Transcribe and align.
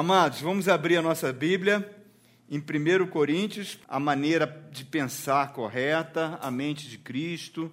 Amados, 0.00 0.40
vamos 0.40 0.68
abrir 0.68 0.96
a 0.96 1.02
nossa 1.02 1.32
Bíblia 1.32 1.84
em 2.48 2.60
1 2.60 3.08
Coríntios, 3.08 3.80
a 3.88 3.98
maneira 3.98 4.46
de 4.70 4.84
pensar 4.84 5.52
correta, 5.52 6.38
a 6.40 6.52
mente 6.52 6.88
de 6.88 6.96
Cristo. 6.96 7.68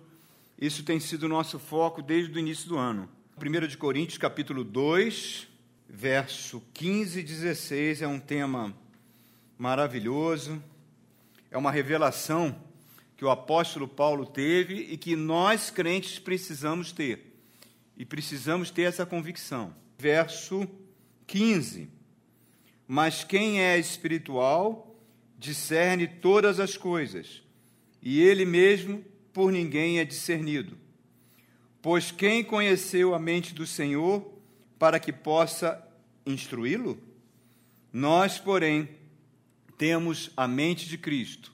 Isso 0.59 0.81
tem 0.81 0.99
sido 0.99 1.25
o 1.25 1.29
nosso 1.29 1.59
foco 1.59 2.01
desde 2.01 2.33
o 2.33 2.39
início 2.39 2.67
do 2.67 2.79
ano. 2.79 3.07
1 3.37 3.77
Coríntios, 3.77 4.17
capítulo 4.17 4.63
2, 4.63 5.47
verso 5.87 6.63
15 6.73 7.19
e 7.19 7.23
16, 7.23 8.01
é 8.01 8.07
um 8.07 8.19
tema 8.19 8.75
maravilhoso, 9.55 10.59
é 11.51 11.57
uma 11.59 11.69
revelação 11.69 12.59
que 13.15 13.23
o 13.23 13.29
apóstolo 13.29 13.87
Paulo 13.87 14.25
teve 14.25 14.73
e 14.73 14.97
que 14.97 15.15
nós 15.15 15.69
crentes 15.69 16.17
precisamos 16.17 16.91
ter. 16.91 17.37
E 17.95 18.03
precisamos 18.03 18.71
ter 18.71 18.81
essa 18.81 19.05
convicção. 19.05 19.75
Verso 19.99 20.67
15. 21.27 21.93
Mas 22.87 23.23
quem 23.23 23.61
é 23.61 23.77
espiritual 23.77 24.95
discerne 25.37 26.07
todas 26.07 26.59
as 26.59 26.77
coisas, 26.77 27.43
e 28.01 28.21
ele 28.21 28.45
mesmo 28.45 29.03
por 29.33 29.51
ninguém 29.51 29.99
é 29.99 30.05
discernido. 30.05 30.77
Pois 31.81 32.11
quem 32.11 32.43
conheceu 32.43 33.13
a 33.13 33.19
mente 33.19 33.53
do 33.53 33.67
Senhor 33.67 34.33
para 34.79 34.99
que 34.99 35.11
possa 35.11 35.85
instruí-lo? 36.25 36.97
Nós, 37.91 38.39
porém, 38.39 38.89
temos 39.77 40.31
a 40.35 40.47
mente 40.47 40.87
de 40.87 40.97
Cristo. 40.97 41.53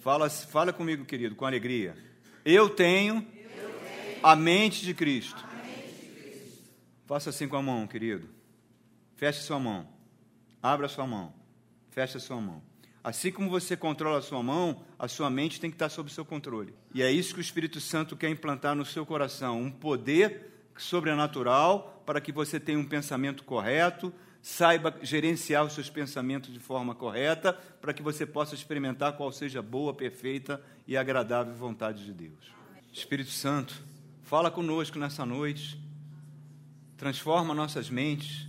Fala, 0.00 0.28
fala 0.28 0.72
comigo, 0.72 1.04
querido, 1.04 1.34
com 1.34 1.44
alegria. 1.44 1.96
Eu 2.44 2.68
tenho, 2.68 3.16
Eu 3.16 3.22
tenho 3.24 3.66
a, 3.66 3.70
mente 3.80 4.20
a 4.22 4.36
mente 4.36 4.84
de 4.84 4.94
Cristo. 4.94 5.44
Faça 7.06 7.30
assim 7.30 7.48
com 7.48 7.56
a 7.56 7.62
mão, 7.62 7.86
querido. 7.86 8.28
Feche 9.16 9.40
sua 9.40 9.58
mão. 9.58 9.95
Abra 10.72 10.88
sua 10.88 11.06
mão. 11.06 11.32
Feche 11.90 12.18
sua 12.18 12.40
mão. 12.40 12.60
Assim 13.04 13.30
como 13.30 13.48
você 13.48 13.76
controla 13.76 14.18
a 14.18 14.22
sua 14.22 14.42
mão, 14.42 14.82
a 14.98 15.06
sua 15.06 15.30
mente 15.30 15.60
tem 15.60 15.70
que 15.70 15.76
estar 15.76 15.88
sob 15.88 16.10
seu 16.10 16.24
controle. 16.24 16.74
E 16.92 17.04
é 17.04 17.10
isso 17.10 17.34
que 17.34 17.38
o 17.38 17.40
Espírito 17.40 17.80
Santo 17.80 18.16
quer 18.16 18.30
implantar 18.30 18.74
no 18.74 18.84
seu 18.84 19.06
coração, 19.06 19.62
um 19.62 19.70
poder 19.70 20.68
sobrenatural 20.76 22.02
para 22.04 22.20
que 22.20 22.32
você 22.32 22.58
tenha 22.58 22.80
um 22.80 22.84
pensamento 22.84 23.44
correto, 23.44 24.12
saiba 24.42 24.92
gerenciar 25.02 25.64
os 25.64 25.72
seus 25.72 25.88
pensamentos 25.88 26.52
de 26.52 26.58
forma 26.58 26.96
correta, 26.96 27.52
para 27.52 27.94
que 27.94 28.02
você 28.02 28.26
possa 28.26 28.56
experimentar 28.56 29.16
qual 29.16 29.30
seja 29.30 29.60
a 29.60 29.62
boa, 29.62 29.94
perfeita 29.94 30.60
e 30.84 30.96
agradável 30.96 31.54
vontade 31.54 32.04
de 32.04 32.12
Deus. 32.12 32.52
Espírito 32.92 33.30
Santo, 33.30 33.80
fala 34.24 34.50
conosco 34.50 34.98
nessa 34.98 35.24
noite, 35.24 35.80
transforma 36.96 37.54
nossas 37.54 37.88
mentes, 37.88 38.48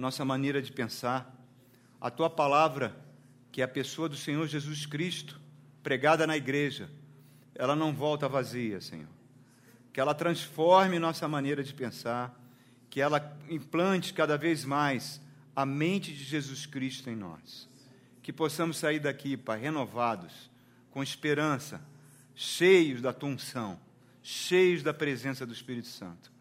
nossa 0.00 0.24
maneira 0.24 0.62
de 0.62 0.72
pensar. 0.72 1.36
A 2.00 2.10
tua 2.10 2.30
palavra, 2.30 2.96
que 3.52 3.60
é 3.60 3.64
a 3.64 3.68
pessoa 3.68 4.08
do 4.08 4.16
Senhor 4.16 4.46
Jesus 4.46 4.86
Cristo, 4.86 5.40
pregada 5.82 6.26
na 6.26 6.36
igreja, 6.36 6.90
ela 7.54 7.76
não 7.76 7.92
volta 7.92 8.28
vazia, 8.28 8.80
Senhor. 8.80 9.08
Que 9.92 10.00
ela 10.00 10.14
transforme 10.14 10.98
nossa 10.98 11.28
maneira 11.28 11.62
de 11.62 11.74
pensar, 11.74 12.34
que 12.88 13.00
ela 13.00 13.36
implante 13.48 14.14
cada 14.14 14.38
vez 14.38 14.64
mais 14.64 15.20
a 15.54 15.66
mente 15.66 16.12
de 16.12 16.24
Jesus 16.24 16.64
Cristo 16.64 17.10
em 17.10 17.16
nós. 17.16 17.68
Que 18.22 18.32
possamos 18.32 18.78
sair 18.78 19.00
daqui, 19.00 19.36
Pai, 19.36 19.60
renovados, 19.60 20.50
com 20.90 21.02
esperança, 21.02 21.80
cheios 22.34 23.02
da 23.02 23.12
tua 23.12 23.28
unção, 23.28 23.78
cheios 24.22 24.82
da 24.82 24.94
presença 24.94 25.44
do 25.44 25.52
Espírito 25.52 25.88
Santo. 25.88 26.32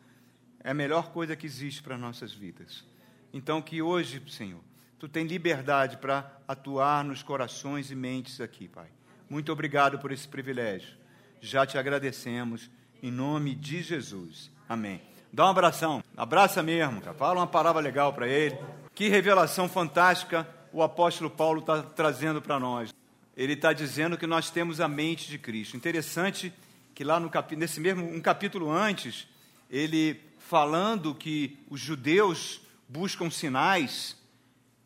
É 0.63 0.71
a 0.71 0.73
melhor 0.73 1.11
coisa 1.11 1.35
que 1.35 1.45
existe 1.45 1.81
para 1.81 1.97
nossas 1.97 2.33
vidas. 2.33 2.85
Então, 3.33 3.61
que 3.61 3.81
hoje, 3.81 4.22
Senhor, 4.30 4.61
tu 4.97 5.08
tem 5.08 5.25
liberdade 5.25 5.97
para 5.97 6.31
atuar 6.47 7.03
nos 7.03 7.22
corações 7.22 7.91
e 7.91 7.95
mentes 7.95 8.41
aqui, 8.41 8.67
Pai. 8.67 8.88
Muito 9.30 9.52
obrigado 9.52 9.99
por 9.99 10.11
esse 10.11 10.27
privilégio. 10.27 10.97
Já 11.39 11.66
te 11.66 11.77
agradecemos, 11.77 12.69
em 13.01 13.12
nome 13.12 13.53
de 13.53 13.81
Jesus. 13.81 14.51
Amém. 14.67 15.01
Dá 15.31 15.45
um 15.45 15.50
abração, 15.50 16.03
abraça 16.17 16.63
mesmo, 16.63 17.01
cara. 17.01 17.16
fala 17.16 17.40
uma 17.40 17.47
palavra 17.47 17.81
legal 17.81 18.12
para 18.13 18.28
ele. 18.28 18.57
Que 18.95 19.07
revelação 19.07 19.69
fantástica 19.69 20.47
o 20.73 20.81
apóstolo 20.81 21.29
Paulo 21.29 21.59
está 21.59 21.84
trazendo 21.84 22.41
para 22.41 22.59
nós. 22.59 22.94
Ele 23.38 23.53
está 23.53 23.72
dizendo 23.72 24.17
que 24.17 24.28
nós 24.28 24.50
temos 24.50 24.81
a 24.81 24.88
mente 24.88 25.29
de 25.29 25.38
Cristo. 25.38 25.78
Interessante 25.78 26.51
que 26.94 27.03
lá 27.03 27.19
no 27.19 27.29
cap... 27.29 27.56
nesse 27.56 27.79
mesmo 27.79 28.03
um 28.03 28.19
capítulo 28.19 28.72
antes, 28.72 29.28
ele 29.69 30.19
falando 30.40 31.13
que 31.13 31.57
os 31.69 31.79
judeus 31.79 32.61
buscam 32.89 33.29
sinais 33.29 34.17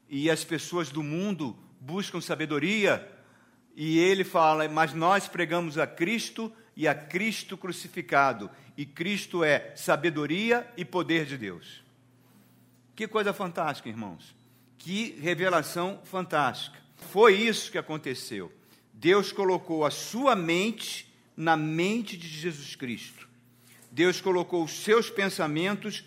e 0.10 0.30
as 0.30 0.44
pessoas 0.44 0.90
do 0.90 1.02
mundo 1.02 1.58
buscam 1.80 2.20
sabedoria. 2.20 3.10
E 3.76 3.98
ele 3.98 4.26
fala: 4.26 4.68
Mas 4.68 4.94
nós 4.94 5.28
pregamos 5.28 5.78
a 5.78 5.88
Cristo 5.88 6.52
e 6.76 6.88
a 6.88 6.94
Cristo 6.94 7.58
crucificado. 7.58 8.52
E 8.76 8.86
Cristo 8.86 9.44
é 9.44 9.74
sabedoria 9.76 10.70
e 10.76 10.84
poder 10.84 11.26
de 11.26 11.38
Deus. 11.38 11.82
Que 12.96 13.08
coisa 13.08 13.34
fantástica, 13.34 13.90
irmãos. 13.90 14.36
Que 14.78 15.18
revelação 15.20 16.02
fantástica. 16.04 16.78
Foi 17.12 17.34
isso 17.36 17.72
que 17.72 17.78
aconteceu. 17.78 18.52
Deus 18.92 19.32
colocou 19.32 19.86
a 19.86 19.92
sua 19.92 20.36
mente 20.36 21.12
na 21.36 21.58
mente 21.58 22.16
de 22.16 22.28
Jesus 22.28 22.76
Cristo. 22.76 23.28
Deus 23.92 24.22
colocou 24.22 24.64
os 24.64 24.72
seus 24.72 25.10
pensamentos 25.10 26.04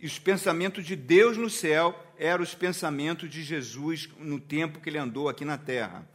e 0.00 0.06
os 0.06 0.18
pensamentos 0.18 0.84
de 0.84 0.96
Deus 0.96 1.36
no 1.36 1.50
céu 1.50 1.94
eram 2.18 2.42
os 2.42 2.54
pensamentos 2.54 3.28
de 3.28 3.42
Jesus 3.42 4.08
no 4.18 4.40
tempo 4.40 4.80
que 4.80 4.88
ele 4.88 4.98
andou 4.98 5.28
aqui 5.28 5.44
na 5.44 5.58
terra. 5.58 6.08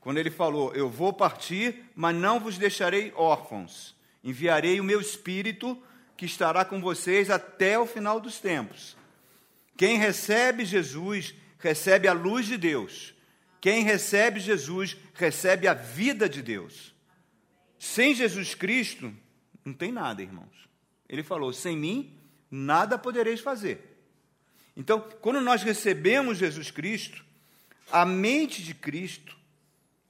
Quando 0.00 0.18
ele 0.18 0.30
falou: 0.30 0.74
Eu 0.74 0.88
vou 0.88 1.12
partir, 1.12 1.84
mas 1.94 2.16
não 2.16 2.40
vos 2.40 2.56
deixarei 2.56 3.12
órfãos. 3.14 3.94
Enviarei 4.24 4.80
o 4.80 4.84
meu 4.84 5.00
espírito 5.00 5.80
que 6.16 6.24
estará 6.24 6.64
com 6.64 6.80
vocês 6.80 7.28
até 7.28 7.78
o 7.78 7.86
final 7.86 8.18
dos 8.18 8.40
tempos. 8.40 8.96
Quem 9.76 9.98
recebe 9.98 10.64
Jesus, 10.64 11.34
recebe 11.58 12.08
a 12.08 12.14
luz 12.14 12.46
de 12.46 12.56
Deus. 12.56 13.14
Quem 13.60 13.84
recebe 13.84 14.40
Jesus, 14.40 14.96
recebe 15.12 15.68
a 15.68 15.74
vida 15.74 16.28
de 16.28 16.40
Deus. 16.40 16.94
Sem 17.78 18.14
Jesus 18.14 18.54
Cristo, 18.54 19.12
não 19.64 19.74
tem 19.74 19.92
nada, 19.92 20.22
irmãos. 20.22 20.68
Ele 21.08 21.22
falou: 21.22 21.52
sem 21.52 21.76
mim, 21.76 22.15
nada 22.50 22.98
podereis 22.98 23.40
fazer. 23.40 23.96
Então, 24.76 25.00
quando 25.20 25.40
nós 25.40 25.62
recebemos 25.62 26.38
Jesus 26.38 26.70
Cristo, 26.70 27.24
a 27.90 28.04
mente 28.04 28.62
de 28.62 28.74
Cristo, 28.74 29.36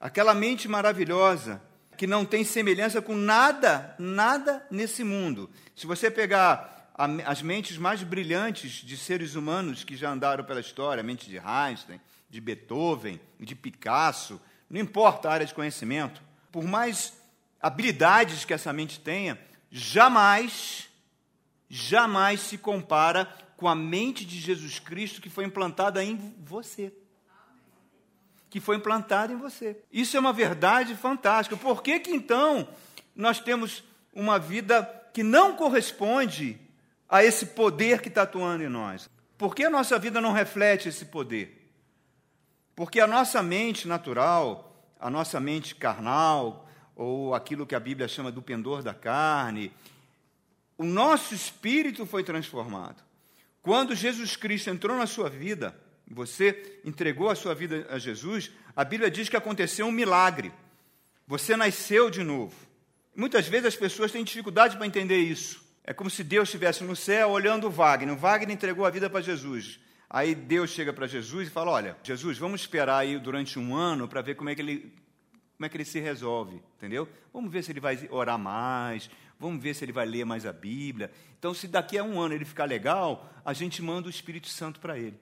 aquela 0.00 0.34
mente 0.34 0.68
maravilhosa, 0.68 1.62
que 1.96 2.06
não 2.06 2.24
tem 2.24 2.44
semelhança 2.44 3.00
com 3.00 3.14
nada, 3.14 3.94
nada 3.98 4.66
nesse 4.70 5.02
mundo. 5.02 5.48
Se 5.74 5.86
você 5.86 6.10
pegar 6.10 6.90
a, 6.94 7.04
as 7.30 7.42
mentes 7.42 7.78
mais 7.78 8.02
brilhantes 8.02 8.72
de 8.84 8.96
seres 8.96 9.34
humanos 9.34 9.84
que 9.84 9.96
já 9.96 10.10
andaram 10.10 10.44
pela 10.44 10.60
história, 10.60 11.00
a 11.00 11.04
mente 11.04 11.28
de 11.28 11.38
Einstein, 11.38 12.00
de 12.28 12.40
Beethoven, 12.40 13.20
de 13.38 13.54
Picasso, 13.54 14.40
não 14.68 14.80
importa 14.80 15.28
a 15.28 15.32
área 15.32 15.46
de 15.46 15.54
conhecimento, 15.54 16.20
por 16.50 16.64
mais 16.64 17.12
habilidades 17.60 18.44
que 18.44 18.52
essa 18.52 18.72
mente 18.72 19.00
tenha, 19.00 19.38
jamais 19.70 20.88
jamais 21.68 22.40
se 22.40 22.58
compara 22.58 23.26
com 23.56 23.68
a 23.68 23.74
mente 23.74 24.24
de 24.24 24.38
Jesus 24.38 24.78
Cristo 24.78 25.20
que 25.20 25.30
foi 25.30 25.44
implantada 25.44 26.04
em 26.04 26.34
você. 26.38 26.92
Que 28.50 28.60
foi 28.60 28.76
implantada 28.76 29.32
em 29.32 29.36
você. 29.36 29.82
Isso 29.90 30.16
é 30.16 30.20
uma 30.20 30.32
verdade 30.32 30.94
fantástica. 30.94 31.56
Por 31.56 31.82
que, 31.82 31.98
que 32.00 32.10
então 32.10 32.68
nós 33.14 33.40
temos 33.40 33.82
uma 34.14 34.38
vida 34.38 34.82
que 35.12 35.22
não 35.22 35.56
corresponde 35.56 36.58
a 37.08 37.24
esse 37.24 37.46
poder 37.46 38.00
que 38.00 38.08
está 38.08 38.22
atuando 38.22 38.62
em 38.62 38.68
nós? 38.68 39.08
Por 39.36 39.54
que 39.54 39.64
a 39.64 39.70
nossa 39.70 39.98
vida 39.98 40.20
não 40.20 40.32
reflete 40.32 40.88
esse 40.88 41.06
poder? 41.06 41.70
Porque 42.74 43.00
a 43.00 43.06
nossa 43.06 43.42
mente 43.42 43.88
natural, 43.88 44.86
a 45.00 45.10
nossa 45.10 45.40
mente 45.40 45.74
carnal, 45.74 46.68
ou 46.94 47.34
aquilo 47.34 47.66
que 47.66 47.74
a 47.74 47.80
Bíblia 47.80 48.08
chama 48.08 48.32
do 48.32 48.42
pendor 48.42 48.82
da 48.82 48.94
carne, 48.94 49.72
o 50.78 50.84
nosso 50.84 51.34
espírito 51.34 52.04
foi 52.06 52.22
transformado. 52.22 53.02
Quando 53.62 53.94
Jesus 53.94 54.36
Cristo 54.36 54.70
entrou 54.70 54.96
na 54.96 55.06
sua 55.06 55.28
vida, 55.28 55.76
você 56.08 56.80
entregou 56.84 57.30
a 57.30 57.34
sua 57.34 57.54
vida 57.54 57.86
a 57.90 57.98
Jesus, 57.98 58.50
a 58.74 58.84
Bíblia 58.84 59.10
diz 59.10 59.28
que 59.28 59.36
aconteceu 59.36 59.86
um 59.86 59.92
milagre. 59.92 60.52
Você 61.26 61.56
nasceu 61.56 62.08
de 62.08 62.22
novo. 62.22 62.54
Muitas 63.14 63.48
vezes 63.48 63.66
as 63.66 63.76
pessoas 63.76 64.12
têm 64.12 64.22
dificuldade 64.22 64.76
para 64.76 64.86
entender 64.86 65.18
isso. 65.18 65.64
É 65.82 65.92
como 65.92 66.10
se 66.10 66.22
Deus 66.22 66.48
estivesse 66.48 66.84
no 66.84 66.94
céu 66.94 67.30
olhando 67.30 67.66
o 67.66 67.70
Wagner. 67.70 68.14
O 68.14 68.18
Wagner 68.18 68.54
entregou 68.54 68.84
a 68.84 68.90
vida 68.90 69.08
para 69.08 69.20
Jesus. 69.20 69.80
Aí 70.08 70.34
Deus 70.34 70.70
chega 70.70 70.92
para 70.92 71.06
Jesus 71.06 71.48
e 71.48 71.50
fala: 71.50 71.72
Olha, 71.72 71.96
Jesus, 72.02 72.38
vamos 72.38 72.60
esperar 72.60 72.98
aí 72.98 73.18
durante 73.18 73.58
um 73.58 73.74
ano 73.74 74.06
para 74.06 74.22
ver 74.22 74.34
como 74.36 74.50
é 74.50 74.54
que 74.54 74.62
ele 74.62 74.92
como 75.56 75.64
é 75.64 75.68
que 75.70 75.76
ele 75.78 75.86
se 75.86 75.98
resolve, 75.98 76.62
entendeu? 76.76 77.08
Vamos 77.32 77.50
ver 77.50 77.64
se 77.64 77.72
ele 77.72 77.80
vai 77.80 77.98
orar 78.10 78.38
mais, 78.38 79.08
vamos 79.38 79.62
ver 79.62 79.74
se 79.74 79.84
ele 79.84 79.92
vai 79.92 80.06
ler 80.06 80.24
mais 80.24 80.46
a 80.46 80.52
Bíblia. 80.52 81.10
Então, 81.38 81.52
se 81.54 81.68
daqui 81.68 81.98
a 81.98 82.04
um 82.04 82.20
ano 82.20 82.34
ele 82.34 82.44
ficar 82.44 82.64
legal, 82.64 83.30
a 83.44 83.52
gente 83.52 83.82
manda 83.82 84.08
o 84.08 84.10
Espírito 84.10 84.48
Santo 84.48 84.80
para 84.80 84.98
ele. 84.98 85.18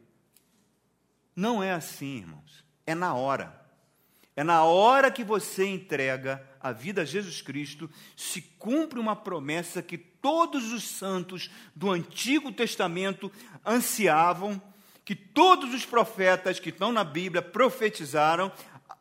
Não 1.35 1.63
é 1.63 1.73
assim, 1.73 2.19
irmãos. 2.19 2.65
É 2.87 2.95
na 2.95 3.15
hora. 3.15 3.65
É 4.37 4.43
na 4.43 4.65
hora 4.65 5.11
que 5.11 5.23
você 5.23 5.67
entrega 5.67 6.45
a 6.61 6.73
vida 6.73 7.03
a 7.03 7.05
Jesus 7.05 7.41
Cristo, 7.41 7.89
se 8.17 8.41
cumpre 8.41 8.99
uma 8.99 9.15
promessa 9.15 9.83
que 9.83 9.97
todos 9.97 10.73
os 10.73 10.83
santos 10.85 11.51
do 11.75 11.91
Antigo 11.91 12.51
Testamento 12.51 13.31
ansiavam, 13.65 14.61
que 15.05 15.15
todos 15.15 15.73
os 15.73 15.85
profetas 15.85 16.59
que 16.59 16.71
estão 16.71 16.91
na 16.91 17.05
Bíblia 17.05 17.43
profetizaram, 17.43 18.51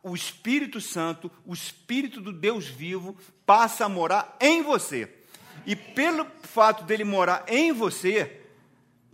o 0.04 0.14
Espírito 0.14 0.82
Santo, 0.82 1.30
o 1.46 1.54
Espírito 1.54 2.20
do 2.20 2.30
Deus 2.30 2.66
vivo, 2.66 3.16
passa 3.46 3.86
a 3.86 3.88
morar 3.88 4.36
em 4.38 4.62
você. 4.62 5.08
E 5.66 5.74
pelo 5.74 6.26
fato 6.42 6.84
dele 6.84 7.04
morar 7.04 7.42
em 7.48 7.72
você, 7.72 8.40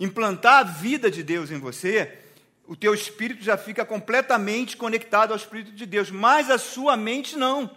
implantar 0.00 0.58
a 0.58 0.62
vida 0.64 1.08
de 1.08 1.22
Deus 1.22 1.52
em 1.52 1.60
você, 1.60 2.18
o 2.66 2.74
teu 2.74 2.92
espírito 2.92 3.42
já 3.42 3.56
fica 3.56 3.84
completamente 3.84 4.76
conectado 4.76 5.30
ao 5.30 5.36
Espírito 5.36 5.72
de 5.72 5.86
Deus, 5.86 6.10
mas 6.10 6.50
a 6.50 6.58
sua 6.58 6.96
mente 6.96 7.36
não. 7.36 7.70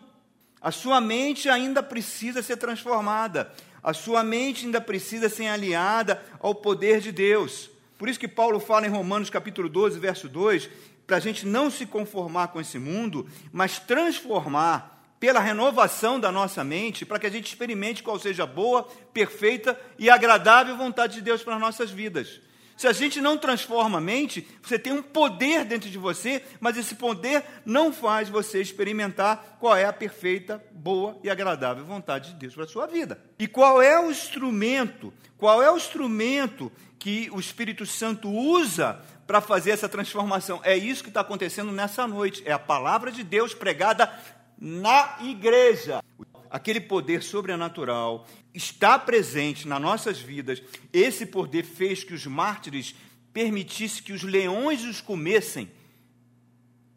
A 0.62 0.72
sua 0.72 1.00
mente 1.00 1.50
ainda 1.50 1.84
precisa 1.84 2.42
ser 2.42 2.58
transformada. 2.58 3.54
A 3.82 3.94
sua 3.94 4.24
mente 4.24 4.66
ainda 4.66 4.80
precisa 4.80 5.30
ser 5.30 5.48
aliada 5.48 6.24
ao 6.40 6.56
poder 6.56 7.00
de 7.00 7.12
Deus. 7.12 7.70
Por 7.98 8.10
isso 8.10 8.20
que 8.20 8.28
Paulo 8.28 8.60
fala 8.60 8.86
em 8.88 8.90
Romanos 8.90 9.30
capítulo 9.30 9.70
12, 9.70 10.00
verso 10.00 10.28
2, 10.28 10.70
para 11.06 11.18
a 11.18 11.20
gente 11.20 11.46
não 11.46 11.70
se 11.70 11.86
conformar 11.86 12.50
com 12.50 12.60
esse 12.60 12.80
mundo, 12.80 13.28
mas 13.52 13.80
transformar 13.80 14.94
pela 15.20 15.40
renovação 15.40 16.20
da 16.20 16.32
nossa 16.32 16.64
mente, 16.64 17.06
para 17.06 17.18
que 17.18 17.26
a 17.26 17.30
gente 17.30 17.48
experimente 17.48 18.04
qual 18.04 18.20
seja 18.20 18.44
a 18.44 18.48
boa, 18.48 18.84
perfeita 19.14 19.80
e 19.98 20.10
agradável 20.10 20.76
vontade 20.76 21.16
de 21.16 21.22
Deus 21.22 21.42
para 21.42 21.56
as 21.56 21.62
nossas 21.62 21.90
vidas. 21.90 22.42
Se 22.76 22.88
a 22.88 22.92
gente 22.92 23.22
não 23.22 23.38
transforma 23.38 24.00
a 24.00 24.02
mente, 24.02 24.46
você 24.62 24.78
tem 24.80 24.92
um 24.92 25.02
poder 25.02 25.64
dentro 25.64 25.90
de 25.90 25.98
você, 25.98 26.44
mas 26.60 26.76
esse 26.76 26.96
poder 26.96 27.44
não 27.66 27.94
faz 27.94 28.28
você 28.28 28.62
experimentar 28.62 29.58
qual 29.60 29.76
é 29.76 29.86
a 29.86 29.94
perfeita, 29.94 30.62
boa 30.72 31.18
e 31.24 31.30
agradável 31.30 31.86
vontade 31.86 32.32
de 32.32 32.36
Deus 32.36 32.56
para 32.56 32.64
a 32.66 32.68
sua 32.68 32.88
vida. 32.88 33.24
E 33.38 33.48
qual 33.48 33.82
é 33.82 34.00
o 34.00 34.12
instrumento? 34.12 35.14
Qual 35.38 35.62
é 35.62 35.72
o 35.72 35.78
instrumento 35.78 36.72
que 37.00 37.30
o 37.32 37.40
Espírito 37.40 37.86
Santo 37.86 38.30
usa 38.30 39.00
para 39.34 39.42
fazer 39.42 39.72
essa 39.72 39.90
transformação? 39.90 40.62
É 40.64 40.78
isso 40.78 41.02
que 41.02 41.10
está 41.10 41.22
acontecendo 41.22 41.72
nessa 41.72 42.06
noite. 42.06 42.44
É 42.46 42.52
a 42.52 42.60
palavra 42.60 43.12
de 43.12 43.24
Deus 43.24 43.52
pregada 43.52 44.14
na 44.60 45.18
igreja 45.22 46.04
aquele 46.52 46.80
poder 46.80 47.24
sobrenatural 47.24 48.28
está 48.54 49.00
presente 49.00 49.68
nas 49.68 49.82
nossas 49.82 50.20
vidas. 50.20 50.62
Esse 50.94 51.26
poder 51.26 51.64
fez 51.64 52.04
que 52.04 52.14
os 52.14 52.28
mártires 52.28 52.94
permitissem 53.34 54.04
que 54.04 54.14
os 54.14 54.22
leões 54.22 54.84
os 54.84 55.02
comessem. 55.02 55.72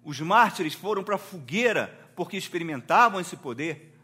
Os 0.05 0.21
mártires 0.21 0.75
foram 0.75 1.03
para 1.03 1.15
a 1.15 1.19
fogueira 1.19 1.99
porque 2.15 2.37
experimentavam 2.37 3.19
esse 3.19 3.39
poder, 3.39 3.95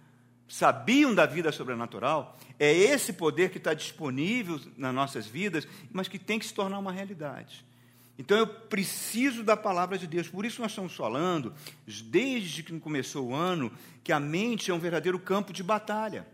sabiam 0.49 1.14
da 1.14 1.26
vida 1.26 1.52
sobrenatural. 1.52 2.38
É 2.58 2.73
esse 2.73 3.12
poder 3.12 3.50
que 3.50 3.58
está 3.58 3.75
disponível 3.75 4.58
nas 4.79 4.94
nossas 4.94 5.26
vidas, 5.26 5.69
mas 5.93 6.08
que 6.08 6.19
tem 6.19 6.38
que 6.38 6.46
se 6.46 6.55
tornar 6.55 6.79
uma 6.79 6.93
realidade. 6.93 7.62
Então 8.19 8.37
eu 8.37 8.47
preciso 8.47 9.43
da 9.43 9.56
palavra 9.56 9.97
de 9.97 10.06
Deus. 10.06 10.29
Por 10.29 10.44
isso 10.44 10.61
nós 10.61 10.73
estamos 10.73 10.94
falando, 10.94 11.55
desde 11.87 12.62
que 12.62 12.79
começou 12.79 13.29
o 13.29 13.35
ano, 13.35 13.73
que 14.05 14.12
a 14.12 14.20
mente 14.20 14.70
é 14.70 14.75
um 14.75 14.79
verdadeiro 14.79 15.19
campo 15.19 15.53
de 15.53 15.62
batalha. 15.62 16.26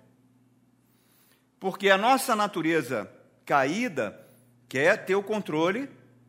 Porque 1.61 1.91
a 1.91 1.99
nossa 1.99 2.37
natureza 2.37 3.11
caída 3.45 4.21
quer 4.69 5.05
ter 5.05 5.15
o 5.15 5.23
controle 5.23 5.89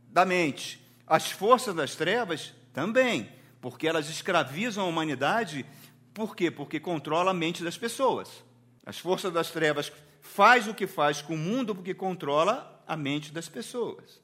da 0.10 0.25
mente. 0.25 0.80
As 1.06 1.31
forças 1.31 1.75
das 1.75 1.95
trevas 1.95 2.54
também, 2.74 3.30
porque 3.60 3.88
elas 3.88 4.10
escravizam 4.10 4.86
a 4.86 4.88
humanidade. 4.88 5.66
Por 6.13 6.36
quê? 6.36 6.50
Porque 6.50 6.80
controla 6.80 7.31
a 7.31 7.34
mente 7.34 7.63
das 7.63 7.78
pessoas. 7.78 8.44
As 8.86 8.98
forças 8.98 9.34
das 9.34 9.52
trevas 9.52 9.92
faz 10.22 10.68
o 10.68 10.74
que 10.74 10.88
faz 10.88 11.22
com 11.22 11.34
o 11.34 11.38
mundo 11.38 11.75
porque 11.75 11.94
controla 11.94 12.84
a 12.88 12.95
mente 12.95 13.31
das 13.31 13.50
pessoas. 13.50 14.19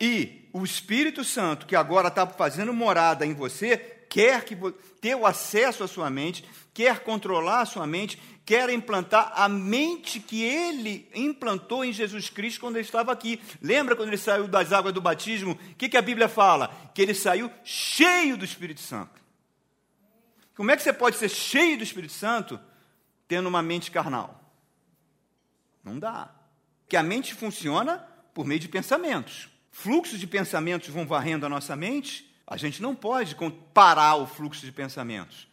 E 0.00 0.48
o 0.52 0.64
Espírito 0.64 1.24
Santo, 1.24 1.66
que 1.66 1.76
agora 1.76 2.08
está 2.08 2.26
fazendo 2.26 2.72
morada 2.72 3.24
em 3.24 3.34
você, 3.34 3.76
quer 4.08 4.44
que 4.44 4.56
ter 5.00 5.14
o 5.14 5.26
acesso 5.26 5.82
à 5.82 5.88
sua 5.88 6.10
mente, 6.10 6.44
quer 6.72 7.00
controlar 7.00 7.62
a 7.62 7.66
sua 7.66 7.86
mente, 7.86 8.20
quer 8.44 8.70
implantar 8.70 9.32
a 9.34 9.48
mente 9.48 10.20
que 10.20 10.42
ele 10.42 11.08
implantou 11.14 11.84
em 11.84 11.92
Jesus 11.92 12.28
Cristo 12.28 12.60
quando 12.60 12.76
ele 12.76 12.84
estava 12.84 13.12
aqui. 13.12 13.40
Lembra 13.60 13.96
quando 13.96 14.08
ele 14.08 14.18
saiu 14.18 14.46
das 14.46 14.72
águas 14.72 14.92
do 14.92 15.00
batismo? 15.00 15.52
O 15.52 15.74
que, 15.74 15.88
que 15.88 15.96
a 15.96 16.02
Bíblia 16.02 16.28
fala? 16.28 16.68
Que 16.94 17.02
ele 17.02 17.14
saiu 17.14 17.50
cheio 17.64 18.36
do 18.36 18.44
Espírito 18.44 18.80
Santo. 18.80 19.22
Como 20.56 20.70
é 20.70 20.76
que 20.76 20.82
você 20.82 20.92
pode 20.92 21.16
ser 21.16 21.28
cheio 21.28 21.76
do 21.76 21.82
Espírito 21.82 22.12
Santo 22.12 22.60
tendo 23.26 23.48
uma 23.48 23.62
mente 23.62 23.90
carnal? 23.90 24.40
Não 25.82 25.98
dá. 25.98 26.32
Que 26.88 26.96
a 26.96 27.02
mente 27.02 27.34
funciona 27.34 27.98
por 28.32 28.44
meio 28.46 28.60
de 28.60 28.68
pensamentos 28.68 29.53
fluxos 29.74 30.20
de 30.20 30.26
pensamentos 30.26 30.88
vão 30.88 31.04
varrendo 31.04 31.44
a 31.44 31.48
nossa 31.48 31.74
mente, 31.74 32.32
a 32.46 32.56
gente 32.56 32.80
não 32.80 32.94
pode 32.94 33.36
parar 33.74 34.14
o 34.14 34.26
fluxo 34.26 34.64
de 34.64 34.70
pensamentos, 34.70 35.48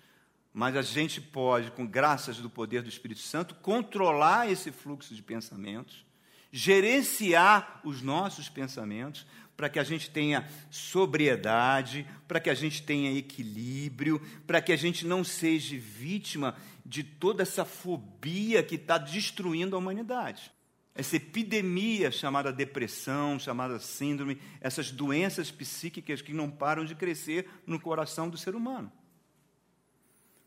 mas 0.54 0.78
a 0.78 0.84
gente 0.84 1.20
pode, 1.20 1.72
com 1.72 1.88
graças 1.88 2.38
do 2.38 2.48
poder 2.48 2.84
do 2.84 2.88
Espírito 2.88 3.22
Santo, 3.22 3.56
controlar 3.56 4.50
esse 4.50 4.72
fluxo 4.72 5.16
de 5.16 5.24
pensamentos, 5.24 6.06
gerenciar 6.52 7.82
os 7.84 8.04
nossos 8.04 8.48
pensamentos, 8.48 9.26
para 9.58 9.70
que 9.70 9.80
a 9.80 9.84
gente 9.84 10.12
tenha 10.12 10.48
sobriedade, 10.70 12.06
para 12.28 12.40
que 12.40 12.50
a 12.52 12.56
gente 12.56 12.84
tenha 12.84 13.18
equilíbrio, 13.18 14.22
para 14.46 14.62
que 14.62 14.72
a 14.72 14.78
gente 14.78 15.06
não 15.06 15.24
seja 15.24 15.76
vítima 15.78 16.56
de 16.86 17.04
toda 17.04 17.42
essa 17.42 17.66
fobia 17.66 18.62
que 18.62 18.76
está 18.76 19.00
destruindo 19.00 19.76
a 19.76 19.80
humanidade 19.80 20.52
essa 20.94 21.16
epidemia 21.16 22.12
chamada 22.12 22.52
depressão, 22.52 23.40
chamada 23.40 23.80
síndrome, 23.80 24.38
essas 24.60 24.92
doenças 24.92 25.50
psíquicas 25.50 26.22
que 26.22 26.34
não 26.34 26.50
param 26.50 26.84
de 26.84 26.96
crescer 26.96 27.50
no 27.66 27.80
coração 27.80 28.30
do 28.30 28.38
ser 28.38 28.56
humano. 28.56 28.92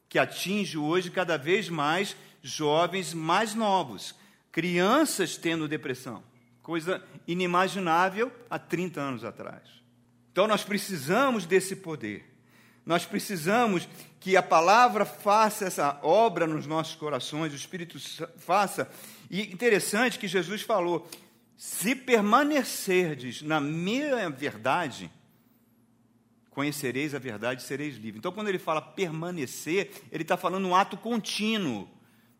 Que 0.08 0.18
atinge 0.18 0.76
hoje 0.76 1.10
cada 1.10 1.38
vez 1.38 1.68
mais 1.68 2.14
jovens 2.42 3.14
mais 3.14 3.54
novos, 3.54 4.14
crianças 4.52 5.36
tendo 5.36 5.66
depressão, 5.66 6.22
coisa 6.62 7.02
inimaginável 7.26 8.30
há 8.50 8.58
30 8.58 9.00
anos 9.00 9.24
atrás. 9.24 9.62
Então 10.30 10.46
nós 10.46 10.62
precisamos 10.62 11.46
desse 11.46 11.74
poder. 11.76 12.33
Nós 12.84 13.06
precisamos 13.06 13.88
que 14.20 14.36
a 14.36 14.42
palavra 14.42 15.04
faça 15.04 15.66
essa 15.66 15.98
obra 16.02 16.46
nos 16.46 16.66
nossos 16.66 16.94
corações, 16.94 17.52
o 17.52 17.56
Espírito 17.56 17.98
faça 18.38 18.90
e 19.30 19.42
interessante 19.52 20.18
que 20.18 20.28
Jesus 20.28 20.62
falou: 20.62 21.08
se 21.56 21.94
permanecerdes 21.94 23.42
na 23.42 23.60
minha 23.60 24.28
verdade, 24.30 25.10
conhecereis 26.50 27.14
a 27.14 27.18
verdade 27.18 27.62
e 27.62 27.64
sereis 27.64 27.96
livres. 27.96 28.16
Então, 28.18 28.32
quando 28.32 28.48
ele 28.48 28.58
fala 28.58 28.80
permanecer, 28.80 29.90
ele 30.12 30.22
está 30.22 30.36
falando 30.36 30.66
um 30.66 30.74
ato 30.74 30.96
contínuo. 30.96 31.88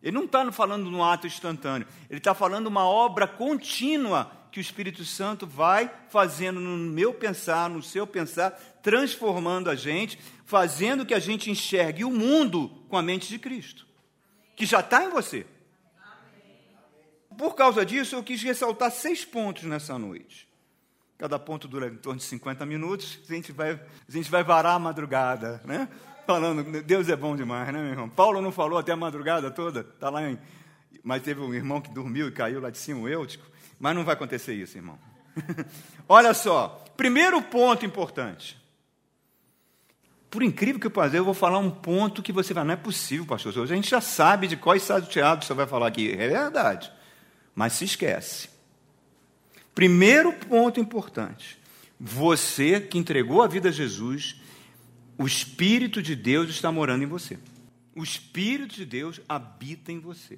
Ele 0.01 0.15
não 0.15 0.25
está 0.25 0.51
falando 0.51 0.87
um 0.87 1.03
ato 1.03 1.25
instantâneo. 1.25 1.87
Ele 2.09 2.19
está 2.19 2.33
falando 2.33 2.67
uma 2.67 2.85
obra 2.85 3.27
contínua 3.27 4.31
que 4.51 4.59
o 4.59 4.61
Espírito 4.61 5.03
Santo 5.03 5.45
vai 5.45 5.91
fazendo 6.09 6.61
no 6.61 6.77
meu 6.77 7.13
pensar, 7.13 7.69
no 7.69 7.81
seu 7.81 8.07
pensar, 8.07 8.51
transformando 8.81 9.69
a 9.69 9.75
gente, 9.75 10.17
fazendo 10.45 11.05
que 11.05 11.13
a 11.13 11.19
gente 11.19 11.49
enxergue 11.49 12.05
o 12.05 12.11
mundo 12.11 12.69
com 12.87 12.97
a 12.97 13.01
mente 13.01 13.27
de 13.27 13.39
Cristo, 13.39 13.85
que 14.55 14.65
já 14.65 14.79
está 14.79 15.03
em 15.03 15.09
você. 15.09 15.45
Por 17.37 17.55
causa 17.55 17.85
disso, 17.85 18.15
eu 18.15 18.23
quis 18.23 18.41
ressaltar 18.41 18.91
seis 18.91 19.25
pontos 19.25 19.63
nessa 19.63 19.99
noite. 19.99 20.47
Cada 21.17 21.37
ponto 21.39 21.67
dura 21.67 21.87
em 21.87 21.95
torno 21.95 22.19
de 22.19 22.25
50 22.25 22.65
minutos. 22.65 23.19
A 23.29 23.33
gente 23.33 23.51
vai, 23.51 23.71
a 23.71 24.11
gente 24.11 24.29
vai 24.29 24.43
varar 24.43 24.75
a 24.75 24.79
madrugada, 24.79 25.61
né? 25.65 25.89
Falando, 26.25 26.81
Deus 26.81 27.09
é 27.09 27.15
bom 27.15 27.35
demais, 27.35 27.67
né, 27.67 27.79
meu 27.79 27.91
irmão? 27.91 28.09
Paulo 28.09 28.41
não 28.41 28.51
falou 28.51 28.79
até 28.79 28.91
a 28.91 28.95
madrugada 28.95 29.51
toda, 29.51 29.83
tá 29.83 30.09
lá 30.09 30.27
em, 30.27 30.39
mas 31.03 31.21
teve 31.21 31.39
um 31.39 31.53
irmão 31.53 31.79
que 31.79 31.91
dormiu 31.91 32.27
e 32.27 32.31
caiu 32.31 32.59
lá 32.59 32.69
de 32.69 32.77
cima, 32.77 33.01
o 33.01 33.07
Eutico. 33.07 33.45
Mas 33.79 33.95
não 33.95 34.03
vai 34.03 34.15
acontecer 34.15 34.55
isso, 34.55 34.77
irmão. 34.77 34.97
Olha 36.09 36.33
só, 36.33 36.83
primeiro 36.97 37.41
ponto 37.41 37.85
importante. 37.85 38.57
Por 40.29 40.43
incrível 40.43 40.79
que 40.79 40.89
pareça, 40.89 41.17
eu 41.17 41.25
vou 41.25 41.33
falar 41.33 41.59
um 41.59 41.71
ponto 41.71 42.21
que 42.21 42.33
você 42.33 42.53
vai, 42.53 42.63
não 42.63 42.73
é 42.73 42.77
possível, 42.77 43.25
pastor. 43.25 43.57
A 43.63 43.65
gente 43.65 43.89
já 43.89 44.01
sabe 44.01 44.47
de 44.47 44.57
qual 44.57 44.75
estado 44.75 45.07
teatro 45.07 45.45
você 45.45 45.53
vai 45.53 45.65
falar 45.65 45.87
aqui. 45.87 46.11
É 46.11 46.27
verdade 46.27 46.91
mas 47.55 47.73
se 47.73 47.85
esquece. 47.85 48.49
Primeiro 49.73 50.33
ponto 50.33 50.79
importante: 50.79 51.57
você 51.97 52.81
que 52.81 52.97
entregou 52.97 53.41
a 53.41 53.47
vida 53.47 53.69
a 53.69 53.71
Jesus, 53.71 54.41
o 55.17 55.25
Espírito 55.25 56.01
de 56.01 56.15
Deus 56.15 56.49
está 56.49 56.71
morando 56.71 57.03
em 57.03 57.07
você. 57.07 57.39
O 57.95 58.03
Espírito 58.03 58.75
de 58.75 58.85
Deus 58.85 59.21
habita 59.27 59.91
em 59.91 59.99
você. 59.99 60.37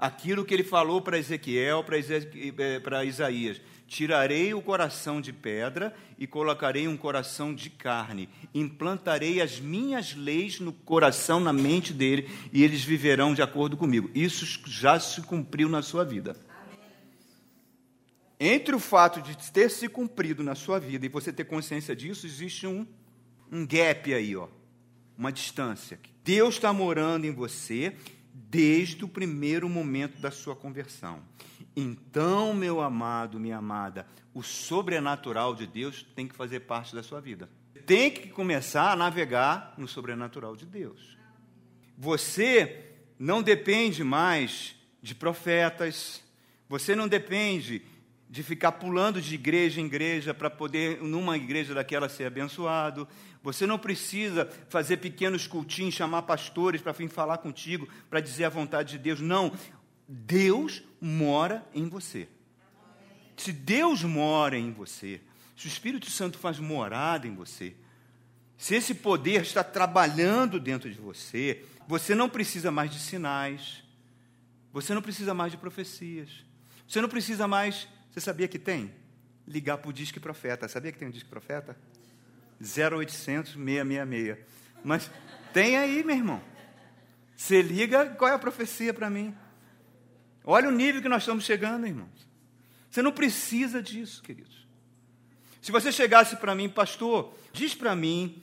aquilo 0.00 0.44
que 0.44 0.54
ele 0.54 0.62
falou 0.62 1.02
para 1.02 1.18
Ezequiel, 1.18 1.84
para 2.84 3.04
Isaías: 3.04 3.60
Tirarei 3.88 4.52
o 4.52 4.60
coração 4.60 5.18
de 5.18 5.32
pedra 5.32 5.94
e 6.18 6.26
colocarei 6.26 6.86
um 6.86 6.96
coração 6.96 7.54
de 7.54 7.70
carne. 7.70 8.28
Implantarei 8.52 9.40
as 9.40 9.58
minhas 9.58 10.14
leis 10.14 10.60
no 10.60 10.74
coração, 10.74 11.40
na 11.40 11.54
mente 11.54 11.94
dele, 11.94 12.28
e 12.52 12.62
eles 12.62 12.84
viverão 12.84 13.32
de 13.32 13.40
acordo 13.40 13.78
comigo. 13.78 14.10
Isso 14.14 14.44
já 14.66 15.00
se 15.00 15.22
cumpriu 15.22 15.70
na 15.70 15.80
sua 15.80 16.04
vida. 16.04 16.36
Entre 18.38 18.74
o 18.74 18.78
fato 18.78 19.22
de 19.22 19.34
ter 19.50 19.70
se 19.70 19.88
cumprido 19.88 20.42
na 20.42 20.54
sua 20.54 20.78
vida 20.78 21.06
e 21.06 21.08
você 21.08 21.32
ter 21.32 21.44
consciência 21.44 21.96
disso, 21.96 22.26
existe 22.26 22.66
um, 22.66 22.86
um 23.50 23.66
gap 23.66 24.12
aí, 24.12 24.36
ó, 24.36 24.48
uma 25.16 25.32
distância. 25.32 25.98
Deus 26.22 26.56
está 26.56 26.74
morando 26.74 27.24
em 27.24 27.32
você 27.32 27.96
desde 28.34 29.02
o 29.02 29.08
primeiro 29.08 29.66
momento 29.66 30.20
da 30.20 30.30
sua 30.30 30.54
conversão. 30.54 31.22
Então, 31.80 32.52
meu 32.52 32.80
amado, 32.80 33.38
minha 33.38 33.58
amada, 33.58 34.04
o 34.34 34.42
sobrenatural 34.42 35.54
de 35.54 35.64
Deus 35.64 36.04
tem 36.16 36.26
que 36.26 36.34
fazer 36.34 36.58
parte 36.60 36.92
da 36.92 37.04
sua 37.04 37.20
vida. 37.20 37.48
Tem 37.86 38.10
que 38.10 38.30
começar 38.30 38.90
a 38.90 38.96
navegar 38.96 39.74
no 39.78 39.86
sobrenatural 39.86 40.56
de 40.56 40.66
Deus. 40.66 41.16
Você 41.96 42.96
não 43.16 43.40
depende 43.40 44.02
mais 44.02 44.74
de 45.00 45.14
profetas, 45.14 46.20
você 46.68 46.96
não 46.96 47.06
depende 47.06 47.82
de 48.28 48.42
ficar 48.42 48.72
pulando 48.72 49.22
de 49.22 49.36
igreja 49.36 49.80
em 49.80 49.86
igreja 49.86 50.34
para 50.34 50.50
poder, 50.50 51.00
numa 51.00 51.36
igreja 51.36 51.74
daquela, 51.74 52.08
ser 52.08 52.24
abençoado. 52.24 53.06
Você 53.40 53.66
não 53.68 53.78
precisa 53.78 54.50
fazer 54.68 54.96
pequenos 54.96 55.46
cultinhos, 55.46 55.94
chamar 55.94 56.22
pastores 56.22 56.82
para 56.82 56.90
vir 56.90 57.08
falar 57.08 57.38
contigo, 57.38 57.88
para 58.10 58.20
dizer 58.20 58.46
a 58.46 58.50
vontade 58.50 58.92
de 58.92 58.98
Deus. 58.98 59.20
Não. 59.20 59.52
Deus 60.08 60.82
mora 61.00 61.64
em 61.74 61.86
você. 61.88 62.26
Se 63.36 63.52
Deus 63.52 64.02
mora 64.02 64.56
em 64.56 64.72
você, 64.72 65.20
se 65.54 65.66
o 65.66 65.68
Espírito 65.68 66.10
Santo 66.10 66.38
faz 66.38 66.58
morada 66.58 67.26
em 67.26 67.34
você, 67.34 67.76
se 68.56 68.74
esse 68.74 68.94
poder 68.94 69.42
está 69.42 69.62
trabalhando 69.62 70.58
dentro 70.58 70.90
de 70.90 70.98
você, 70.98 71.64
você 71.86 72.14
não 72.14 72.28
precisa 72.28 72.70
mais 72.72 72.90
de 72.90 72.98
sinais, 72.98 73.84
você 74.72 74.94
não 74.94 75.02
precisa 75.02 75.34
mais 75.34 75.52
de 75.52 75.58
profecias, 75.58 76.44
você 76.86 77.00
não 77.00 77.08
precisa 77.08 77.46
mais. 77.46 77.86
Você 78.10 78.20
sabia 78.20 78.48
que 78.48 78.58
tem? 78.58 78.92
Ligar 79.46 79.78
para 79.78 79.90
o 79.90 79.92
Disque 79.92 80.18
Profeta. 80.18 80.66
Sabia 80.66 80.90
que 80.90 80.98
tem 80.98 81.06
um 81.06 81.10
Disque 81.10 81.28
Profeta? 81.28 81.76
0800 82.60 83.52
666. 83.52 84.38
Mas 84.82 85.10
tem 85.52 85.76
aí, 85.76 86.02
meu 86.02 86.16
irmão. 86.16 86.42
Você 87.36 87.62
liga, 87.62 88.06
qual 88.16 88.30
é 88.30 88.34
a 88.34 88.38
profecia 88.38 88.92
para 88.92 89.08
mim? 89.08 89.36
Olha 90.50 90.66
o 90.66 90.72
nível 90.72 91.02
que 91.02 91.10
nós 91.10 91.24
estamos 91.24 91.44
chegando, 91.44 91.86
irmãos. 91.86 92.26
Você 92.88 93.02
não 93.02 93.12
precisa 93.12 93.82
disso, 93.82 94.22
queridos. 94.22 94.66
Se 95.60 95.70
você 95.70 95.92
chegasse 95.92 96.36
para 96.36 96.54
mim, 96.54 96.70
pastor, 96.70 97.34
diz 97.52 97.74
para 97.74 97.94
mim 97.94 98.42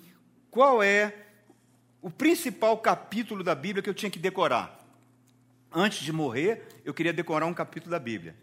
qual 0.51 0.83
é 0.83 1.25
o 2.03 2.12
principal 2.12 2.77
capítulo 2.77 3.43
da 3.43 3.55
Bíblia 3.55 3.81
que 3.81 3.89
eu 3.89 3.93
tinha 3.95 4.12
que 4.12 4.19
decorar. 4.19 4.85
Antes 5.71 6.03
de 6.03 6.12
morrer, 6.12 6.67
eu 6.85 6.93
queria 6.93 7.12
decorar 7.12 7.47
um 7.47 7.55
capítulo 7.55 7.89
da 7.89 7.97
Bíblia. 7.97 8.35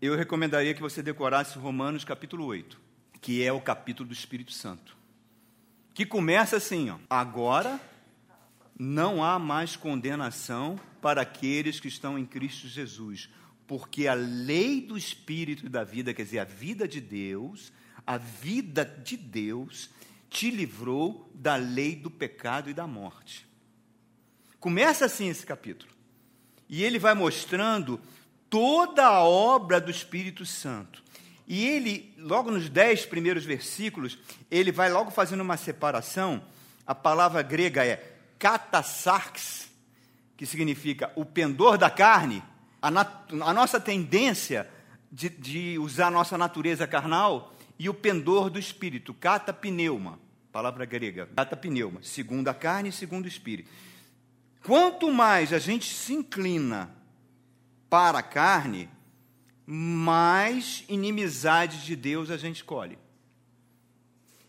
Eu 0.00 0.16
recomendaria 0.16 0.72
que 0.72 0.80
você 0.80 1.02
decorasse 1.02 1.58
Romanos 1.58 2.02
capítulo 2.02 2.46
8, 2.46 2.80
que 3.20 3.44
é 3.44 3.52
o 3.52 3.60
capítulo 3.60 4.08
do 4.08 4.14
Espírito 4.14 4.52
Santo. 4.52 4.96
Que 5.92 6.06
começa 6.06 6.56
assim, 6.56 6.88
ó. 6.88 6.96
Agora 7.10 7.78
não 8.78 9.24
há 9.24 9.38
mais 9.38 9.74
condenação 9.74 10.78
para 11.02 11.22
aqueles 11.22 11.80
que 11.80 11.88
estão 11.88 12.18
em 12.18 12.24
Cristo 12.24 12.68
Jesus, 12.68 13.28
porque 13.66 14.06
a 14.06 14.14
lei 14.14 14.80
do 14.80 14.96
Espírito 14.96 15.66
e 15.66 15.68
da 15.68 15.82
vida, 15.82 16.14
quer 16.14 16.22
dizer, 16.22 16.38
a 16.38 16.44
vida 16.44 16.86
de 16.86 17.00
Deus, 17.00 17.72
a 18.06 18.16
vida 18.16 18.84
de 18.84 19.16
Deus, 19.16 19.90
te 20.30 20.50
livrou 20.50 21.30
da 21.34 21.56
lei 21.56 21.96
do 21.96 22.10
pecado 22.10 22.70
e 22.70 22.74
da 22.74 22.86
morte. 22.86 23.46
Começa 24.60 25.04
assim 25.04 25.28
esse 25.28 25.44
capítulo. 25.44 25.92
E 26.68 26.82
ele 26.84 26.98
vai 26.98 27.14
mostrando 27.14 28.00
toda 28.48 29.06
a 29.06 29.22
obra 29.22 29.80
do 29.80 29.90
Espírito 29.90 30.44
Santo. 30.44 31.02
E 31.46 31.66
ele, 31.66 32.14
logo 32.18 32.50
nos 32.50 32.68
dez 32.68 33.06
primeiros 33.06 33.44
versículos, 33.44 34.18
ele 34.50 34.70
vai 34.70 34.92
logo 34.92 35.10
fazendo 35.10 35.40
uma 35.40 35.56
separação. 35.56 36.42
A 36.86 36.94
palavra 36.94 37.40
grega 37.42 37.84
é 37.84 38.17
katasarx, 38.38 39.68
que 40.36 40.46
significa 40.46 41.12
o 41.16 41.24
pendor 41.24 41.76
da 41.76 41.90
carne, 41.90 42.42
a, 42.80 42.88
a 42.88 43.52
nossa 43.52 43.80
tendência 43.80 44.68
de, 45.10 45.28
de, 45.28 45.78
usar 45.78 46.06
a 46.08 46.10
nossa 46.10 46.38
natureza 46.38 46.86
carnal, 46.86 47.54
e 47.78 47.88
o 47.88 47.94
pendor 47.94 48.50
do 48.50 48.58
espírito, 48.58 49.14
catapneuma, 49.14 50.18
palavra 50.50 50.84
grega, 50.84 51.28
catapneuma, 51.36 52.02
segundo 52.02 52.48
a 52.48 52.54
carne 52.54 52.88
e 52.88 52.92
segundo 52.92 53.24
o 53.24 53.28
espírito. 53.28 53.70
Quanto 54.64 55.10
mais 55.12 55.52
a 55.52 55.58
gente 55.58 55.94
se 55.94 56.12
inclina 56.12 56.90
para 57.88 58.18
a 58.18 58.22
carne, 58.22 58.88
mais 59.64 60.84
inimizade 60.88 61.84
de 61.84 61.94
Deus 61.94 62.30
a 62.30 62.36
gente 62.36 62.64
colhe. 62.64 62.98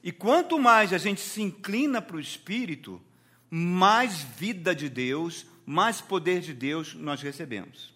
E 0.03 0.11
quanto 0.11 0.57
mais 0.57 0.93
a 0.93 0.97
gente 0.97 1.21
se 1.21 1.41
inclina 1.41 2.01
para 2.01 2.15
o 2.15 2.19
espírito, 2.19 3.01
mais 3.49 4.21
vida 4.21 4.75
de 4.75 4.89
Deus, 4.89 5.45
mais 5.65 6.01
poder 6.01 6.41
de 6.41 6.53
Deus 6.53 6.93
nós 6.93 7.21
recebemos. 7.21 7.93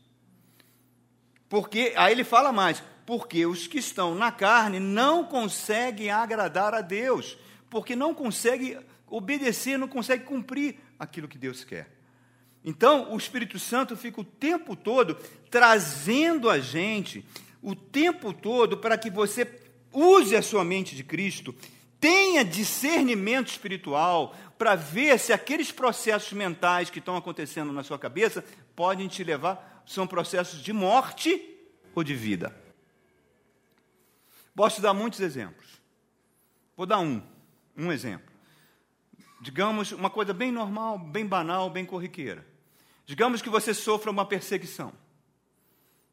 Porque, 1.47 1.93
aí 1.95 2.11
ele 2.11 2.23
fala 2.23 2.51
mais, 2.51 2.83
porque 3.05 3.45
os 3.45 3.67
que 3.67 3.77
estão 3.77 4.15
na 4.15 4.31
carne 4.31 4.79
não 4.79 5.23
conseguem 5.23 6.09
agradar 6.09 6.73
a 6.73 6.81
Deus, 6.81 7.37
porque 7.69 7.95
não 7.95 8.13
conseguem 8.13 8.79
obedecer, 9.07 9.77
não 9.77 9.87
conseguem 9.87 10.25
cumprir 10.25 10.77
aquilo 10.97 11.27
que 11.27 11.37
Deus 11.37 11.63
quer. 11.63 11.91
Então, 12.65 13.13
o 13.13 13.17
Espírito 13.17 13.59
Santo 13.59 13.95
fica 13.97 14.21
o 14.21 14.23
tempo 14.23 14.75
todo 14.75 15.15
trazendo 15.51 16.49
a 16.49 16.59
gente, 16.59 17.25
o 17.61 17.75
tempo 17.75 18.33
todo, 18.33 18.77
para 18.77 18.97
que 18.97 19.09
você 19.09 19.47
use 19.91 20.35
a 20.35 20.41
sua 20.41 20.63
mente 20.63 20.95
de 20.95 21.03
Cristo, 21.03 21.53
tenha 22.03 22.43
discernimento 22.43 23.47
espiritual 23.47 24.35
para 24.57 24.75
ver 24.75 25.17
se 25.17 25.31
aqueles 25.31 25.71
processos 25.71 26.33
mentais 26.33 26.89
que 26.89 26.99
estão 26.99 27.15
acontecendo 27.15 27.71
na 27.71 27.81
sua 27.81 27.97
cabeça 27.97 28.43
podem 28.75 29.07
te 29.07 29.23
levar, 29.23 29.81
são 29.85 30.05
processos 30.05 30.61
de 30.61 30.73
morte 30.73 31.41
ou 31.95 32.03
de 32.03 32.13
vida. 32.13 32.53
Posso 34.53 34.81
dar 34.81 34.93
muitos 34.93 35.21
exemplos. 35.21 35.81
Vou 36.75 36.85
dar 36.85 36.99
um, 36.99 37.23
um 37.77 37.89
exemplo. 37.89 38.29
Digamos 39.39 39.93
uma 39.93 40.09
coisa 40.09 40.33
bem 40.33 40.51
normal, 40.51 40.99
bem 40.99 41.25
banal, 41.25 41.69
bem 41.69 41.85
corriqueira. 41.85 42.45
Digamos 43.05 43.41
que 43.41 43.49
você 43.49 43.73
sofra 43.73 44.11
uma 44.11 44.25
perseguição 44.25 44.91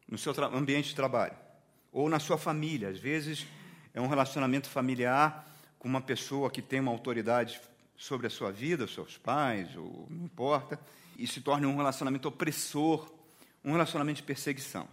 no 0.08 0.16
seu 0.16 0.32
ambiente 0.54 0.90
de 0.90 0.94
trabalho 0.94 1.34
ou 1.90 2.08
na 2.08 2.20
sua 2.20 2.38
família. 2.38 2.90
Às 2.90 3.00
vezes 3.00 3.44
é 3.92 4.00
um 4.00 4.06
relacionamento 4.06 4.70
familiar 4.70 5.49
com 5.80 5.88
uma 5.88 6.00
pessoa 6.00 6.50
que 6.50 6.62
tem 6.62 6.78
uma 6.78 6.92
autoridade 6.92 7.60
sobre 7.96 8.28
a 8.28 8.30
sua 8.30 8.52
vida, 8.52 8.86
seus 8.86 9.18
pais, 9.18 9.74
ou 9.76 10.06
não 10.08 10.26
importa, 10.26 10.78
e 11.18 11.26
se 11.26 11.40
torna 11.40 11.66
um 11.66 11.76
relacionamento 11.76 12.28
opressor, 12.28 13.10
um 13.64 13.72
relacionamento 13.72 14.18
de 14.18 14.22
perseguição. 14.22 14.86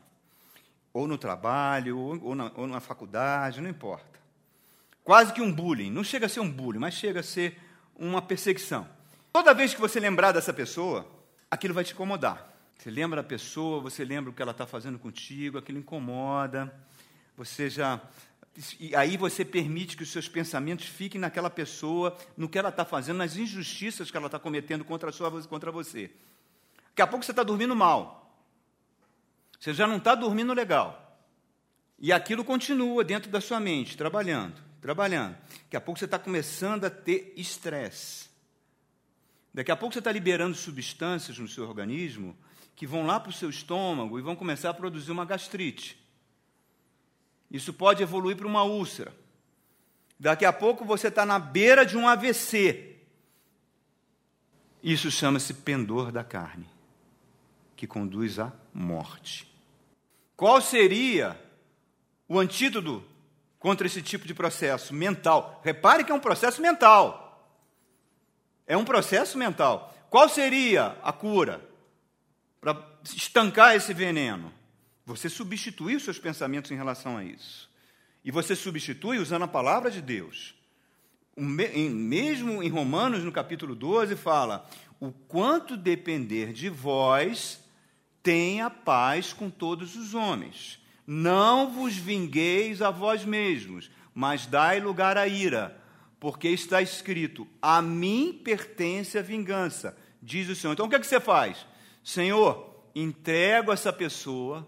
Ou 0.92 1.08
no 1.08 1.18
trabalho, 1.18 2.00
ou 2.00 2.34
na, 2.34 2.52
ou 2.56 2.66
na 2.66 2.80
faculdade, 2.80 3.62
não 3.62 3.70
importa. 3.70 4.18
Quase 5.04 5.32
que 5.32 5.42
um 5.42 5.54
bullying. 5.54 5.92
Não 5.92 6.04
chega 6.04 6.26
a 6.26 6.30
ser 6.30 6.40
um 6.40 6.52
bullying, 6.52 6.80
mas 6.80 6.96
chega 6.96 7.20
a 7.20 7.24
ser 7.24 7.60
uma 7.96 8.22
perseguição. 8.22 8.88
Toda 9.32 9.54
vez 9.54 9.74
que 9.74 9.80
você 9.82 10.00
lembrar 10.00 10.32
dessa 10.32 10.54
pessoa, 10.54 11.06
aquilo 11.52 11.74
vai 11.74 11.84
te 11.84 11.94
incomodar. 11.94 12.54
Você 12.78 12.90
lembra 12.90 13.22
da 13.22 13.28
pessoa, 13.28 13.82
você 13.82 14.06
lembra 14.06 14.32
o 14.32 14.34
que 14.34 14.42
ela 14.42 14.52
está 14.52 14.66
fazendo 14.66 14.98
contigo, 14.98 15.58
aquilo 15.58 15.80
incomoda. 15.80 16.74
Você 17.36 17.70
já. 17.70 18.02
E 18.80 18.96
aí 18.96 19.18
você 19.18 19.46
permite 19.46 19.96
que 19.96 20.02
os 20.02 20.10
seus 20.10 20.28
pensamentos 20.28 20.88
fiquem 20.88 21.22
naquela 21.22 21.50
pessoa, 21.50 22.18
no 22.36 22.50
que 22.50 22.58
ela 22.58 22.70
está 22.70 22.84
fazendo, 22.84 23.18
nas 23.18 23.38
injustiças 23.38 24.10
que 24.10 24.18
ela 24.18 24.26
está 24.26 24.40
cometendo 24.40 24.84
contra, 24.84 25.12
sua, 25.12 25.30
contra 25.44 25.72
você. 25.72 26.10
Daqui 26.90 27.02
a 27.04 27.08
pouco 27.08 27.24
você 27.24 27.32
está 27.32 27.44
dormindo 27.44 27.76
mal. 27.76 28.36
Você 29.60 29.74
já 29.74 29.86
não 29.86 29.98
está 29.98 30.16
dormindo 30.16 30.54
legal. 30.54 31.20
E 32.00 32.12
aquilo 32.12 32.44
continua 32.44 33.04
dentro 33.04 33.30
da 33.30 33.40
sua 33.40 33.60
mente, 33.60 33.96
trabalhando, 33.96 34.60
trabalhando. 34.82 35.38
Daqui 35.64 35.78
a 35.78 35.82
pouco 35.82 36.00
você 36.00 36.06
está 36.06 36.18
começando 36.18 36.86
a 36.86 36.90
ter 36.90 37.34
estresse. 37.38 38.28
Daqui 39.54 39.72
a 39.72 39.76
pouco 39.76 39.94
você 39.94 40.00
está 40.00 40.12
liberando 40.12 40.56
substâncias 40.56 41.38
no 41.38 41.48
seu 41.48 41.68
organismo 41.68 42.36
que 42.76 42.88
vão 42.88 43.06
lá 43.06 43.20
para 43.20 43.30
o 43.30 43.34
seu 43.34 43.50
estômago 43.50 44.18
e 44.18 44.22
vão 44.22 44.36
começar 44.36 44.72
a 44.72 44.74
produzir 44.74 45.12
uma 45.12 45.26
gastrite. 45.26 46.07
Isso 47.50 47.74
pode 47.74 48.04
evoluir 48.04 48.36
para 48.36 48.48
uma 48.48 48.64
úlcera. 48.64 49.14
Daqui 50.20 50.46
a 50.46 50.52
pouco 50.52 50.84
você 50.84 51.08
está 51.08 51.26
na 51.26 51.40
beira 51.40 51.86
de 51.86 51.98
um 51.98 52.08
AVC. 52.08 52.96
Isso 54.84 55.12
chama-se 55.12 55.54
pendor 55.54 56.12
da 56.12 56.24
carne. 56.24 56.68
que 57.76 57.86
conduz 57.86 58.40
à 58.40 58.52
morte. 58.74 59.48
Qual 60.36 60.60
seria 60.60 61.40
o 62.28 62.40
antídoto 62.40 63.04
contra 63.60 63.86
esse 63.86 64.02
tipo 64.02 64.26
de 64.26 64.34
processo 64.34 64.96
mental? 64.96 65.62
Repare 65.64 66.04
que 66.04 66.12
é 66.12 66.16
um 66.16 66.20
processo 66.20 66.60
mental. 66.60 67.56
É 68.66 68.76
um 68.76 68.84
processo 68.84 69.38
mental. 69.38 69.96
Qual 70.10 70.28
seria 70.28 70.98
a 71.04 71.14
cura 71.14 71.62
para 72.60 72.84
estancar 73.04 73.76
esse 73.76 73.94
veneno? 73.94 74.52
Você 75.08 75.30
substitui 75.30 75.96
os 75.96 76.04
seus 76.04 76.20
pensamentos 76.20 76.70
em 76.70 76.76
relação 76.76 77.16
a 77.16 77.24
isso. 77.24 77.70
E 78.26 78.30
você 78.30 78.54
substitui 78.54 79.20
usando 79.20 79.44
a 79.44 79.48
palavra 79.48 79.90
de 79.90 80.02
Deus. 80.02 80.54
Mesmo 81.38 82.62
em 82.62 82.68
Romanos, 82.68 83.24
no 83.24 83.32
capítulo 83.32 83.74
12, 83.74 84.18
fala: 84.18 84.70
o 85.00 85.14
quanto 85.14 85.78
depender 85.78 86.52
de 86.52 86.68
vós, 86.68 87.64
tenha 88.22 88.70
paz 88.70 89.32
com 89.32 89.50
todos 89.50 89.96
os 89.96 90.14
homens. 90.14 90.78
Não 91.08 91.72
vos 91.72 91.96
vingueis 91.96 92.82
a 92.82 92.92
vós 92.92 93.24
mesmos, 93.24 93.90
mas 94.14 94.46
dai 94.46 94.82
lugar 94.82 95.18
à 95.18 95.26
ira, 95.26 95.82
porque 96.20 96.50
está 96.50 96.82
escrito: 96.82 97.48
A 97.62 97.82
mim 97.82 98.42
pertence 98.44 99.18
a 99.18 99.22
vingança, 99.22 99.98
diz 100.22 100.50
o 100.50 100.56
Senhor. 100.56 100.74
Então 100.74 100.88
o 100.88 100.90
que, 100.90 100.96
é 100.98 101.00
que 101.00 101.08
você 101.08 101.22
faz? 101.22 101.66
Senhor, 102.04 102.84
entrego 102.94 103.72
essa 103.72 103.94
pessoa 103.94 104.68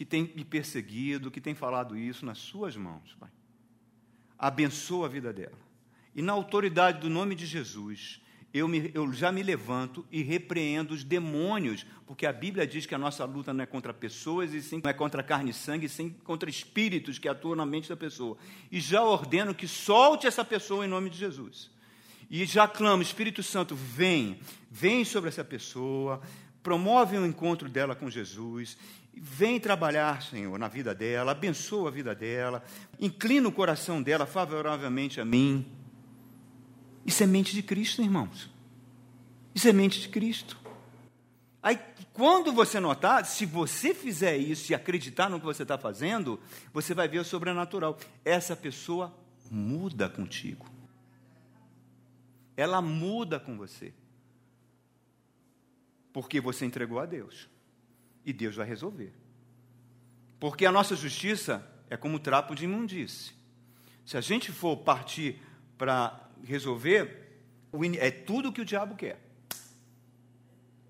que 0.00 0.04
tem 0.06 0.32
me 0.34 0.46
perseguido, 0.46 1.30
que 1.30 1.42
tem 1.42 1.54
falado 1.54 1.94
isso 1.94 2.24
nas 2.24 2.38
suas 2.38 2.74
mãos, 2.74 3.14
Pai. 3.20 3.28
Abençoa 4.38 5.04
a 5.04 5.10
vida 5.10 5.30
dela. 5.30 5.58
E 6.14 6.22
na 6.22 6.32
autoridade 6.32 7.00
do 7.00 7.10
nome 7.10 7.34
de 7.34 7.44
Jesus, 7.44 8.18
eu, 8.50 8.66
me, 8.66 8.90
eu, 8.94 9.12
já 9.12 9.30
me 9.30 9.42
levanto 9.42 10.06
e 10.10 10.22
repreendo 10.22 10.94
os 10.94 11.04
demônios, 11.04 11.84
porque 12.06 12.24
a 12.24 12.32
Bíblia 12.32 12.66
diz 12.66 12.86
que 12.86 12.94
a 12.94 12.98
nossa 12.98 13.26
luta 13.26 13.52
não 13.52 13.62
é 13.62 13.66
contra 13.66 13.92
pessoas, 13.92 14.54
e 14.54 14.62
sim 14.62 14.80
não 14.82 14.90
é 14.90 14.94
contra 14.94 15.22
carne 15.22 15.50
e 15.50 15.52
sangue, 15.52 15.84
e 15.84 15.90
sim 15.90 16.16
contra 16.24 16.48
espíritos 16.48 17.18
que 17.18 17.28
atuam 17.28 17.54
na 17.54 17.66
mente 17.66 17.90
da 17.90 17.96
pessoa. 17.96 18.38
E 18.72 18.80
já 18.80 19.02
ordeno 19.02 19.54
que 19.54 19.68
solte 19.68 20.26
essa 20.26 20.42
pessoa 20.42 20.82
em 20.82 20.88
nome 20.88 21.10
de 21.10 21.18
Jesus. 21.18 21.70
E 22.30 22.46
já 22.46 22.66
clamo, 22.66 23.02
Espírito 23.02 23.42
Santo, 23.42 23.76
vem, 23.76 24.40
vem 24.70 25.04
sobre 25.04 25.28
essa 25.28 25.44
pessoa, 25.44 26.22
promove 26.62 27.18
o 27.18 27.20
um 27.20 27.26
encontro 27.26 27.68
dela 27.68 27.94
com 27.94 28.08
Jesus, 28.08 28.78
vem 29.14 29.60
trabalhar, 29.60 30.22
Senhor, 30.22 30.58
na 30.58 30.68
vida 30.68 30.94
dela, 30.94 31.32
abençoa 31.32 31.88
a 31.88 31.92
vida 31.92 32.14
dela, 32.14 32.62
inclina 32.98 33.48
o 33.48 33.52
coração 33.52 34.02
dela 34.02 34.26
favoravelmente 34.26 35.20
a 35.20 35.24
mim. 35.24 35.66
Isso 37.04 37.22
é 37.22 37.26
mente 37.26 37.52
de 37.52 37.62
Cristo, 37.62 38.02
irmãos. 38.02 38.50
Isso 39.54 39.68
é 39.68 39.72
mente 39.72 40.00
de 40.00 40.08
Cristo. 40.08 40.58
Aí, 41.62 41.78
quando 42.12 42.52
você 42.52 42.80
notar, 42.80 43.24
se 43.26 43.44
você 43.44 43.94
fizer 43.94 44.36
isso 44.36 44.72
e 44.72 44.74
acreditar 44.74 45.28
no 45.28 45.38
que 45.38 45.44
você 45.44 45.62
está 45.62 45.76
fazendo, 45.76 46.40
você 46.72 46.94
vai 46.94 47.06
ver 47.06 47.18
o 47.18 47.24
sobrenatural. 47.24 47.98
Essa 48.24 48.56
pessoa 48.56 49.14
muda 49.50 50.08
contigo. 50.08 50.66
Ela 52.56 52.80
muda 52.80 53.38
com 53.38 53.56
você. 53.56 53.92
Porque 56.12 56.40
você 56.40 56.64
entregou 56.64 56.98
a 56.98 57.06
Deus. 57.06 57.48
E 58.24 58.32
Deus 58.32 58.56
vai 58.56 58.66
resolver. 58.66 59.12
Porque 60.38 60.64
a 60.64 60.72
nossa 60.72 60.96
justiça 60.96 61.66
é 61.88 61.96
como 61.96 62.18
trapo 62.18 62.54
de 62.54 62.64
imundície. 62.64 63.32
Se 64.06 64.16
a 64.16 64.20
gente 64.20 64.52
for 64.52 64.76
partir 64.78 65.40
para 65.76 66.28
resolver, 66.42 67.40
é 67.98 68.10
tudo 68.10 68.52
que 68.52 68.60
o 68.60 68.64
diabo 68.64 68.96
quer. 68.96 69.20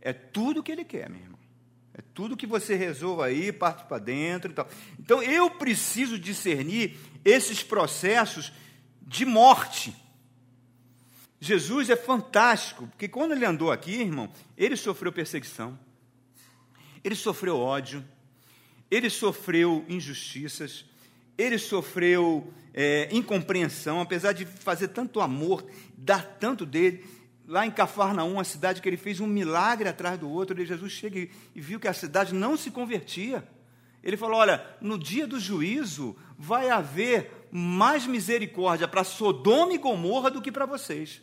É 0.00 0.12
tudo 0.12 0.62
que 0.62 0.72
ele 0.72 0.84
quer, 0.84 1.10
meu 1.10 1.20
irmão. 1.20 1.38
É 1.92 2.02
tudo 2.14 2.36
que 2.36 2.46
você 2.46 2.74
resolva 2.76 3.26
aí, 3.26 3.52
parte 3.52 3.84
para 3.84 3.98
dentro 3.98 4.50
e 4.50 4.54
tal. 4.54 4.68
Então 4.98 5.22
eu 5.22 5.50
preciso 5.50 6.18
discernir 6.18 6.96
esses 7.24 7.62
processos 7.62 8.52
de 9.02 9.26
morte. 9.26 9.94
Jesus 11.40 11.90
é 11.90 11.96
fantástico, 11.96 12.86
porque 12.86 13.08
quando 13.08 13.32
ele 13.32 13.44
andou 13.44 13.72
aqui, 13.72 13.92
irmão, 13.92 14.30
ele 14.56 14.76
sofreu 14.76 15.12
perseguição, 15.12 15.78
ele 17.02 17.14
sofreu 17.14 17.58
ódio, 17.58 18.04
ele 18.90 19.08
sofreu 19.08 19.84
injustiças, 19.88 20.84
ele 21.38 21.58
sofreu 21.58 22.52
é, 22.74 23.08
incompreensão, 23.10 24.00
apesar 24.00 24.32
de 24.32 24.44
fazer 24.44 24.88
tanto 24.88 25.20
amor, 25.20 25.64
dar 25.96 26.22
tanto 26.38 26.66
dele. 26.66 27.04
Lá 27.46 27.66
em 27.66 27.70
Cafarnaum, 27.70 28.34
uma 28.34 28.44
cidade 28.44 28.80
que 28.80 28.88
ele 28.88 28.96
fez 28.96 29.18
um 29.18 29.26
milagre 29.26 29.88
atrás 29.88 30.18
do 30.18 30.28
outro, 30.28 30.64
Jesus 30.64 30.92
chega 30.92 31.18
e 31.18 31.60
viu 31.60 31.80
que 31.80 31.88
a 31.88 31.92
cidade 31.92 32.34
não 32.34 32.56
se 32.56 32.70
convertia. 32.70 33.46
Ele 34.02 34.16
falou: 34.16 34.38
Olha, 34.38 34.64
no 34.80 34.98
dia 34.98 35.26
do 35.26 35.40
juízo 35.40 36.16
vai 36.38 36.70
haver 36.70 37.48
mais 37.50 38.06
misericórdia 38.06 38.86
para 38.86 39.02
Sodoma 39.02 39.72
e 39.72 39.78
Gomorra 39.78 40.30
do 40.30 40.40
que 40.40 40.52
para 40.52 40.66
vocês. 40.66 41.20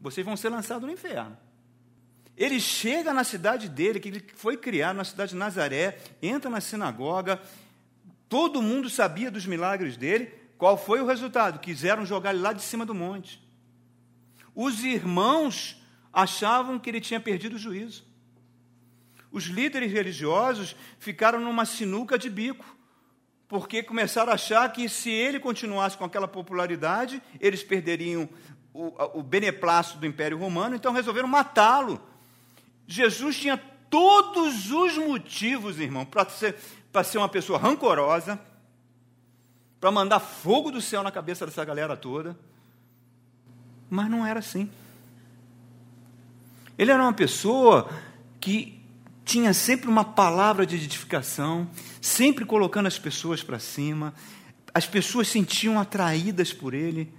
Vocês 0.00 0.24
vão 0.24 0.36
ser 0.36 0.48
lançados 0.48 0.86
no 0.86 0.92
inferno. 0.92 1.36
Ele 2.36 2.60
chega 2.60 3.14
na 3.14 3.24
cidade 3.24 3.68
dele, 3.68 3.98
que 3.98 4.08
ele 4.08 4.24
foi 4.34 4.56
criado 4.56 4.96
na 4.96 5.04
cidade 5.04 5.30
de 5.30 5.36
Nazaré, 5.36 5.98
entra 6.20 6.50
na 6.50 6.60
sinagoga, 6.60 7.40
todo 8.28 8.60
mundo 8.60 8.90
sabia 8.90 9.30
dos 9.30 9.46
milagres 9.46 9.96
dele, 9.96 10.32
qual 10.58 10.76
foi 10.76 11.00
o 11.00 11.06
resultado? 11.06 11.58
Quiseram 11.58 12.04
jogar 12.04 12.34
ele 12.34 12.42
lá 12.42 12.52
de 12.52 12.62
cima 12.62 12.84
do 12.84 12.94
monte. 12.94 13.42
Os 14.54 14.84
irmãos 14.84 15.82
achavam 16.12 16.78
que 16.78 16.88
ele 16.90 17.00
tinha 17.00 17.20
perdido 17.20 17.56
o 17.56 17.58
juízo. 17.58 18.04
Os 19.30 19.44
líderes 19.44 19.92
religiosos 19.92 20.74
ficaram 20.98 21.40
numa 21.40 21.64
sinuca 21.64 22.18
de 22.18 22.30
bico, 22.30 22.64
porque 23.48 23.82
começaram 23.82 24.32
a 24.32 24.34
achar 24.34 24.70
que 24.72 24.88
se 24.88 25.10
ele 25.10 25.38
continuasse 25.38 25.96
com 25.96 26.04
aquela 26.04 26.26
popularidade, 26.26 27.22
eles 27.38 27.62
perderiam 27.62 28.28
o, 28.72 29.18
o 29.18 29.22
beneplácito 29.22 29.98
do 29.98 30.06
Império 30.06 30.38
Romano, 30.38 30.74
então 30.74 30.92
resolveram 30.92 31.28
matá-lo. 31.28 32.00
Jesus 32.86 33.38
tinha 33.38 33.56
todos 33.90 34.70
os 34.70 34.96
motivos, 34.96 35.78
irmão, 35.78 36.04
para 36.04 36.28
ser, 36.28 36.56
ser 37.04 37.18
uma 37.18 37.28
pessoa 37.28 37.58
rancorosa, 37.58 38.38
para 39.80 39.90
mandar 39.90 40.20
fogo 40.20 40.70
do 40.70 40.80
céu 40.80 41.02
na 41.02 41.10
cabeça 41.10 41.46
dessa 41.46 41.64
galera 41.64 41.96
toda. 41.96 42.38
Mas 43.88 44.10
não 44.10 44.26
era 44.26 44.40
assim. 44.40 44.70
Ele 46.78 46.90
era 46.90 47.02
uma 47.02 47.12
pessoa 47.12 47.88
que 48.40 48.80
tinha 49.24 49.52
sempre 49.52 49.88
uma 49.88 50.04
palavra 50.04 50.66
de 50.66 50.76
edificação, 50.76 51.68
sempre 52.00 52.44
colocando 52.44 52.86
as 52.86 52.98
pessoas 52.98 53.42
para 53.42 53.58
cima. 53.58 54.14
As 54.72 54.86
pessoas 54.86 55.28
sentiam 55.28 55.80
atraídas 55.80 56.52
por 56.52 56.74
ele, 56.74 57.12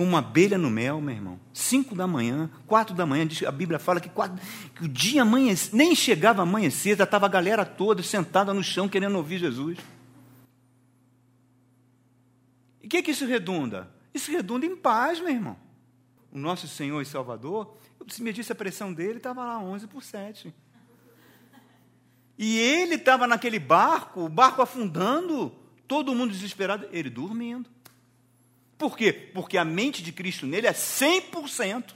como 0.00 0.12
uma 0.12 0.20
abelha 0.20 0.56
no 0.56 0.70
mel, 0.70 0.98
meu 0.98 1.14
irmão. 1.14 1.38
Cinco 1.52 1.94
da 1.94 2.06
manhã, 2.06 2.50
quatro 2.66 2.94
da 2.94 3.04
manhã, 3.04 3.28
a 3.46 3.52
Bíblia 3.52 3.78
fala 3.78 4.00
que, 4.00 4.08
quatro, 4.08 4.42
que 4.74 4.84
o 4.84 4.88
dia 4.88 5.20
amanhecer, 5.20 5.76
nem 5.76 5.94
chegava 5.94 6.40
a 6.40 6.44
amanhecer, 6.44 6.96
já 6.96 7.04
estava 7.04 7.26
a 7.26 7.28
galera 7.28 7.66
toda 7.66 8.02
sentada 8.02 8.54
no 8.54 8.62
chão 8.62 8.88
querendo 8.88 9.16
ouvir 9.16 9.36
Jesus. 9.36 9.78
E 12.82 12.86
o 12.86 12.88
que, 12.88 13.02
que 13.02 13.10
isso 13.10 13.26
redunda? 13.26 13.90
Isso 14.14 14.30
redunda 14.30 14.64
em 14.64 14.74
paz, 14.74 15.20
meu 15.20 15.28
irmão. 15.28 15.58
O 16.32 16.38
nosso 16.38 16.66
Senhor 16.66 17.02
e 17.02 17.04
Salvador, 17.04 17.76
se 18.08 18.22
medisse 18.22 18.52
a 18.52 18.54
pressão 18.54 18.94
dele, 18.94 19.18
estava 19.18 19.44
lá 19.44 19.58
11 19.58 19.86
por 19.86 20.02
7. 20.02 20.54
E 22.38 22.58
ele 22.58 22.94
estava 22.94 23.26
naquele 23.26 23.58
barco, 23.58 24.24
o 24.24 24.30
barco 24.30 24.62
afundando, 24.62 25.54
todo 25.86 26.14
mundo 26.14 26.32
desesperado, 26.32 26.88
ele 26.90 27.10
dormindo. 27.10 27.68
Por 28.80 28.96
quê? 28.96 29.12
Porque 29.12 29.58
a 29.58 29.64
mente 29.64 30.02
de 30.02 30.10
Cristo 30.10 30.46
nele 30.46 30.66
é 30.66 30.72
100%. 30.72 31.92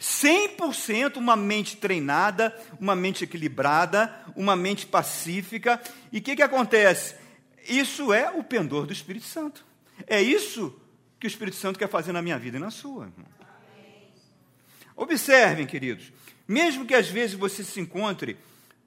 100% 0.00 1.18
uma 1.18 1.36
mente 1.36 1.76
treinada, 1.76 2.58
uma 2.80 2.96
mente 2.96 3.24
equilibrada, 3.24 4.24
uma 4.34 4.56
mente 4.56 4.86
pacífica. 4.86 5.78
E 6.10 6.16
o 6.16 6.22
que, 6.22 6.34
que 6.34 6.42
acontece? 6.42 7.14
Isso 7.68 8.10
é 8.10 8.30
o 8.30 8.42
pendor 8.42 8.86
do 8.86 8.92
Espírito 8.94 9.26
Santo. 9.26 9.66
É 10.06 10.20
isso 10.20 10.74
que 11.20 11.26
o 11.26 11.28
Espírito 11.28 11.58
Santo 11.58 11.78
quer 11.78 11.90
fazer 11.90 12.12
na 12.12 12.22
minha 12.22 12.38
vida 12.38 12.56
e 12.56 12.60
na 12.60 12.70
sua. 12.70 13.12
Observem, 14.96 15.66
queridos, 15.66 16.10
mesmo 16.48 16.86
que 16.86 16.94
às 16.94 17.08
vezes 17.08 17.36
você 17.36 17.62
se 17.62 17.80
encontre 17.80 18.38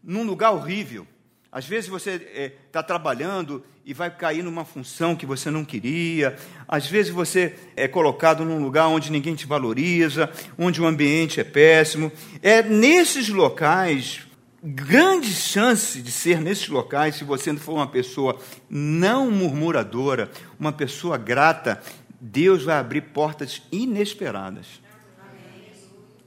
num 0.03 0.23
lugar 0.23 0.53
horrível, 0.53 1.05
às 1.51 1.65
vezes 1.65 1.89
você 1.89 2.11
está 2.11 2.29
é, 2.33 2.49
tá 2.71 2.83
trabalhando 2.83 3.63
e 3.83 3.93
vai 3.93 4.09
cair 4.11 4.43
numa 4.43 4.63
função 4.63 5.15
que 5.15 5.25
você 5.25 5.49
não 5.49 5.65
queria. 5.65 6.35
Às 6.67 6.87
vezes 6.87 7.11
você 7.11 7.55
é 7.75 7.87
colocado 7.87 8.45
num 8.45 8.61
lugar 8.61 8.87
onde 8.87 9.11
ninguém 9.11 9.33
te 9.33 9.47
valoriza, 9.47 10.29
onde 10.57 10.79
o 10.79 10.85
ambiente 10.85 11.39
é 11.39 11.43
péssimo. 11.43 12.11
É 12.43 12.61
nesses 12.61 13.29
locais 13.29 14.27
grande 14.61 15.33
chance 15.33 16.01
de 16.01 16.11
ser 16.11 16.41
nesses 16.41 16.67
locais, 16.67 17.15
se 17.15 17.23
você 17.23 17.55
for 17.55 17.75
uma 17.75 17.87
pessoa 17.87 18.37
não 18.69 19.31
murmuradora, 19.31 20.29
uma 20.59 20.71
pessoa 20.71 21.17
grata, 21.17 21.81
Deus 22.19 22.63
vai 22.63 22.77
abrir 22.77 23.01
portas 23.01 23.61
inesperadas. 23.71 24.81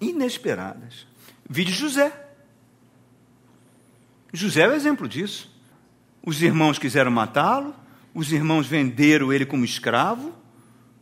Inesperadas. 0.00 1.06
Vide 1.48 1.72
José. 1.72 2.21
José 4.32 4.62
é 4.62 4.68
o 4.68 4.74
exemplo 4.74 5.08
disso. 5.08 5.50
Os 6.24 6.40
irmãos 6.40 6.78
quiseram 6.78 7.10
matá-lo, 7.10 7.74
os 8.14 8.32
irmãos 8.32 8.66
venderam 8.66 9.32
ele 9.32 9.44
como 9.44 9.64
escravo, 9.64 10.32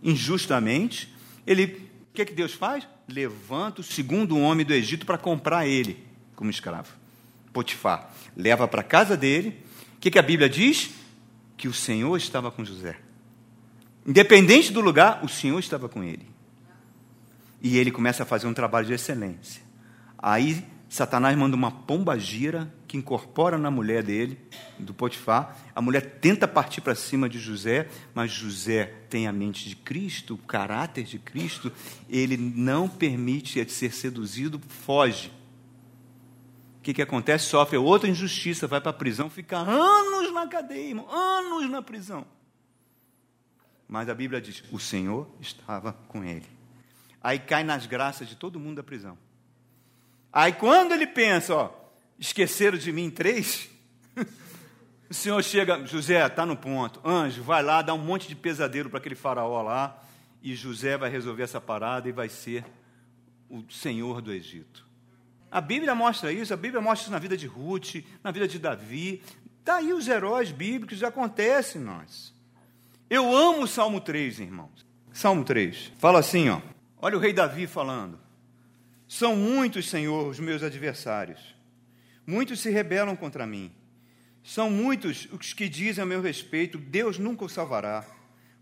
injustamente. 0.02 1.14
Ele, 1.46 1.64
o 2.10 2.14
que, 2.14 2.22
é 2.22 2.24
que 2.24 2.32
Deus 2.32 2.52
faz? 2.52 2.88
Levanta 3.08 3.80
o 3.80 3.84
segundo 3.84 4.38
homem 4.38 4.64
do 4.64 4.72
Egito 4.72 5.06
para 5.06 5.18
comprar 5.18 5.66
ele 5.66 6.04
como 6.34 6.50
escravo. 6.50 6.92
Potifar. 7.52 8.12
Leva 8.36 8.66
para 8.66 8.80
a 8.80 8.84
casa 8.84 9.16
dele. 9.16 9.62
O 9.96 10.00
que, 10.00 10.10
que 10.10 10.18
a 10.18 10.22
Bíblia 10.22 10.48
diz? 10.48 10.90
Que 11.56 11.68
o 11.68 11.74
Senhor 11.74 12.16
estava 12.16 12.50
com 12.50 12.64
José. 12.64 12.96
Independente 14.06 14.72
do 14.72 14.80
lugar, 14.80 15.22
o 15.22 15.28
Senhor 15.28 15.58
estava 15.58 15.88
com 15.88 16.02
ele. 16.02 16.26
E 17.60 17.76
ele 17.76 17.90
começa 17.90 18.22
a 18.22 18.26
fazer 18.26 18.46
um 18.46 18.54
trabalho 18.54 18.86
de 18.86 18.94
excelência. 18.94 19.62
Aí 20.18 20.64
Satanás 20.90 21.38
manda 21.38 21.54
uma 21.54 21.70
pomba 21.70 22.18
gira 22.18 22.74
que 22.88 22.96
incorpora 22.96 23.56
na 23.56 23.70
mulher 23.70 24.02
dele, 24.02 24.36
do 24.76 24.92
Potifar. 24.92 25.56
A 25.72 25.80
mulher 25.80 26.18
tenta 26.18 26.48
partir 26.48 26.80
para 26.80 26.96
cima 26.96 27.28
de 27.28 27.38
José, 27.38 27.88
mas 28.12 28.32
José 28.32 28.86
tem 29.08 29.28
a 29.28 29.32
mente 29.32 29.68
de 29.68 29.76
Cristo, 29.76 30.34
o 30.34 30.38
caráter 30.38 31.04
de 31.04 31.16
Cristo. 31.16 31.72
Ele 32.08 32.36
não 32.36 32.88
permite 32.88 33.64
ser 33.70 33.92
seduzido, 33.92 34.60
foge. 34.66 35.28
O 36.78 36.82
que, 36.82 36.92
que 36.92 37.02
acontece? 37.02 37.44
Sofre 37.44 37.76
outra 37.76 38.10
injustiça, 38.10 38.66
vai 38.66 38.80
para 38.80 38.90
a 38.90 38.92
prisão, 38.92 39.30
fica 39.30 39.58
anos 39.58 40.34
na 40.34 40.48
cadeia, 40.48 41.00
anos 41.08 41.70
na 41.70 41.80
prisão. 41.80 42.26
Mas 43.86 44.08
a 44.08 44.14
Bíblia 44.14 44.40
diz: 44.40 44.64
o 44.72 44.80
Senhor 44.80 45.28
estava 45.40 45.92
com 46.08 46.24
ele. 46.24 46.46
Aí 47.22 47.38
cai 47.38 47.62
nas 47.62 47.86
graças 47.86 48.28
de 48.28 48.34
todo 48.34 48.58
mundo 48.58 48.78
da 48.78 48.82
prisão. 48.82 49.16
Aí 50.32 50.52
quando 50.52 50.92
ele 50.92 51.06
pensa, 51.06 51.54
ó, 51.54 51.70
esqueceram 52.18 52.78
de 52.78 52.92
mim 52.92 53.10
três, 53.10 53.68
o 55.10 55.14
Senhor 55.14 55.42
chega, 55.42 55.84
José, 55.86 56.24
está 56.24 56.46
no 56.46 56.56
ponto. 56.56 57.00
Anjo, 57.04 57.42
vai 57.42 57.62
lá, 57.62 57.82
dá 57.82 57.94
um 57.94 57.98
monte 57.98 58.28
de 58.28 58.36
pesadelo 58.36 58.88
para 58.88 58.98
aquele 58.98 59.14
faraó 59.14 59.62
lá, 59.62 60.00
e 60.42 60.54
José 60.54 60.96
vai 60.96 61.10
resolver 61.10 61.42
essa 61.42 61.60
parada 61.60 62.08
e 62.08 62.12
vai 62.12 62.28
ser 62.28 62.64
o 63.48 63.64
Senhor 63.70 64.20
do 64.22 64.32
Egito. 64.32 64.88
A 65.50 65.60
Bíblia 65.60 65.94
mostra 65.94 66.32
isso, 66.32 66.54
a 66.54 66.56
Bíblia 66.56 66.80
mostra 66.80 67.02
isso 67.02 67.10
na 67.10 67.18
vida 67.18 67.36
de 67.36 67.46
Ruth, 67.46 67.96
na 68.22 68.30
vida 68.30 68.46
de 68.46 68.58
Davi. 68.58 69.20
Está 69.58 69.76
aí 69.76 69.92
os 69.92 70.06
heróis 70.06 70.52
bíblicos, 70.52 71.02
acontece 71.02 71.76
em 71.76 71.80
nós. 71.80 72.32
Eu 73.08 73.34
amo 73.34 73.64
o 73.64 73.66
Salmo 73.66 74.00
3, 74.00 74.38
irmãos. 74.38 74.86
Salmo 75.12 75.44
3. 75.44 75.92
Fala 75.98 76.20
assim, 76.20 76.48
ó. 76.48 76.60
Olha 77.02 77.16
o 77.16 77.20
rei 77.20 77.32
Davi 77.32 77.66
falando. 77.66 78.18
São 79.12 79.34
muitos, 79.34 79.90
Senhor, 79.90 80.28
os 80.28 80.38
meus 80.38 80.62
adversários. 80.62 81.40
Muitos 82.24 82.60
se 82.60 82.70
rebelam 82.70 83.16
contra 83.16 83.44
mim. 83.44 83.72
São 84.40 84.70
muitos 84.70 85.26
os 85.32 85.52
que 85.52 85.68
dizem 85.68 86.00
a 86.00 86.06
meu 86.06 86.22
respeito: 86.22 86.78
Deus 86.78 87.18
nunca 87.18 87.44
o 87.44 87.48
salvará. 87.48 88.06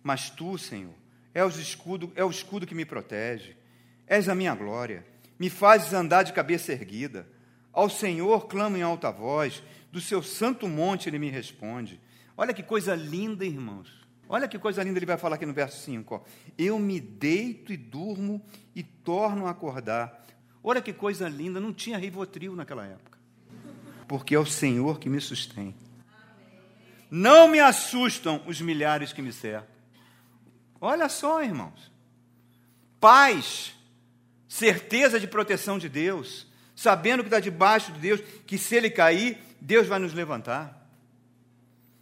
Mas 0.03 0.31
tu, 0.31 0.57
Senhor, 0.57 0.95
és 1.35 1.55
o 1.55 1.61
escudo, 1.61 2.11
é 2.17 2.25
o 2.25 2.31
escudo 2.31 2.67
que 2.67 2.75
me 2.75 2.87
protege. 2.87 3.59
És 4.07 4.27
a 4.27 4.35
minha 4.35 4.55
glória. 4.55 5.05
Me 5.39 5.51
fazes 5.51 5.93
andar 5.93 6.23
de 6.23 6.33
cabeça 6.33 6.73
erguida. 6.73 7.29
Ao 7.71 7.91
Senhor 7.91 8.49
clamo 8.49 8.79
em 8.79 8.83
alta 8.83 9.11
voz. 9.11 9.63
Do 9.93 10.01
seu 10.01 10.23
santo 10.23 10.67
monte 10.67 11.11
ele 11.11 11.19
me 11.19 11.29
responde. 11.29 12.01
Olha 12.35 12.55
que 12.55 12.63
coisa 12.63 12.95
linda, 12.95 13.45
irmãos. 13.45 13.93
Olha 14.27 14.49
que 14.49 14.59
coisa 14.59 14.83
linda 14.83 14.99
ele 14.99 15.05
vai 15.05 15.19
falar 15.19 15.37
aqui 15.37 15.45
no 15.45 15.53
verso 15.53 15.85
5. 15.85 16.15
Ó. 16.15 16.21
Eu 16.57 16.79
me 16.79 16.99
deito 16.99 17.71
e 17.71 17.77
durmo 17.77 18.43
e 18.75 18.83
torno 18.83 19.47
a 19.47 19.51
acordar. 19.51 20.25
Olha 20.71 20.83
que 20.83 20.93
coisa 20.93 21.31
linda, 21.31 21.59
não 21.59 21.73
tinha 21.73 21.97
Rivotril 21.97 22.55
naquela 22.55 22.85
época. 22.85 23.17
Porque 24.07 24.35
é 24.35 24.39
o 24.39 24.45
Senhor 24.45 24.99
que 24.99 25.09
me 25.09 25.19
sustém. 25.19 25.75
Não 27.11 27.49
me 27.49 27.59
assustam 27.59 28.43
os 28.47 28.61
milhares 28.61 29.11
que 29.11 29.23
me 29.23 29.33
cercam. 29.33 29.75
Olha 30.79 31.09
só, 31.09 31.43
irmãos. 31.43 31.91
Paz, 33.01 33.75
certeza 34.47 35.19
de 35.19 35.27
proteção 35.27 35.79
de 35.79 35.89
Deus, 35.89 36.47
sabendo 36.77 37.23
que 37.23 37.29
está 37.29 37.41
debaixo 37.41 37.91
de 37.93 38.01
Deus, 38.01 38.21
que 38.47 38.59
se 38.59 38.77
ele 38.77 38.91
cair, 38.91 39.39
Deus 39.59 39.87
vai 39.87 39.99
nos 39.99 40.13
levantar. 40.13 40.87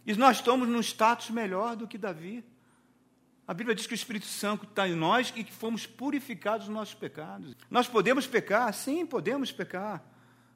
E 0.05 0.13
nós 0.15 0.39
estamos 0.39 0.67
num 0.67 0.81
status 0.81 1.29
melhor 1.29 1.77
do 1.77 1.87
que 1.87 1.97
Davi. 1.97 2.43
A 3.47 3.53
Bíblia 3.53 3.73
diz 3.73 3.87
que 3.87 3.93
o 3.93 3.95
Espírito 3.95 4.25
Santo 4.25 4.65
está 4.65 4.89
em 4.89 4.93
nós 4.93 5.31
e 5.33 5.41
que 5.41 5.53
fomos 5.53 5.87
purificados 5.87 6.65
dos 6.65 6.75
nossos 6.75 6.93
pecados. 6.93 7.55
Nós 7.71 7.87
podemos 7.87 8.27
pecar? 8.27 8.73
Sim, 8.73 9.05
podemos 9.05 9.53
pecar. 9.53 10.03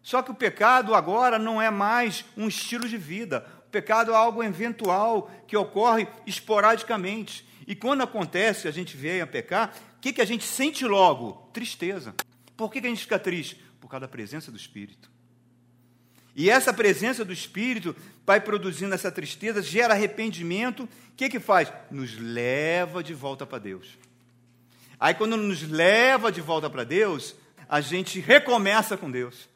Só 0.03 0.21
que 0.21 0.31
o 0.31 0.35
pecado 0.35 0.93
agora 0.93 1.39
não 1.39 1.61
é 1.61 1.69
mais 1.69 2.25
um 2.35 2.49
estilo 2.49 2.89
de 2.89 2.97
vida. 2.97 3.47
O 3.67 3.69
pecado 3.71 4.11
é 4.11 4.15
algo 4.15 4.43
eventual 4.43 5.31
que 5.47 5.55
ocorre 5.55 6.05
esporadicamente. 6.25 7.47
E 7.65 7.75
quando 7.75 8.01
acontece, 8.01 8.67
a 8.67 8.71
gente 8.71 8.97
vem 8.97 9.21
a 9.21 9.27
pecar, 9.27 9.73
o 9.95 10.01
que, 10.01 10.11
que 10.11 10.21
a 10.21 10.25
gente 10.25 10.43
sente 10.43 10.83
logo? 10.83 11.49
Tristeza. 11.53 12.13
Por 12.57 12.69
que, 12.69 12.81
que 12.81 12.87
a 12.87 12.89
gente 12.89 13.03
fica 13.03 13.17
triste? 13.17 13.55
Por 13.79 13.87
causa 13.87 14.01
da 14.01 14.07
presença 14.09 14.51
do 14.51 14.57
Espírito. 14.57 15.09
E 16.35 16.49
essa 16.49 16.73
presença 16.73 17.25
do 17.25 17.33
Espírito 17.33 17.95
vai 18.25 18.39
produzindo 18.39 18.95
essa 18.95 19.11
tristeza, 19.11 19.61
gera 19.61 19.93
arrependimento. 19.93 20.83
O 20.83 20.89
que, 21.15 21.29
que 21.29 21.39
faz? 21.39 21.71
Nos 21.89 22.17
leva 22.17 23.03
de 23.03 23.13
volta 23.13 23.45
para 23.45 23.59
Deus. 23.59 23.97
Aí, 24.99 25.13
quando 25.13 25.35
nos 25.35 25.63
leva 25.63 26.31
de 26.31 26.41
volta 26.41 26.69
para 26.69 26.83
Deus, 26.83 27.35
a 27.67 27.81
gente 27.81 28.19
recomeça 28.19 28.95
com 28.95 29.09
Deus. 29.09 29.49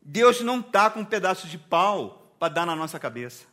Deus 0.00 0.40
não 0.40 0.60
está 0.60 0.90
com 0.90 1.00
um 1.00 1.04
pedaço 1.04 1.48
de 1.48 1.58
pau 1.58 2.34
para 2.38 2.52
dar 2.52 2.66
na 2.66 2.76
nossa 2.76 2.98
cabeça. 2.98 3.44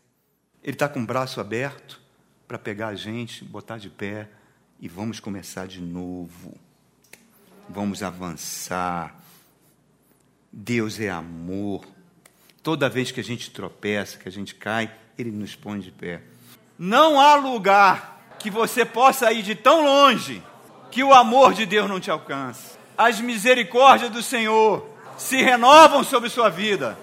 Ele 0.63 0.75
está 0.75 0.87
com 0.87 1.01
o 1.01 1.05
braço 1.05 1.39
aberto 1.39 1.99
para 2.47 2.59
pegar 2.59 2.89
a 2.89 2.95
gente, 2.95 3.43
botar 3.43 3.77
de 3.77 3.89
pé 3.89 4.29
e 4.79 4.87
vamos 4.87 5.19
começar 5.19 5.65
de 5.65 5.81
novo. 5.81 6.57
Vamos 7.69 8.03
avançar 8.03 9.20
Deus 10.51 10.99
é 10.99 11.09
amor. 11.09 11.85
Toda 12.61 12.89
vez 12.89 13.11
que 13.11 13.19
a 13.19 13.23
gente 13.23 13.49
tropeça, 13.51 14.17
que 14.17 14.27
a 14.27 14.31
gente 14.31 14.53
cai, 14.53 14.93
Ele 15.17 15.31
nos 15.31 15.55
põe 15.55 15.79
de 15.79 15.91
pé. 15.91 16.21
Não 16.77 17.19
há 17.19 17.35
lugar 17.35 18.35
que 18.39 18.49
você 18.49 18.83
possa 18.83 19.31
ir 19.31 19.43
de 19.43 19.55
tão 19.55 19.83
longe 19.83 20.41
que 20.91 21.03
o 21.03 21.13
amor 21.13 21.53
de 21.53 21.65
Deus 21.65 21.89
não 21.89 21.99
te 21.99 22.11
alcance. 22.11 22.77
As 22.97 23.21
misericórdias 23.21 24.11
do 24.11 24.21
Senhor 24.21 24.87
se 25.17 25.37
renovam 25.41 26.03
sobre 26.03 26.29
sua 26.29 26.49
vida 26.49 26.97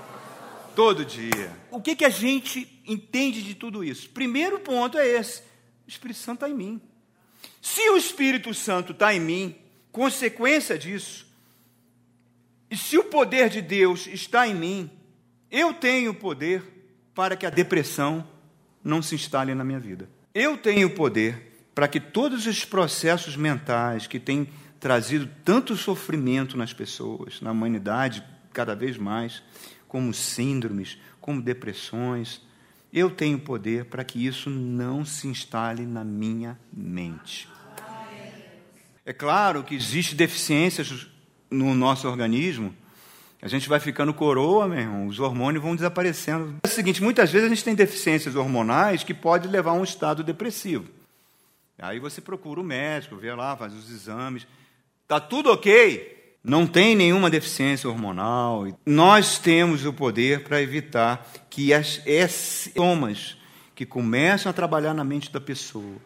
todo 0.75 1.05
dia. 1.05 1.51
O 1.71 1.81
que, 1.81 1.97
que 1.97 2.05
a 2.05 2.11
gente 2.11 2.83
entende 2.87 3.43
de 3.43 3.55
tudo 3.55 3.83
isso? 3.83 4.11
Primeiro 4.11 4.59
ponto 4.61 4.99
é 4.99 5.07
esse: 5.07 5.43
o 5.87 5.89
Espírito 5.89 6.19
Santo 6.19 6.45
está 6.45 6.49
em 6.49 6.55
mim. 6.55 6.81
Se 7.63 7.89
o 7.91 7.97
Espírito 7.97 8.53
Santo 8.53 8.93
está 8.93 9.15
em 9.15 9.21
mim, 9.21 9.57
consequência 9.91 10.79
disso, 10.79 11.28
e 12.71 12.77
se 12.77 12.99
o 12.99 13.05
poder 13.05 13.49
de 13.49 13.63
Deus 13.63 14.07
está 14.07 14.47
em 14.47 14.55
mim, 14.55 14.91
eu 15.51 15.73
tenho 15.73 16.13
poder 16.13 16.63
para 17.15 17.37
que 17.37 17.47
a 17.47 17.51
depressão 17.51 18.27
não 18.85 19.03
se 19.03 19.15
instale 19.15 19.55
na 19.55 19.65
minha 19.65 19.81
vida. 19.81 20.09
Eu 20.35 20.57
tenho 20.57 20.91
poder 20.91 21.67
para 21.75 21.89
que 21.89 21.99
todos 21.99 22.47
os 22.47 22.65
processos 22.65 23.37
mentais 23.37 24.07
que 24.07 24.21
têm 24.21 24.49
trazido 24.79 25.29
tanto 25.45 25.77
sofrimento 25.77 26.57
nas 26.57 26.73
pessoas, 26.73 27.41
na 27.41 27.51
humanidade, 27.51 28.23
cada 28.53 28.75
vez 28.75 28.97
mais, 28.97 29.43
como 29.87 30.13
síndromes, 30.13 30.99
como 31.21 31.43
depressões, 31.43 32.43
eu 32.93 33.11
tenho 33.11 33.39
poder 33.39 33.87
para 33.87 34.05
que 34.05 34.25
isso 34.25 34.51
não 34.51 35.05
se 35.05 35.27
instale 35.29 35.85
na 35.87 36.05
minha 36.05 36.59
mente. 36.73 37.49
É 39.05 39.13
claro 39.13 39.65
que 39.65 39.75
existem 39.75 40.17
deficiências 40.17 41.07
no 41.51 41.75
nosso 41.75 42.09
organismo, 42.09 42.75
a 43.41 43.47
gente 43.47 43.69
vai 43.69 43.79
ficando 43.79 44.13
coroa, 44.13 44.67
meu 44.67 44.79
irmão, 44.79 45.07
os 45.07 45.21
hormônios 45.21 45.63
vão 45.63 45.77
desaparecendo. 45.77 46.57
É 46.63 46.67
o 46.67 46.71
seguinte, 46.71 47.03
muitas 47.03 47.31
vezes 47.31 47.47
a 47.47 47.55
gente 47.55 47.65
tem 47.65 47.75
deficiências 47.75 48.35
hormonais 48.35 49.05
que 49.05 49.15
pode 49.15 49.47
levar 49.47 49.71
a 49.71 49.75
um 49.75 49.85
estado 49.85 50.25
depressivo. 50.25 50.87
Aí 51.79 52.01
você 52.01 52.21
procura 52.21 52.61
o 52.61 52.65
médico, 52.65 53.17
vê 53.17 53.33
lá, 53.33 53.57
faz 53.57 53.73
os 53.73 53.91
exames. 53.91 54.47
Está 55.05 55.21
tudo 55.21 55.53
ok? 55.53 56.37
Não 56.43 56.67
tem 56.67 56.97
nenhuma 56.97 57.31
deficiência 57.31 57.89
hormonal. 57.89 58.67
Nós 58.85 59.39
temos 59.39 59.85
o 59.85 59.93
poder 59.93 60.43
para 60.43 60.61
evitar 60.61 61.25
que 61.49 61.73
as, 61.73 62.03
esses 62.05 62.65
sintomas 62.65 63.37
que 63.75 63.87
começam 63.87 64.51
a 64.51 64.53
trabalhar 64.53 64.93
na 64.93 65.05
mente 65.05 65.31
da 65.31 65.41
pessoa, 65.41 65.97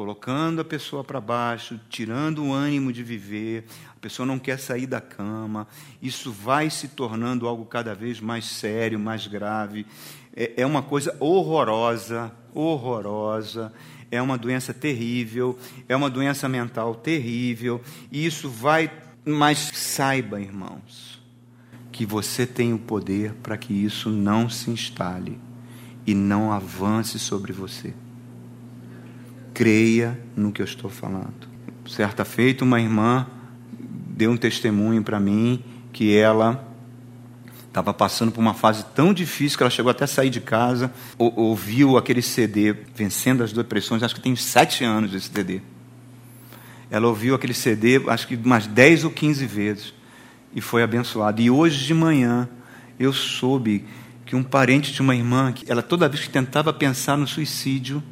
colocando 0.00 0.62
a 0.62 0.64
pessoa 0.64 1.04
para 1.04 1.20
baixo, 1.20 1.78
tirando 1.90 2.42
o 2.42 2.54
ânimo 2.54 2.90
de 2.90 3.02
viver, 3.02 3.66
a 3.94 4.00
pessoa 4.00 4.24
não 4.24 4.38
quer 4.38 4.58
sair 4.58 4.86
da 4.86 4.98
cama, 4.98 5.68
isso 6.00 6.32
vai 6.32 6.70
se 6.70 6.88
tornando 6.88 7.46
algo 7.46 7.66
cada 7.66 7.94
vez 7.94 8.18
mais 8.18 8.46
sério, 8.46 8.98
mais 8.98 9.26
grave. 9.26 9.84
É, 10.34 10.62
é 10.62 10.64
uma 10.64 10.82
coisa 10.82 11.14
horrorosa, 11.20 12.32
horrorosa, 12.54 13.70
é 14.10 14.22
uma 14.22 14.38
doença 14.38 14.72
terrível, 14.72 15.58
é 15.86 15.94
uma 15.94 16.08
doença 16.08 16.48
mental 16.48 16.94
terrível, 16.94 17.78
e 18.10 18.24
isso 18.24 18.48
vai. 18.48 18.90
Mas 19.22 19.58
saiba, 19.74 20.40
irmãos, 20.40 21.22
que 21.92 22.06
você 22.06 22.46
tem 22.46 22.72
o 22.72 22.78
poder 22.78 23.34
para 23.42 23.58
que 23.58 23.74
isso 23.74 24.08
não 24.08 24.48
se 24.48 24.70
instale 24.70 25.38
e 26.06 26.14
não 26.14 26.50
avance 26.50 27.18
sobre 27.18 27.52
você. 27.52 27.92
Creia 29.52 30.18
no 30.36 30.52
que 30.52 30.62
eu 30.62 30.66
estou 30.66 30.90
falando. 30.90 31.48
Certa 31.88 32.24
feita, 32.24 32.64
uma 32.64 32.80
irmã 32.80 33.26
deu 33.72 34.30
um 34.30 34.36
testemunho 34.36 35.02
para 35.02 35.18
mim 35.18 35.62
que 35.92 36.16
ela 36.16 36.66
estava 37.66 37.94
passando 37.94 38.32
por 38.32 38.40
uma 38.40 38.52
fase 38.52 38.84
tão 38.94 39.14
difícil 39.14 39.56
que 39.56 39.62
ela 39.62 39.70
chegou 39.70 39.90
até 39.90 40.04
a 40.04 40.06
sair 40.06 40.28
de 40.28 40.40
casa, 40.40 40.92
ouviu 41.16 41.96
aquele 41.96 42.20
CD, 42.20 42.72
Vencendo 42.94 43.44
as 43.44 43.52
Depressões, 43.52 44.02
acho 44.02 44.14
que 44.14 44.20
tem 44.20 44.34
sete 44.34 44.84
anos 44.84 45.14
esse 45.14 45.30
CD. 45.32 45.60
Ela 46.90 47.06
ouviu 47.06 47.34
aquele 47.34 47.54
CD, 47.54 48.02
acho 48.08 48.26
que 48.26 48.34
umas 48.34 48.66
dez 48.66 49.04
ou 49.04 49.10
quinze 49.10 49.46
vezes, 49.46 49.94
e 50.52 50.60
foi 50.60 50.82
abençoada. 50.82 51.40
E 51.40 51.48
hoje 51.48 51.86
de 51.86 51.94
manhã, 51.94 52.48
eu 52.98 53.12
soube 53.12 53.84
que 54.26 54.34
um 54.34 54.42
parente 54.42 54.92
de 54.92 55.00
uma 55.00 55.14
irmã, 55.14 55.54
ela 55.66 55.82
toda 55.82 56.08
vez 56.08 56.24
que 56.24 56.30
tentava 56.30 56.72
pensar 56.72 57.16
no 57.16 57.26
suicídio, 57.26 58.02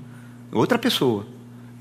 outra 0.52 0.78
pessoa, 0.78 1.26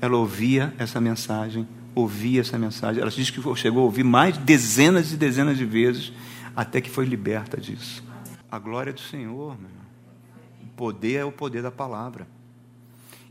ela 0.00 0.16
ouvia 0.16 0.74
essa 0.78 1.00
mensagem, 1.00 1.66
ouvia 1.94 2.40
essa 2.40 2.58
mensagem. 2.58 3.00
Ela 3.00 3.10
diz 3.10 3.30
que 3.30 3.40
chegou 3.56 3.82
a 3.82 3.84
ouvir 3.84 4.04
mais 4.04 4.36
dezenas 4.36 5.12
e 5.12 5.16
dezenas 5.16 5.56
de 5.56 5.64
vezes 5.64 6.12
até 6.54 6.80
que 6.80 6.90
foi 6.90 7.04
liberta 7.04 7.60
disso. 7.60 8.02
A 8.50 8.58
glória 8.58 8.92
do 8.92 9.00
Senhor, 9.00 9.58
meu 9.58 9.68
irmão. 9.68 9.86
O 10.62 10.66
poder 10.76 11.14
é 11.14 11.24
o 11.24 11.32
poder 11.32 11.62
da 11.62 11.70
palavra. 11.70 12.26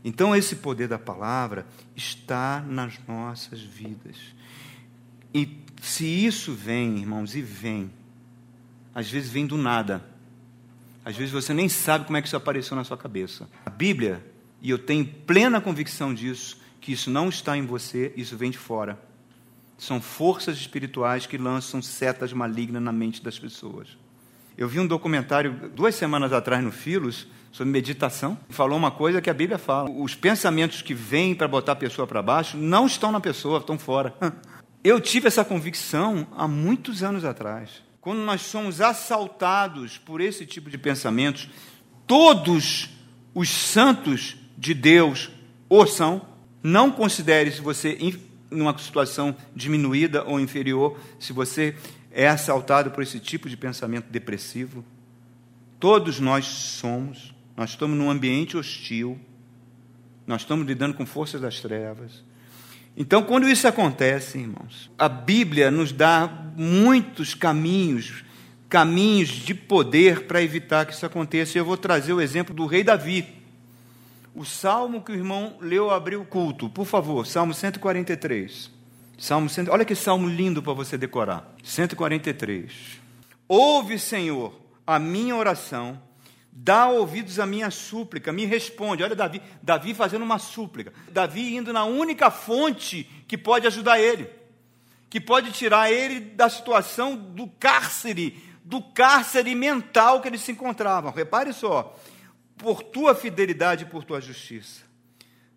Então, 0.04 0.34
esse 0.34 0.56
poder 0.56 0.88
da 0.88 0.98
palavra 0.98 1.66
está 1.96 2.64
nas 2.66 2.98
nossas 3.06 3.60
vidas. 3.60 4.16
E 5.34 5.58
se 5.82 6.04
isso 6.04 6.52
vem, 6.52 6.98
irmãos, 6.98 7.34
e 7.34 7.42
vem, 7.42 7.90
às 8.94 9.10
vezes 9.10 9.30
vem 9.30 9.46
do 9.46 9.56
nada. 9.56 10.04
Às 11.04 11.16
vezes 11.16 11.32
você 11.32 11.52
nem 11.52 11.68
sabe 11.68 12.04
como 12.04 12.16
é 12.16 12.22
que 12.22 12.28
isso 12.28 12.36
apareceu 12.36 12.76
na 12.76 12.84
sua 12.84 12.96
cabeça. 12.96 13.48
A 13.64 13.70
Bíblia, 13.70 14.24
e 14.60 14.70
eu 14.70 14.78
tenho 14.78 15.04
plena 15.04 15.60
convicção 15.60 16.12
disso, 16.12 16.58
que 16.80 16.92
isso 16.92 17.10
não 17.10 17.28
está 17.28 17.56
em 17.56 17.64
você, 17.64 18.12
isso 18.16 18.36
vem 18.36 18.50
de 18.50 18.58
fora. 18.58 18.98
São 19.76 20.00
forças 20.00 20.56
espirituais 20.56 21.26
que 21.26 21.38
lançam 21.38 21.80
setas 21.80 22.32
malignas 22.32 22.82
na 22.82 22.92
mente 22.92 23.22
das 23.22 23.38
pessoas. 23.38 23.96
Eu 24.56 24.68
vi 24.68 24.80
um 24.80 24.86
documentário 24.86 25.70
duas 25.72 25.94
semanas 25.94 26.32
atrás 26.32 26.64
no 26.64 26.72
Filos 26.72 27.28
sobre 27.52 27.72
meditação. 27.72 28.36
Falou 28.48 28.76
uma 28.76 28.90
coisa 28.90 29.20
que 29.20 29.30
a 29.30 29.34
Bíblia 29.34 29.56
fala: 29.56 29.88
os 29.88 30.16
pensamentos 30.16 30.82
que 30.82 30.94
vêm 30.94 31.32
para 31.32 31.46
botar 31.46 31.72
a 31.72 31.76
pessoa 31.76 32.08
para 32.08 32.20
baixo 32.20 32.56
não 32.56 32.86
estão 32.86 33.12
na 33.12 33.20
pessoa, 33.20 33.58
estão 33.60 33.78
fora. 33.78 34.12
Eu 34.82 35.00
tive 35.00 35.28
essa 35.28 35.44
convicção 35.44 36.26
há 36.36 36.48
muitos 36.48 37.02
anos 37.04 37.24
atrás. 37.24 37.82
Quando 38.00 38.20
nós 38.20 38.42
somos 38.42 38.80
assaltados 38.80 39.98
por 39.98 40.20
esse 40.20 40.46
tipo 40.46 40.70
de 40.70 40.78
pensamentos, 40.78 41.48
todos 42.06 42.88
os 43.34 43.48
santos 43.48 44.36
de 44.58 44.74
Deus 44.74 45.30
o 45.68 45.86
são. 45.86 46.20
Não 46.62 46.90
considere 46.90 47.52
se 47.52 47.60
você 47.60 47.96
numa 48.50 48.76
situação 48.76 49.36
diminuída 49.54 50.24
ou 50.24 50.40
inferior, 50.40 50.98
se 51.18 51.32
você 51.32 51.76
é 52.10 52.26
assaltado 52.26 52.90
por 52.90 53.02
esse 53.02 53.20
tipo 53.20 53.48
de 53.48 53.56
pensamento 53.56 54.06
depressivo. 54.10 54.84
Todos 55.78 56.18
nós 56.18 56.46
somos, 56.46 57.34
nós 57.56 57.70
estamos 57.70 57.96
num 57.96 58.10
ambiente 58.10 58.56
hostil, 58.56 59.18
nós 60.26 60.42
estamos 60.42 60.66
lidando 60.66 60.94
com 60.94 61.06
forças 61.06 61.40
das 61.40 61.60
trevas. 61.60 62.24
Então, 62.96 63.22
quando 63.22 63.48
isso 63.48 63.68
acontece, 63.68 64.38
irmãos, 64.38 64.90
a 64.98 65.08
Bíblia 65.08 65.70
nos 65.70 65.92
dá 65.92 66.28
muitos 66.56 67.32
caminhos, 67.32 68.24
caminhos 68.68 69.28
de 69.28 69.54
poder 69.54 70.26
para 70.26 70.42
evitar 70.42 70.84
que 70.84 70.92
isso 70.92 71.06
aconteça. 71.06 71.56
Eu 71.56 71.64
vou 71.64 71.76
trazer 71.76 72.12
o 72.12 72.20
exemplo 72.20 72.52
do 72.52 72.66
rei 72.66 72.82
Davi 72.82 73.37
o 74.34 74.44
salmo 74.44 75.02
que 75.02 75.12
o 75.12 75.14
irmão 75.14 75.56
leu 75.60 75.90
abriu 75.90 76.22
o 76.22 76.26
culto. 76.26 76.68
Por 76.68 76.84
favor, 76.84 77.26
Salmo 77.26 77.52
143. 77.54 78.70
Salmo 79.18 79.48
100, 79.48 79.68
olha 79.70 79.84
que 79.84 79.96
salmo 79.96 80.28
lindo 80.28 80.62
para 80.62 80.72
você 80.72 80.96
decorar. 80.96 81.52
143. 81.64 82.72
Ouve, 83.48 83.98
Senhor, 83.98 84.54
a 84.86 84.98
minha 84.98 85.34
oração, 85.34 86.00
dá 86.52 86.88
ouvidos 86.88 87.40
à 87.40 87.46
minha 87.46 87.70
súplica, 87.70 88.32
me 88.32 88.44
responde. 88.44 89.02
Olha 89.02 89.16
Davi, 89.16 89.42
Davi 89.62 89.92
fazendo 89.92 90.22
uma 90.22 90.38
súplica. 90.38 90.92
Davi 91.10 91.56
indo 91.56 91.72
na 91.72 91.84
única 91.84 92.30
fonte 92.30 93.04
que 93.26 93.36
pode 93.36 93.66
ajudar 93.66 93.98
ele, 93.98 94.30
que 95.10 95.20
pode 95.20 95.50
tirar 95.50 95.90
ele 95.90 96.20
da 96.20 96.48
situação 96.48 97.16
do 97.16 97.48
cárcere, 97.48 98.40
do 98.64 98.80
cárcere 98.80 99.54
mental 99.54 100.20
que 100.20 100.28
ele 100.28 100.38
se 100.38 100.52
encontrava. 100.52 101.10
Repare 101.10 101.52
só, 101.52 101.98
por 102.58 102.82
tua 102.82 103.14
fidelidade 103.14 103.84
e 103.84 103.86
por 103.86 104.04
tua 104.04 104.20
justiça. 104.20 104.82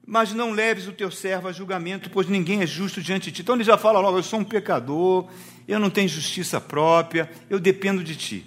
Mas 0.05 0.33
não 0.33 0.51
leves 0.51 0.87
o 0.87 0.93
teu 0.93 1.11
servo 1.11 1.47
a 1.47 1.51
julgamento, 1.51 2.09
pois 2.09 2.27
ninguém 2.27 2.61
é 2.61 2.67
justo 2.67 3.01
diante 3.01 3.25
de 3.25 3.31
ti. 3.31 3.41
Então 3.41 3.55
ele 3.55 3.63
já 3.63 3.77
fala 3.77 3.99
logo: 3.99 4.17
eu 4.17 4.23
sou 4.23 4.39
um 4.39 4.43
pecador, 4.43 5.27
eu 5.67 5.79
não 5.79 5.89
tenho 5.89 6.07
justiça 6.07 6.61
própria, 6.61 7.29
eu 7.49 7.59
dependo 7.59 8.03
de 8.03 8.15
ti. 8.15 8.45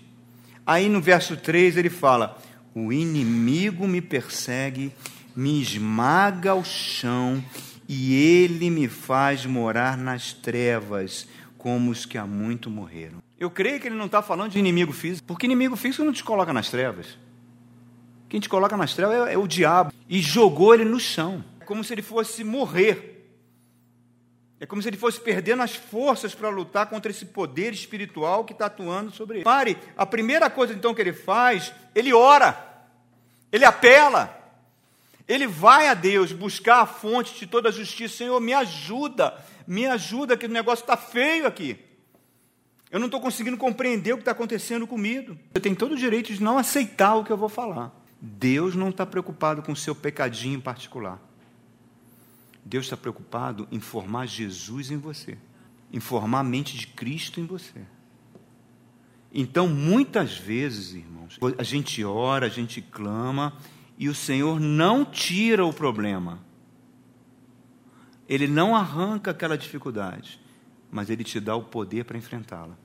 Aí 0.66 0.88
no 0.88 1.00
verso 1.00 1.36
3 1.36 1.76
ele 1.76 1.90
fala: 1.90 2.38
o 2.74 2.92
inimigo 2.92 3.86
me 3.86 4.00
persegue, 4.00 4.92
me 5.34 5.60
esmaga 5.60 6.52
ao 6.52 6.64
chão, 6.64 7.42
e 7.88 8.14
ele 8.14 8.70
me 8.70 8.88
faz 8.88 9.46
morar 9.46 9.96
nas 9.96 10.32
trevas, 10.32 11.28
como 11.56 11.90
os 11.90 12.04
que 12.04 12.18
há 12.18 12.26
muito 12.26 12.68
morreram. 12.68 13.22
Eu 13.38 13.50
creio 13.50 13.80
que 13.80 13.88
ele 13.88 13.96
não 13.96 14.06
está 14.06 14.22
falando 14.22 14.52
de 14.52 14.58
inimigo 14.58 14.92
físico, 14.92 15.26
porque 15.26 15.46
inimigo 15.46 15.76
físico 15.76 16.04
não 16.04 16.12
te 16.12 16.24
coloca 16.24 16.52
nas 16.52 16.70
trevas. 16.70 17.18
Quem 18.34 18.40
te 18.40 18.48
coloca 18.48 18.76
nas 18.76 18.92
trevas 18.92 19.28
é, 19.28 19.34
é 19.34 19.38
o 19.38 19.46
diabo. 19.46 19.92
E 20.08 20.20
jogou 20.20 20.74
ele 20.74 20.84
no 20.84 20.98
chão. 20.98 21.44
É 21.60 21.64
como 21.64 21.84
se 21.84 21.94
ele 21.94 22.02
fosse 22.02 22.42
morrer. 22.42 23.32
É 24.58 24.66
como 24.66 24.82
se 24.82 24.88
ele 24.88 24.96
fosse 24.96 25.20
perdendo 25.20 25.62
as 25.62 25.76
forças 25.76 26.34
para 26.34 26.48
lutar 26.48 26.90
contra 26.90 27.12
esse 27.12 27.26
poder 27.26 27.72
espiritual 27.72 28.44
que 28.44 28.52
está 28.52 28.66
atuando 28.66 29.12
sobre 29.12 29.36
ele. 29.36 29.44
Pare, 29.44 29.78
a 29.96 30.04
primeira 30.04 30.50
coisa 30.50 30.74
então 30.74 30.92
que 30.92 31.00
ele 31.00 31.12
faz, 31.12 31.72
ele 31.94 32.12
ora, 32.12 32.58
ele 33.52 33.64
apela, 33.64 34.36
ele 35.28 35.46
vai 35.46 35.86
a 35.86 35.94
Deus 35.94 36.32
buscar 36.32 36.80
a 36.80 36.86
fonte 36.86 37.38
de 37.38 37.46
toda 37.46 37.68
a 37.68 37.72
justiça. 37.72 38.16
Senhor, 38.16 38.40
me 38.40 38.52
ajuda, 38.52 39.32
me 39.64 39.86
ajuda, 39.86 40.36
que 40.36 40.46
o 40.46 40.48
negócio 40.48 40.82
está 40.82 40.96
feio 40.96 41.46
aqui. 41.46 41.78
Eu 42.90 42.98
não 42.98 43.06
estou 43.06 43.20
conseguindo 43.20 43.56
compreender 43.56 44.12
o 44.12 44.16
que 44.16 44.22
está 44.22 44.32
acontecendo 44.32 44.88
comigo. 44.88 45.38
Você 45.52 45.60
tem 45.60 45.72
todo 45.72 45.92
o 45.92 45.96
direito 45.96 46.32
de 46.32 46.42
não 46.42 46.58
aceitar 46.58 47.14
o 47.14 47.22
que 47.22 47.30
eu 47.30 47.36
vou 47.36 47.48
falar. 47.48 48.02
Deus 48.26 48.74
não 48.74 48.88
está 48.88 49.04
preocupado 49.04 49.60
com 49.60 49.72
o 49.72 49.76
seu 49.76 49.94
pecadinho 49.94 50.56
em 50.56 50.60
particular. 50.60 51.20
Deus 52.64 52.87
está 52.87 52.96
preocupado 52.96 53.68
em 53.70 53.78
formar 53.78 54.24
Jesus 54.24 54.90
em 54.90 54.96
você, 54.96 55.37
em 55.92 56.00
formar 56.00 56.40
a 56.40 56.42
mente 56.42 56.74
de 56.74 56.87
Cristo 56.87 57.38
em 57.38 57.44
você. 57.44 57.82
Então, 59.30 59.68
muitas 59.68 60.38
vezes, 60.38 60.94
irmãos, 60.94 61.38
a 61.58 61.62
gente 61.62 62.02
ora, 62.02 62.46
a 62.46 62.48
gente 62.48 62.80
clama, 62.80 63.58
e 63.98 64.08
o 64.08 64.14
Senhor 64.14 64.58
não 64.58 65.04
tira 65.04 65.66
o 65.66 65.72
problema. 65.72 66.38
Ele 68.26 68.48
não 68.48 68.74
arranca 68.74 69.32
aquela 69.32 69.58
dificuldade, 69.58 70.40
mas 70.90 71.10
Ele 71.10 71.24
te 71.24 71.38
dá 71.38 71.54
o 71.54 71.64
poder 71.64 72.06
para 72.06 72.16
enfrentá-la. 72.16 72.78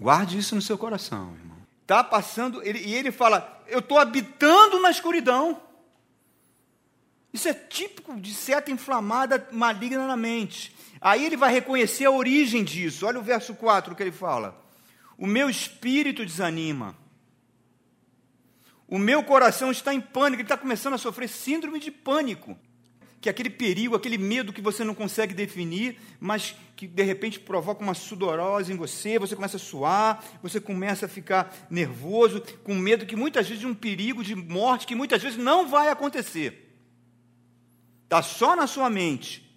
Guarde 0.00 0.38
isso 0.38 0.56
no 0.56 0.62
seu 0.62 0.76
coração, 0.76 1.32
irmão. 1.34 1.51
Está 1.92 2.02
passando, 2.02 2.62
ele, 2.62 2.78
e 2.78 2.94
ele 2.94 3.12
fala: 3.12 3.62
Eu 3.66 3.80
estou 3.80 3.98
habitando 3.98 4.80
na 4.80 4.90
escuridão. 4.90 5.60
Isso 7.30 7.46
é 7.48 7.52
típico 7.52 8.18
de 8.18 8.32
seta 8.32 8.70
inflamada 8.70 9.46
maligna 9.52 10.06
na 10.06 10.16
mente. 10.16 10.74
Aí 11.02 11.22
ele 11.22 11.36
vai 11.36 11.52
reconhecer 11.52 12.06
a 12.06 12.10
origem 12.10 12.64
disso. 12.64 13.04
Olha 13.04 13.20
o 13.20 13.22
verso 13.22 13.54
4 13.54 13.94
que 13.94 14.02
ele 14.02 14.10
fala: 14.10 14.58
O 15.18 15.26
meu 15.26 15.50
espírito 15.50 16.24
desanima. 16.24 16.96
O 18.88 18.98
meu 18.98 19.22
coração 19.22 19.70
está 19.70 19.92
em 19.92 20.00
pânico. 20.00 20.36
Ele 20.36 20.42
está 20.44 20.56
começando 20.56 20.94
a 20.94 20.98
sofrer 20.98 21.28
síndrome 21.28 21.78
de 21.78 21.90
pânico 21.90 22.58
que 23.22 23.30
aquele 23.30 23.48
perigo, 23.48 23.94
aquele 23.94 24.18
medo 24.18 24.52
que 24.52 24.60
você 24.60 24.82
não 24.82 24.96
consegue 24.96 25.32
definir, 25.32 25.96
mas 26.18 26.56
que 26.74 26.88
de 26.88 27.04
repente 27.04 27.38
provoca 27.38 27.80
uma 27.80 27.94
sudorose 27.94 28.72
em 28.72 28.76
você, 28.76 29.16
você 29.16 29.36
começa 29.36 29.58
a 29.58 29.60
suar, 29.60 30.24
você 30.42 30.60
começa 30.60 31.06
a 31.06 31.08
ficar 31.08 31.54
nervoso, 31.70 32.42
com 32.64 32.74
medo 32.74 33.06
que 33.06 33.14
muitas 33.14 33.46
vezes 33.46 33.60
de 33.60 33.66
um 33.66 33.74
perigo 33.74 34.24
de 34.24 34.34
morte 34.34 34.88
que 34.88 34.96
muitas 34.96 35.22
vezes 35.22 35.38
não 35.38 35.68
vai 35.68 35.88
acontecer. 35.88 36.76
Está 38.02 38.20
só 38.22 38.56
na 38.56 38.66
sua 38.66 38.90
mente, 38.90 39.48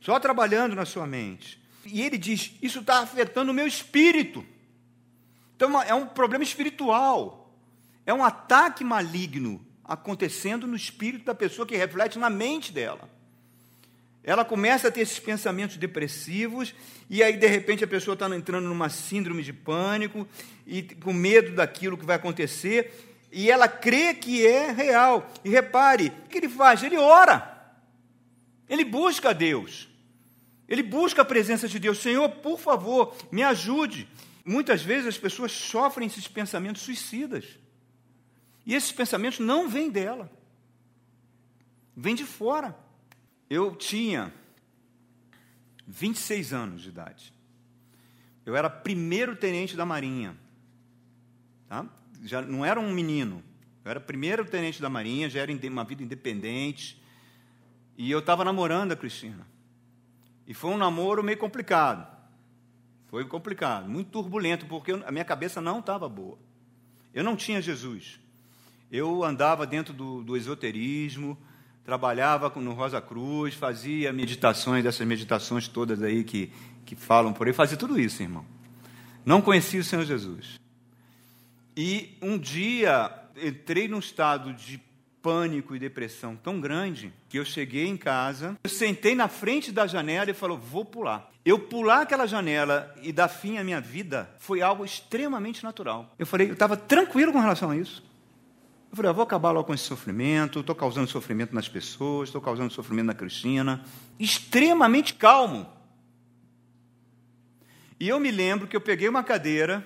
só 0.00 0.20
trabalhando 0.20 0.76
na 0.76 0.84
sua 0.84 1.08
mente. 1.08 1.60
E 1.84 2.02
ele 2.02 2.16
diz: 2.16 2.52
Isso 2.62 2.78
está 2.78 3.00
afetando 3.00 3.50
o 3.50 3.54
meu 3.54 3.66
espírito. 3.66 4.46
Então 5.56 5.82
é 5.82 5.92
um 5.92 6.06
problema 6.06 6.44
espiritual, 6.44 7.52
é 8.06 8.14
um 8.14 8.24
ataque 8.24 8.84
maligno 8.84 9.73
acontecendo 9.84 10.66
no 10.66 10.76
espírito 10.76 11.24
da 11.24 11.34
pessoa 11.34 11.66
que 11.66 11.76
reflete 11.76 12.18
na 12.18 12.30
mente 12.30 12.72
dela. 12.72 13.08
Ela 14.22 14.44
começa 14.44 14.88
a 14.88 14.90
ter 14.90 15.02
esses 15.02 15.18
pensamentos 15.18 15.76
depressivos, 15.76 16.74
e 17.10 17.22
aí, 17.22 17.36
de 17.36 17.46
repente, 17.46 17.84
a 17.84 17.86
pessoa 17.86 18.14
está 18.14 18.26
entrando 18.34 18.66
numa 18.66 18.88
síndrome 18.88 19.42
de 19.42 19.52
pânico, 19.52 20.26
e 20.66 20.82
com 20.82 21.12
medo 21.12 21.54
daquilo 21.54 21.98
que 21.98 22.06
vai 22.06 22.16
acontecer, 22.16 23.14
e 23.30 23.50
ela 23.50 23.68
crê 23.68 24.14
que 24.14 24.46
é 24.46 24.70
real. 24.70 25.30
E 25.44 25.50
repare, 25.50 26.10
o 26.24 26.28
que 26.28 26.38
ele 26.38 26.48
faz? 26.48 26.82
Ele 26.82 26.96
ora. 26.96 27.52
Ele 28.68 28.84
busca 28.84 29.30
a 29.30 29.32
Deus. 29.32 29.88
Ele 30.66 30.82
busca 30.82 31.20
a 31.20 31.24
presença 31.24 31.68
de 31.68 31.78
Deus. 31.78 31.98
Senhor, 31.98 32.28
por 32.28 32.58
favor, 32.58 33.14
me 33.30 33.42
ajude. 33.42 34.08
Muitas 34.42 34.82
vezes 34.82 35.08
as 35.08 35.18
pessoas 35.18 35.52
sofrem 35.52 36.06
esses 36.06 36.26
pensamentos 36.26 36.82
suicidas. 36.82 37.44
E 38.66 38.74
esses 38.74 38.92
pensamentos 38.92 39.38
não 39.38 39.68
vêm 39.68 39.90
dela. 39.90 40.30
Vêm 41.96 42.14
de 42.14 42.24
fora. 42.24 42.76
Eu 43.48 43.76
tinha 43.76 44.32
26 45.86 46.52
anos 46.52 46.82
de 46.82 46.88
idade. 46.88 47.32
Eu 48.44 48.56
era 48.56 48.68
primeiro 48.68 49.36
tenente 49.36 49.76
da 49.76 49.84
Marinha. 49.84 50.36
Tá? 51.68 51.86
Já 52.22 52.42
não 52.42 52.64
era 52.64 52.80
um 52.80 52.92
menino. 52.92 53.42
Eu 53.84 53.90
era 53.90 54.00
primeiro 54.00 54.44
tenente 54.44 54.80
da 54.80 54.88
Marinha, 54.88 55.28
já 55.28 55.40
era 55.40 55.52
uma 55.52 55.84
vida 55.84 56.02
independente. 56.02 57.02
E 57.96 58.10
eu 58.10 58.18
estava 58.18 58.44
namorando 58.44 58.92
a 58.92 58.96
Cristina. 58.96 59.46
E 60.46 60.54
foi 60.54 60.70
um 60.70 60.78
namoro 60.78 61.22
meio 61.22 61.38
complicado. 61.38 62.12
Foi 63.06 63.24
complicado, 63.26 63.88
muito 63.88 64.10
turbulento, 64.10 64.66
porque 64.66 64.92
a 64.92 65.12
minha 65.12 65.24
cabeça 65.24 65.60
não 65.60 65.80
estava 65.80 66.08
boa. 66.08 66.38
Eu 67.12 67.22
não 67.22 67.36
tinha 67.36 67.62
Jesus. 67.62 68.18
Eu 68.96 69.24
andava 69.24 69.66
dentro 69.66 69.92
do, 69.92 70.22
do 70.22 70.36
esoterismo, 70.36 71.36
trabalhava 71.84 72.48
no 72.60 72.74
Rosa 72.74 73.00
Cruz, 73.00 73.52
fazia 73.52 74.12
meditações, 74.12 74.84
dessas 74.84 75.04
meditações 75.04 75.66
todas 75.66 76.00
aí 76.00 76.22
que, 76.22 76.52
que 76.86 76.94
falam 76.94 77.32
por 77.32 77.48
aí, 77.48 77.52
fazia 77.52 77.76
tudo 77.76 77.98
isso, 77.98 78.22
irmão. 78.22 78.46
Não 79.26 79.42
conhecia 79.42 79.80
o 79.80 79.82
Senhor 79.82 80.04
Jesus. 80.04 80.60
E 81.76 82.16
um 82.22 82.38
dia 82.38 83.12
entrei 83.42 83.88
num 83.88 83.98
estado 83.98 84.52
de 84.52 84.80
pânico 85.20 85.74
e 85.74 85.80
depressão 85.80 86.36
tão 86.36 86.60
grande 86.60 87.12
que 87.28 87.36
eu 87.36 87.44
cheguei 87.44 87.88
em 87.88 87.96
casa, 87.96 88.56
eu 88.62 88.70
sentei 88.70 89.16
na 89.16 89.26
frente 89.26 89.72
da 89.72 89.88
janela 89.88 90.30
e 90.30 90.34
falou: 90.34 90.56
"Vou 90.56 90.84
pular". 90.84 91.32
Eu 91.44 91.58
pular 91.58 92.02
aquela 92.02 92.28
janela 92.28 92.94
e 93.02 93.12
dar 93.12 93.26
fim 93.26 93.58
à 93.58 93.64
minha 93.64 93.80
vida 93.80 94.30
foi 94.38 94.62
algo 94.62 94.84
extremamente 94.84 95.64
natural. 95.64 96.14
Eu 96.16 96.26
falei, 96.26 96.48
eu 96.48 96.52
estava 96.52 96.76
tranquilo 96.76 97.32
com 97.32 97.40
relação 97.40 97.70
a 97.72 97.76
isso. 97.76 98.13
Eu 98.94 98.96
falei, 98.96 99.10
eu 99.10 99.14
vou 99.14 99.24
acabar 99.24 99.50
logo 99.50 99.66
com 99.66 99.74
esse 99.74 99.82
sofrimento, 99.82 100.60
estou 100.60 100.72
causando 100.72 101.10
sofrimento 101.10 101.52
nas 101.52 101.68
pessoas, 101.68 102.28
estou 102.28 102.40
causando 102.40 102.72
sofrimento 102.72 103.06
na 103.06 103.14
Cristina. 103.14 103.84
Extremamente 104.20 105.14
calmo. 105.14 105.66
E 107.98 108.08
eu 108.08 108.20
me 108.20 108.30
lembro 108.30 108.68
que 108.68 108.76
eu 108.76 108.80
peguei 108.80 109.08
uma 109.08 109.24
cadeira, 109.24 109.84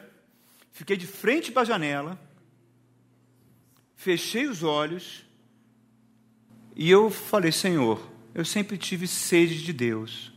fiquei 0.72 0.94
de 0.94 1.06
frente 1.06 1.50
para 1.50 1.62
a 1.62 1.64
janela, 1.64 2.20
fechei 3.96 4.46
os 4.46 4.62
olhos 4.62 5.24
e 6.76 6.90
eu 6.90 7.10
falei: 7.10 7.50
Senhor, 7.50 8.06
eu 8.34 8.44
sempre 8.44 8.76
tive 8.76 9.08
sede 9.08 9.64
de 9.64 9.72
Deus. 9.72 10.30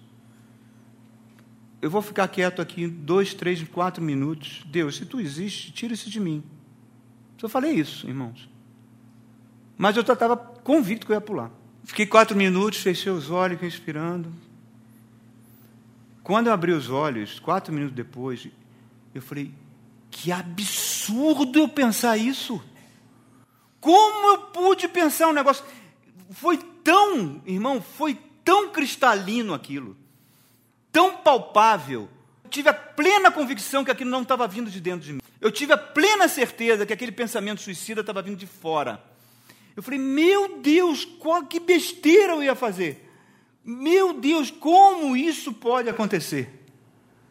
Eu 1.82 1.92
vou 1.92 2.02
ficar 2.02 2.26
quieto 2.30 2.62
aqui 2.62 2.88
dois, 2.88 3.34
três, 3.34 3.62
quatro 3.68 4.02
minutos. 4.02 4.64
Deus, 4.68 4.96
se 4.96 5.06
tu 5.06 5.20
existe, 5.20 5.74
tira 5.74 5.94
isso 5.94 6.10
de 6.10 6.22
mim. 6.22 6.42
Só 7.38 7.50
falei 7.50 7.74
isso, 7.74 8.08
irmãos. 8.08 8.50
Mas 9.82 9.96
eu 9.98 10.04
estava 10.04 10.38
convicto 10.38 11.08
que 11.08 11.12
eu 11.12 11.16
ia 11.16 11.22
pular. 11.22 11.50
Fiquei 11.84 12.06
quatro 12.06 12.38
minutos, 12.38 12.82
fechei 12.82 13.12
os 13.12 13.32
olhos, 13.32 13.60
respirando. 13.60 14.32
Quando 16.22 16.46
eu 16.46 16.54
abri 16.54 16.72
os 16.72 16.92
olhos, 16.92 17.40
quatro 17.40 17.74
minutos 17.74 17.96
depois, 17.96 18.48
eu 19.12 19.24
falei: 19.24 19.52
que 20.12 20.32
absurdo 20.32 21.58
eu 21.58 21.68
pensar 21.68 22.16
isso. 22.16 22.64
Como 23.80 24.28
eu 24.28 24.38
pude 24.50 24.88
pensar 24.88 25.30
um 25.30 25.34
negócio? 25.34 25.66
Foi 26.30 26.60
tão, 26.84 27.42
irmão, 27.44 27.82
foi 27.82 28.20
tão 28.46 28.70
cristalino 28.70 29.52
aquilo, 29.52 29.98
tão 30.92 31.18
palpável. 31.18 32.08
Eu 32.44 32.52
tive 32.52 32.70
a 32.70 32.74
plena 32.76 33.32
convicção 33.32 33.84
que 33.84 33.90
aquilo 33.90 34.12
não 34.12 34.22
estava 34.22 34.48
vindo 34.48 34.70
de 34.70 34.80
dentro 34.80 35.08
de 35.08 35.14
mim. 35.14 35.22
Eu 35.42 35.52
tive 35.52 35.74
a 35.74 35.78
plena 35.80 36.28
certeza 36.28 36.86
que 36.86 36.94
aquele 36.94 37.12
pensamento 37.12 37.62
suicida 37.62 38.02
estava 38.02 38.22
vindo 38.22 38.38
de 38.38 38.46
fora. 38.46 39.10
Eu 39.76 39.84
falei, 39.84 40.00
meu 40.00 40.58
Deus, 40.60 41.06
qual, 41.06 41.46
que 41.46 41.60
besteira 41.60 42.34
eu 42.34 42.44
ia 42.44 42.56
fazer? 42.56 43.10
Meu 43.64 44.14
Deus, 44.14 44.52
como 44.52 45.16
isso 45.16 45.54
pode 45.54 45.90
acontecer? 45.90 46.66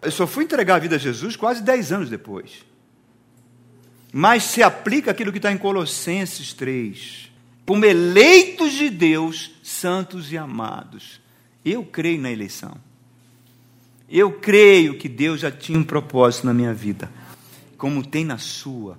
Eu 0.01 0.11
só 0.11 0.27
fui 0.27 0.45
entregar 0.45 0.77
a 0.77 0.79
vida 0.79 0.97
a 0.97 0.99
Jesus 0.99 1.37
quase 1.37 1.63
10 1.63 1.93
anos 1.93 2.11
depois. 2.11 2.65
Mas 4.13 4.45
se 4.45 4.63
aplica 4.63 5.11
aquilo 5.11 5.33
que 5.33 5.39
está 5.39 5.53
em 5.53 5.59
Colossenses 5.59 6.53
3 6.55 7.31
como 7.71 7.85
eleitos 7.85 8.73
de 8.73 8.91
Deus, 8.91 9.53
santos 9.63 10.33
e 10.33 10.37
amados. 10.37 11.21
Eu 11.65 11.85
creio 11.85 12.21
na 12.21 12.29
eleição. 12.29 12.77
Eu 14.09 14.33
creio 14.33 14.99
que 14.99 15.09
Deus 15.09 15.41
já 15.41 15.53
tinha 15.53 15.79
um 15.79 15.85
propósito 15.85 16.47
na 16.47 16.53
minha 16.53 16.75
vida, 16.75 17.09
como 17.79 18.05
tem 18.05 18.25
na 18.25 18.39
sua. 18.39 18.99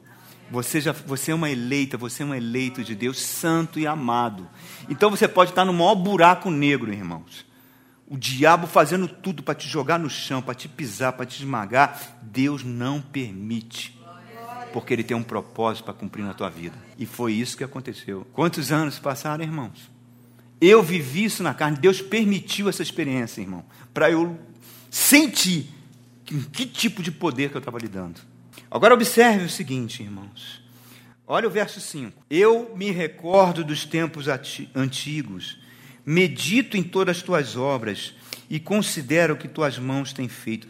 Você, 0.51 0.81
já, 0.81 0.91
você 0.91 1.31
é 1.31 1.35
uma 1.35 1.49
eleita, 1.49 1.97
você 1.97 2.23
é 2.23 2.25
um 2.25 2.35
eleito 2.35 2.83
de 2.83 2.93
Deus, 2.93 3.19
santo 3.19 3.79
e 3.79 3.87
amado. 3.87 4.49
Então 4.89 5.09
você 5.09 5.27
pode 5.27 5.51
estar 5.51 5.63
no 5.63 5.73
maior 5.73 5.95
buraco 5.95 6.51
negro, 6.51 6.91
irmãos. 6.91 7.45
O 8.05 8.17
diabo 8.17 8.67
fazendo 8.67 9.07
tudo 9.07 9.41
para 9.41 9.55
te 9.55 9.69
jogar 9.69 9.97
no 9.97 10.09
chão, 10.09 10.41
para 10.41 10.53
te 10.53 10.67
pisar, 10.67 11.13
para 11.13 11.25
te 11.25 11.39
esmagar. 11.39 12.19
Deus 12.21 12.65
não 12.65 13.01
permite 13.01 13.97
porque 14.73 14.93
Ele 14.93 15.03
tem 15.03 15.15
um 15.15 15.23
propósito 15.23 15.85
para 15.85 15.93
cumprir 15.93 16.23
na 16.23 16.33
tua 16.33 16.49
vida. 16.49 16.75
E 16.97 17.05
foi 17.05 17.33
isso 17.33 17.57
que 17.57 17.63
aconteceu. 17.63 18.27
Quantos 18.33 18.71
anos 18.71 18.99
passaram, 18.99 19.43
irmãos? 19.43 19.89
Eu 20.59 20.83
vivi 20.83 21.23
isso 21.23 21.41
na 21.43 21.53
carne. 21.53 21.77
Deus 21.77 22.01
permitiu 22.01 22.69
essa 22.69 22.83
experiência, 22.83 23.41
irmão, 23.41 23.63
para 23.93 24.11
eu 24.11 24.39
sentir 24.89 25.69
que, 26.25 26.37
que 26.45 26.65
tipo 26.65 27.01
de 27.01 27.11
poder 27.11 27.49
que 27.49 27.57
eu 27.57 27.59
estava 27.59 27.79
lidando. 27.79 28.30
Agora 28.71 28.93
observe 28.93 29.43
o 29.43 29.49
seguinte, 29.49 30.01
irmãos. 30.01 30.61
Olha 31.27 31.45
o 31.45 31.51
verso 31.51 31.81
5. 31.81 32.23
Eu 32.29 32.71
me 32.73 32.89
recordo 32.89 33.65
dos 33.65 33.83
tempos 33.83 34.27
antigos, 34.73 35.57
medito 36.05 36.77
em 36.77 36.83
todas 36.83 37.17
as 37.17 37.23
tuas 37.23 37.57
obras 37.57 38.13
e 38.49 38.61
considero 38.61 39.33
o 39.33 39.37
que 39.37 39.49
tuas 39.49 39.77
mãos 39.77 40.13
têm 40.13 40.29
feito. 40.29 40.69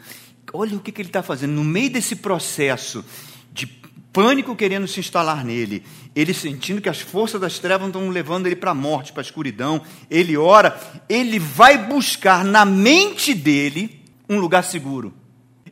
Olha 0.51 0.75
o 0.75 0.79
que, 0.79 0.91
que 0.91 0.99
ele 0.99 1.09
está 1.09 1.21
fazendo. 1.21 1.51
No 1.51 1.63
meio 1.63 1.91
desse 1.91 2.15
processo 2.15 3.05
de 3.53 3.67
pânico 4.11 4.55
querendo 4.55 4.87
se 4.87 4.99
instalar 4.99 5.45
nele, 5.45 5.85
ele 6.15 6.33
sentindo 6.33 6.81
que 6.81 6.89
as 6.89 6.99
forças 6.99 7.39
das 7.39 7.59
trevas 7.59 7.85
estão 7.85 8.09
levando 8.09 8.47
ele 8.47 8.55
para 8.55 8.71
a 8.71 8.75
morte, 8.75 9.13
para 9.13 9.21
a 9.21 9.23
escuridão, 9.23 9.79
ele 10.09 10.35
ora, 10.35 10.75
ele 11.07 11.37
vai 11.37 11.77
buscar 11.87 12.43
na 12.43 12.65
mente 12.65 13.31
dele 13.35 14.03
um 14.27 14.39
lugar 14.39 14.63
seguro. 14.63 15.13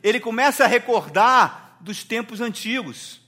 Ele 0.00 0.20
começa 0.20 0.64
a 0.64 0.68
recordar 0.68 1.59
dos 1.80 2.04
tempos 2.04 2.40
antigos. 2.40 3.20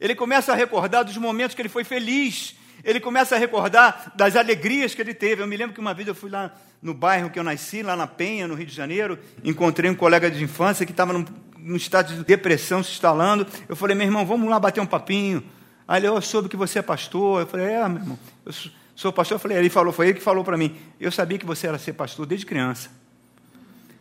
Ele 0.00 0.14
começa 0.14 0.52
a 0.52 0.54
recordar 0.54 1.04
dos 1.04 1.16
momentos 1.16 1.54
que 1.54 1.62
ele 1.62 1.68
foi 1.68 1.84
feliz. 1.84 2.54
Ele 2.84 3.00
começa 3.00 3.34
a 3.34 3.38
recordar 3.38 4.12
das 4.14 4.36
alegrias 4.36 4.94
que 4.94 5.00
ele 5.00 5.14
teve. 5.14 5.42
Eu 5.42 5.46
me 5.46 5.56
lembro 5.56 5.74
que 5.74 5.80
uma 5.80 5.94
vez 5.94 6.06
eu 6.06 6.14
fui 6.14 6.30
lá 6.30 6.54
no 6.82 6.94
bairro 6.94 7.30
que 7.30 7.38
eu 7.38 7.42
nasci, 7.42 7.82
lá 7.82 7.96
na 7.96 8.06
Penha, 8.06 8.46
no 8.46 8.54
Rio 8.54 8.66
de 8.66 8.74
Janeiro, 8.74 9.18
encontrei 9.42 9.90
um 9.90 9.94
colega 9.94 10.30
de 10.30 10.44
infância 10.44 10.84
que 10.84 10.92
estava 10.92 11.12
num 11.12 11.24
num 11.66 11.74
estado 11.74 12.14
de 12.14 12.24
depressão 12.24 12.80
se 12.80 12.92
instalando. 12.92 13.44
Eu 13.68 13.74
falei, 13.74 13.96
meu 13.96 14.06
irmão, 14.06 14.24
vamos 14.24 14.48
lá 14.48 14.58
bater 14.58 14.80
um 14.80 14.86
papinho. 14.86 15.42
Aí 15.86 15.98
ele, 15.98 16.06
eu 16.06 16.22
soube 16.22 16.48
que 16.48 16.56
você 16.56 16.78
é 16.78 16.82
pastor. 16.82 17.40
Eu 17.40 17.46
falei, 17.46 17.66
é, 17.66 17.88
meu 17.88 18.00
irmão, 18.00 18.18
eu 18.44 18.52
sou 18.94 19.12
pastor. 19.12 19.34
Eu 19.34 19.40
falei, 19.40 19.58
ele 19.58 19.68
falou, 19.68 19.92
foi 19.92 20.06
ele 20.06 20.18
que 20.18 20.22
falou 20.22 20.44
para 20.44 20.56
mim. 20.56 20.76
Eu 21.00 21.10
sabia 21.10 21.36
que 21.36 21.44
você 21.44 21.66
era 21.66 21.76
ser 21.76 21.94
pastor 21.94 22.24
desde 22.24 22.46
criança. 22.46 22.88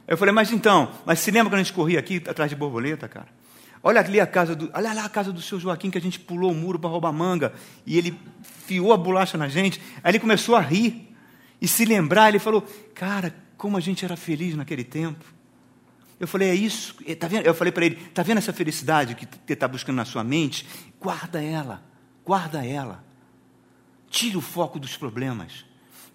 Eu 0.07 0.15
falei, 0.15 0.31
mas 0.31 0.51
então, 0.51 0.91
mas 1.03 1.19
se 1.19 1.31
lembra 1.31 1.49
quando 1.49 1.61
a 1.61 1.63
gente 1.63 1.73
corria 1.73 1.97
aqui 1.97 2.21
atrás 2.27 2.47
de 2.47 2.55
borboleta, 2.55 3.07
cara? 3.07 3.27
Olha 3.87 4.01
ali 4.01 4.19
a 4.19 4.25
casa 4.25 4.55
do, 4.55 4.71
olha 4.73 4.93
lá 4.93 5.05
a 5.05 5.09
casa 5.09 5.31
do 5.31 5.39
seu 5.39 5.59
Joaquim 5.59 5.91
que 5.91 5.97
a 5.99 6.01
gente 6.01 6.19
pulou 6.19 6.51
o 6.51 6.55
muro 6.55 6.79
para 6.79 6.89
roubar 6.89 7.13
manga 7.13 7.53
e 7.85 7.99
ele 7.99 8.19
fiou 8.65 8.91
a 8.91 8.97
bolacha 8.97 9.37
na 9.37 9.47
gente. 9.47 9.79
Aí 10.01 10.09
ele 10.09 10.19
começou 10.19 10.55
a 10.55 10.59
rir 10.59 11.15
e 11.61 11.67
se 11.67 11.85
lembrar, 11.85 12.29
ele 12.29 12.39
falou: 12.39 12.63
"Cara, 12.95 13.35
como 13.55 13.77
a 13.77 13.79
gente 13.79 14.03
era 14.03 14.17
feliz 14.17 14.55
naquele 14.55 14.83
tempo". 14.83 15.23
Eu 16.19 16.27
falei, 16.27 16.49
é 16.49 16.55
isso. 16.55 16.95
Tá 17.19 17.27
vendo? 17.27 17.45
Eu 17.45 17.53
falei 17.53 17.71
para 17.71 17.85
ele, 17.85 18.01
está 18.07 18.23
vendo 18.23 18.39
essa 18.39 18.51
felicidade 18.51 19.13
que 19.13 19.27
você 19.27 19.53
está 19.53 19.67
buscando 19.67 19.97
na 19.97 20.05
sua 20.05 20.23
mente? 20.23 20.65
Guarda 20.99 21.43
ela, 21.43 21.83
guarda 22.25 22.65
ela. 22.65 23.05
Tira 24.09 24.39
o 24.39 24.41
foco 24.41 24.79
dos 24.79 24.97
problemas. 24.97 25.63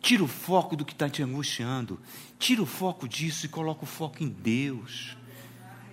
Tira 0.00 0.24
o 0.24 0.26
foco 0.26 0.74
do 0.74 0.84
que 0.84 0.92
está 0.92 1.08
te 1.08 1.22
angustiando. 1.22 2.00
Tira 2.36 2.62
o 2.62 2.66
foco 2.66 3.06
disso 3.06 3.46
e 3.46 3.48
coloca 3.48 3.84
o 3.84 3.86
foco 3.86 4.24
em 4.24 4.28
Deus. 4.28 5.16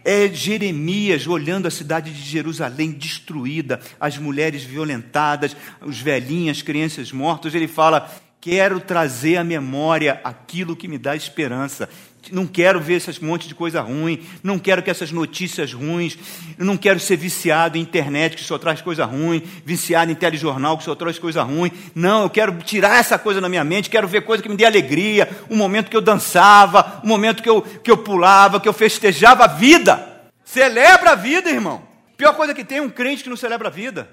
É 0.10 0.30
Jeremias 0.30 1.28
olhando 1.28 1.68
a 1.68 1.70
cidade 1.70 2.14
de 2.14 2.22
Jerusalém 2.22 2.92
destruída, 2.92 3.82
as 4.00 4.18
mulheres 4.18 4.64
violentadas, 4.64 5.54
os 5.82 6.00
velhinhos, 6.00 6.60
as 6.60 6.64
crianças 6.64 7.12
mortas. 7.12 7.54
Ele 7.54 7.68
fala: 7.68 8.10
Quero 8.40 8.80
trazer 8.80 9.36
à 9.36 9.44
memória 9.44 10.22
aquilo 10.24 10.78
que 10.78 10.88
me 10.88 10.98
dá 10.98 11.14
esperança. 11.14 11.90
Não 12.32 12.46
quero 12.46 12.82
ver 12.82 12.96
esse 12.96 13.24
monte 13.24 13.48
de 13.48 13.56
coisa 13.56 13.80
ruim, 13.80 14.26
não 14.44 14.60
quero 14.60 14.84
que 14.84 14.90
essas 14.90 15.12
notícias 15.12 15.72
ruins, 15.72 16.18
não 16.58 16.76
quero 16.76 17.00
ser 17.00 17.16
viciado 17.16 17.78
em 17.78 17.82
internet 17.82 18.36
que 18.36 18.44
só 18.44 18.58
traz 18.58 18.82
coisa 18.82 19.06
ruim, 19.06 19.42
viciado 19.64 20.12
em 20.12 20.16
telejornal 20.16 20.78
que 20.78 20.84
só 20.84 20.94
traz 20.94 21.18
coisa 21.18 21.42
ruim. 21.44 21.72
Não, 21.96 22.24
eu 22.24 22.30
quero 22.30 22.58
tirar 22.64 23.00
essa 23.00 23.18
coisa 23.18 23.40
na 23.40 23.48
minha 23.48 23.64
mente, 23.64 23.90
quero 23.90 24.08
ver 24.08 24.22
coisa 24.22 24.44
que 24.44 24.50
me 24.50 24.58
dê 24.58 24.66
alegria, 24.66 25.30
o 25.50 25.54
um 25.54 25.58
momento 25.58 25.90
que 25.90 25.96
eu 25.96 26.02
dançava, 26.02 27.00
o 27.02 27.06
um 27.06 27.10
momento 27.10 27.42
que 27.42 27.50
eu, 27.50 27.62
que 27.62 27.90
eu 27.90 27.98
pulava, 27.98 28.60
que 28.60 28.68
eu 28.68 28.74
festejava 28.74 29.46
a 29.46 29.48
vida. 29.48 30.32
Celebra 30.44 31.12
a 31.12 31.16
vida, 31.16 31.50
irmão. 31.50 31.88
Pior 32.18 32.34
coisa 32.36 32.54
que 32.54 32.66
tem 32.66 32.80
é 32.80 32.82
um 32.82 32.90
crente 32.90 33.24
que 33.24 33.30
não 33.30 33.38
celebra 33.38 33.70
a 33.70 33.72
vida. 33.72 34.10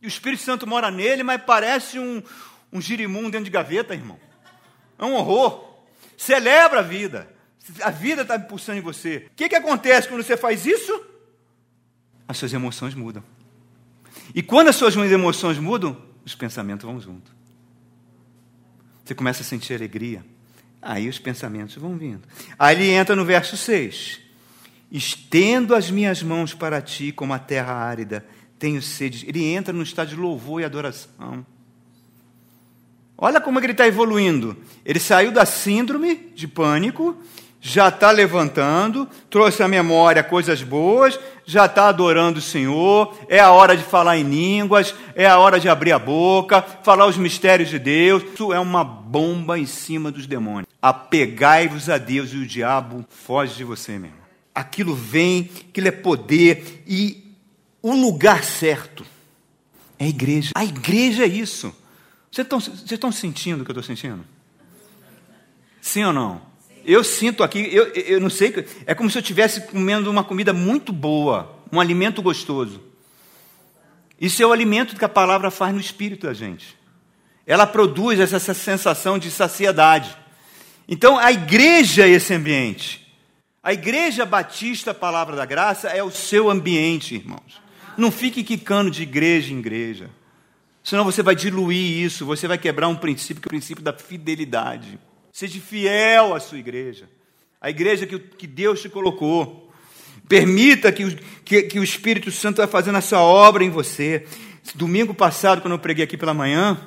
E 0.00 0.06
o 0.06 0.08
Espírito 0.08 0.42
Santo 0.42 0.66
mora 0.66 0.90
nele, 0.90 1.22
mas 1.22 1.42
parece 1.44 1.98
um, 1.98 2.22
um 2.72 2.80
girimum 2.80 3.24
dentro 3.24 3.44
de 3.44 3.50
gaveta, 3.50 3.94
irmão. 3.94 4.18
É 4.98 5.04
um 5.04 5.14
horror. 5.14 5.67
Celebra 6.18 6.80
a 6.80 6.82
vida. 6.82 7.32
A 7.80 7.90
vida 7.90 8.22
está 8.22 8.36
pulsando 8.38 8.78
em 8.78 8.82
você. 8.82 9.28
O 9.30 9.36
que, 9.36 9.48
que 9.48 9.54
acontece 9.54 10.08
quando 10.08 10.22
você 10.22 10.36
faz 10.36 10.66
isso? 10.66 11.00
As 12.26 12.36
suas 12.36 12.52
emoções 12.52 12.94
mudam. 12.94 13.22
E 14.34 14.42
quando 14.42 14.68
as 14.68 14.76
suas 14.76 14.96
emoções 14.96 15.58
mudam, 15.58 15.96
os 16.24 16.34
pensamentos 16.34 16.84
vão 16.84 17.00
junto. 17.00 17.30
Você 19.04 19.14
começa 19.14 19.42
a 19.42 19.44
sentir 19.44 19.74
alegria. 19.74 20.24
Aí 20.82 21.08
os 21.08 21.20
pensamentos 21.20 21.76
vão 21.76 21.96
vindo. 21.96 22.22
Aí 22.58 22.76
ele 22.76 22.90
entra 22.90 23.14
no 23.14 23.24
verso 23.24 23.56
6. 23.56 24.20
Estendo 24.90 25.74
as 25.74 25.88
minhas 25.90 26.22
mãos 26.22 26.52
para 26.52 26.82
ti 26.82 27.12
como 27.12 27.32
a 27.32 27.38
terra 27.38 27.72
árida, 27.72 28.26
tenho 28.58 28.82
sede. 28.82 29.24
Ele 29.28 29.44
entra 29.44 29.72
no 29.72 29.82
estado 29.82 30.08
de 30.08 30.16
louvor 30.16 30.60
e 30.60 30.64
adoração. 30.64 31.46
Olha 33.20 33.40
como 33.40 33.58
ele 33.58 33.72
está 33.72 33.84
evoluindo. 33.84 34.56
Ele 34.84 35.00
saiu 35.00 35.32
da 35.32 35.44
síndrome 35.44 36.30
de 36.36 36.46
pânico, 36.46 37.16
já 37.60 37.88
está 37.88 38.12
levantando, 38.12 39.08
trouxe 39.28 39.60
à 39.60 39.66
memória 39.66 40.22
coisas 40.22 40.62
boas, 40.62 41.18
já 41.44 41.66
está 41.66 41.88
adorando 41.88 42.38
o 42.38 42.42
Senhor, 42.42 43.18
é 43.28 43.40
a 43.40 43.50
hora 43.50 43.76
de 43.76 43.82
falar 43.82 44.16
em 44.16 44.22
línguas, 44.22 44.94
é 45.16 45.26
a 45.26 45.36
hora 45.36 45.58
de 45.58 45.68
abrir 45.68 45.90
a 45.90 45.98
boca, 45.98 46.62
falar 46.84 47.06
os 47.06 47.16
mistérios 47.16 47.68
de 47.68 47.80
Deus. 47.80 48.22
Isso 48.22 48.52
é 48.52 48.60
uma 48.60 48.84
bomba 48.84 49.58
em 49.58 49.66
cima 49.66 50.12
dos 50.12 50.24
demônios. 50.24 50.68
Apegai-vos 50.80 51.90
a 51.90 51.98
Deus 51.98 52.32
e 52.32 52.36
o 52.36 52.46
diabo 52.46 53.04
foge 53.08 53.56
de 53.56 53.64
você 53.64 53.98
mesmo. 53.98 54.16
Aquilo 54.54 54.94
vem, 54.94 55.50
aquilo 55.68 55.88
é 55.88 55.92
poder 55.92 56.84
e 56.86 57.34
o 57.82 57.92
lugar 57.92 58.44
certo 58.44 59.04
é 59.98 60.04
a 60.04 60.08
igreja. 60.08 60.52
A 60.54 60.64
igreja 60.64 61.24
é 61.24 61.28
isso. 61.28 61.74
Vocês 62.30 62.46
estão, 62.90 63.10
sentindo 63.10 63.62
o 63.62 63.64
que 63.64 63.70
eu 63.70 63.78
estou 63.78 63.82
sentindo? 63.82 64.24
Sim 65.80 66.04
ou 66.04 66.12
não? 66.12 66.42
Eu 66.84 67.02
sinto 67.02 67.42
aqui, 67.42 67.68
eu, 67.72 67.86
eu 67.86 68.20
não 68.20 68.30
sei, 68.30 68.66
é 68.86 68.94
como 68.94 69.10
se 69.10 69.18
eu 69.18 69.20
estivesse 69.20 69.62
comendo 69.62 70.10
uma 70.10 70.24
comida 70.24 70.52
muito 70.52 70.92
boa, 70.92 71.58
um 71.72 71.80
alimento 71.80 72.22
gostoso. 72.22 72.82
Isso 74.20 74.42
é 74.42 74.46
o 74.46 74.52
alimento 74.52 74.96
que 74.96 75.04
a 75.04 75.08
palavra 75.08 75.50
faz 75.50 75.74
no 75.74 75.80
espírito 75.80 76.26
da 76.26 76.34
gente. 76.34 76.76
Ela 77.46 77.66
produz 77.66 78.20
essa, 78.20 78.36
essa 78.36 78.54
sensação 78.54 79.18
de 79.18 79.30
saciedade. 79.30 80.16
Então, 80.88 81.18
a 81.18 81.30
igreja 81.32 82.06
é 82.06 82.10
esse 82.10 82.34
ambiente. 82.34 83.06
A 83.62 83.72
igreja 83.72 84.24
batista, 84.24 84.94
Palavra 84.94 85.36
da 85.36 85.44
Graça, 85.44 85.88
é 85.88 86.02
o 86.02 86.10
seu 86.10 86.50
ambiente, 86.50 87.14
irmãos. 87.14 87.60
Não 87.96 88.10
fique 88.10 88.42
quicando 88.42 88.90
de 88.90 89.02
igreja 89.02 89.52
em 89.52 89.58
igreja. 89.58 90.10
Senão 90.88 91.04
você 91.04 91.22
vai 91.22 91.36
diluir 91.36 92.02
isso, 92.02 92.24
você 92.24 92.48
vai 92.48 92.56
quebrar 92.56 92.88
um 92.88 92.96
princípio, 92.96 93.42
que 93.42 93.46
é 93.46 93.50
o 93.50 93.50
princípio 93.50 93.84
da 93.84 93.92
fidelidade. 93.92 94.98
Seja 95.30 95.60
fiel 95.60 96.34
à 96.34 96.40
sua 96.40 96.56
igreja, 96.56 97.10
a 97.60 97.68
igreja 97.68 98.06
que, 98.06 98.18
que 98.18 98.46
Deus 98.46 98.80
te 98.80 98.88
colocou. 98.88 99.70
Permita 100.26 100.90
que 100.90 101.14
que, 101.44 101.64
que 101.64 101.78
o 101.78 101.84
Espírito 101.84 102.30
Santo 102.30 102.56
vai 102.56 102.66
fazendo 102.66 102.96
essa 102.96 103.20
obra 103.20 103.62
em 103.62 103.68
você. 103.68 104.26
Domingo 104.74 105.12
passado, 105.12 105.60
quando 105.60 105.74
eu 105.74 105.78
preguei 105.78 106.04
aqui 106.04 106.16
pela 106.16 106.32
manhã, 106.32 106.80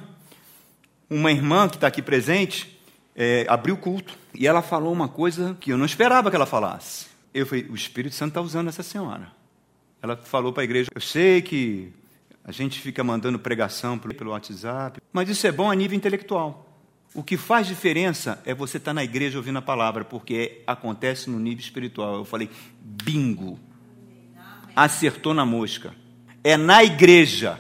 uma 1.08 1.32
irmã 1.32 1.70
que 1.70 1.76
está 1.76 1.86
aqui 1.86 2.02
presente 2.02 2.82
é, 3.16 3.45
abriu 3.47 3.76
o 3.76 3.78
culto 3.78 4.18
e 4.34 4.47
ela 4.47 4.64
falou 4.64 4.91
uma 4.91 5.10
coisa 5.10 5.56
que 5.62 5.72
eu 5.72 5.78
não 5.78 5.86
esperava 5.86 6.32
que 6.32 6.36
ela 6.36 6.47
falasse. 6.47 7.06
Eu 7.32 7.45
falei: 7.45 7.68
o 7.70 7.76
Espírito 7.76 8.16
Santo 8.16 8.30
está 8.30 8.41
usando 8.41 8.68
essa 8.68 8.82
senhora. 8.82 9.32
Ela 10.02 10.18
falou 10.18 10.52
para 10.52 10.64
a 10.64 10.66
igreja: 10.66 10.89
eu 10.91 11.02
sei 11.02 11.43
que 11.43 11.93
a 12.44 12.52
gente 12.52 12.80
fica 12.80 13.04
mandando 13.04 13.38
pregação 13.38 13.98
pelo 13.98 14.32
WhatsApp, 14.32 15.00
mas 15.14 15.30
isso 15.30 15.46
é 15.46 15.52
bom 15.52 15.70
a 15.70 15.76
nível 15.76 15.96
intelectual. 15.96 16.68
O 17.14 17.22
que 17.22 17.36
faz 17.36 17.68
diferença 17.68 18.42
é 18.46 18.54
você 18.54 18.78
estar 18.78 18.94
na 18.94 19.04
igreja 19.04 19.38
ouvindo 19.38 19.60
a 19.60 19.62
palavra, 19.62 20.06
porque 20.06 20.62
acontece 20.66 21.30
no 21.30 21.39
nível 21.39 21.60
espiritual. 21.60 22.16
Eu 22.16 22.26
falei, 22.26 22.50
bingo. 22.80 23.60
Acertou 24.74 25.34
na 25.34 25.46
mosca. 25.46 25.94
É 26.42 26.56
na 26.56 26.84
igreja 26.84 27.60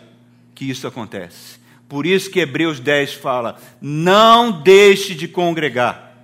que 0.55 0.69
isso 0.69 0.87
acontece. 0.87 1.59
Por 1.89 2.05
isso 2.05 2.31
que 2.31 2.39
Hebreus 2.39 2.79
10 2.79 3.15
fala: 3.15 3.57
não 3.81 4.61
deixe 4.61 5.13
de 5.13 5.27
congregar, 5.27 6.15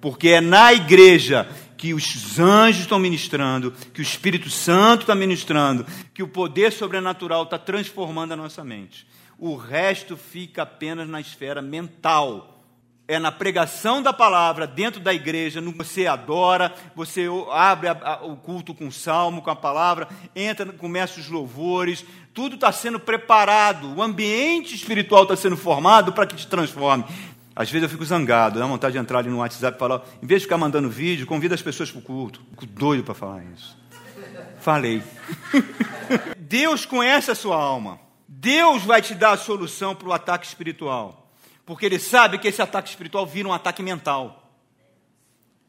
porque 0.00 0.28
é 0.28 0.40
na 0.40 0.72
igreja 0.72 1.46
que 1.80 1.94
os 1.94 2.38
anjos 2.38 2.82
estão 2.82 2.98
ministrando, 2.98 3.72
que 3.94 4.02
o 4.02 4.02
Espírito 4.02 4.50
Santo 4.50 5.00
está 5.00 5.14
ministrando, 5.14 5.86
que 6.12 6.22
o 6.22 6.28
poder 6.28 6.72
sobrenatural 6.72 7.44
está 7.44 7.56
transformando 7.56 8.32
a 8.32 8.36
nossa 8.36 8.62
mente. 8.62 9.06
O 9.38 9.56
resto 9.56 10.14
fica 10.14 10.60
apenas 10.60 11.08
na 11.08 11.22
esfera 11.22 11.62
mental. 11.62 12.62
É 13.08 13.18
na 13.18 13.32
pregação 13.32 14.02
da 14.02 14.12
palavra 14.12 14.66
dentro 14.66 15.00
da 15.00 15.14
igreja, 15.14 15.62
você 15.74 16.06
adora, 16.06 16.70
você 16.94 17.26
abre 17.50 17.88
o 18.24 18.36
culto 18.36 18.74
com 18.74 18.88
o 18.88 18.92
salmo, 18.92 19.40
com 19.40 19.50
a 19.50 19.56
palavra, 19.56 20.06
entra, 20.36 20.66
começa 20.66 21.18
os 21.18 21.30
louvores, 21.30 22.04
tudo 22.34 22.56
está 22.56 22.70
sendo 22.70 23.00
preparado, 23.00 23.96
o 23.96 24.02
ambiente 24.02 24.74
espiritual 24.74 25.22
está 25.22 25.34
sendo 25.34 25.56
formado 25.56 26.12
para 26.12 26.26
que 26.26 26.36
te 26.36 26.46
transforme. 26.46 27.06
Às 27.60 27.70
vezes 27.70 27.82
eu 27.82 27.88
fico 27.90 28.06
zangado, 28.06 28.58
dá 28.58 28.64
vontade 28.64 28.94
de 28.94 28.98
entrar 28.98 29.18
ali 29.18 29.28
no 29.28 29.40
WhatsApp 29.40 29.76
e 29.76 29.78
falar, 29.78 30.02
em 30.22 30.26
vez 30.26 30.40
de 30.40 30.46
ficar 30.46 30.56
mandando 30.56 30.88
vídeo, 30.88 31.26
convida 31.26 31.54
as 31.54 31.60
pessoas 31.60 31.90
para 31.90 31.98
o 31.98 32.02
culto. 32.02 32.40
Fico 32.52 32.64
doido 32.64 33.04
para 33.04 33.12
falar 33.12 33.44
isso. 33.54 33.76
Falei. 34.60 35.02
Deus 36.40 36.86
conhece 36.86 37.30
a 37.30 37.34
sua 37.34 37.56
alma. 37.56 38.00
Deus 38.26 38.82
vai 38.82 39.02
te 39.02 39.14
dar 39.14 39.32
a 39.32 39.36
solução 39.36 39.94
para 39.94 40.08
o 40.08 40.12
ataque 40.14 40.46
espiritual. 40.46 41.30
Porque 41.66 41.84
Ele 41.84 41.98
sabe 41.98 42.38
que 42.38 42.48
esse 42.48 42.62
ataque 42.62 42.88
espiritual 42.88 43.26
vira 43.26 43.46
um 43.46 43.52
ataque 43.52 43.82
mental. 43.82 44.50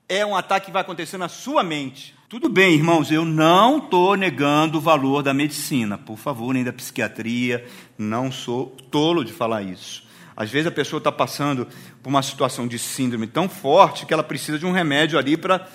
É 0.07 0.25
um 0.25 0.33
ataque 0.33 0.67
que 0.67 0.71
vai 0.71 0.83
acontecer 0.83 1.17
na 1.17 1.27
sua 1.27 1.61
mente. 1.61 2.15
Tudo 2.29 2.47
bem, 2.47 2.73
irmãos, 2.73 3.11
eu 3.11 3.25
não 3.25 3.79
estou 3.79 4.15
negando 4.15 4.77
o 4.77 4.81
valor 4.81 5.23
da 5.23 5.33
medicina, 5.33 5.97
por 5.97 6.17
favor, 6.17 6.53
nem 6.53 6.63
da 6.63 6.71
psiquiatria, 6.71 7.67
não 7.97 8.31
sou 8.31 8.67
tolo 8.89 9.25
de 9.25 9.33
falar 9.33 9.63
isso. 9.63 10.09
Às 10.35 10.49
vezes 10.49 10.67
a 10.67 10.71
pessoa 10.71 10.97
está 10.99 11.11
passando 11.11 11.67
por 12.01 12.09
uma 12.09 12.21
situação 12.21 12.67
de 12.67 12.79
síndrome 12.79 13.27
tão 13.27 13.49
forte 13.49 14.05
que 14.05 14.13
ela 14.13 14.23
precisa 14.23 14.57
de 14.57 14.65
um 14.65 14.71
remédio 14.71 15.19
ali 15.19 15.35
para 15.35 15.67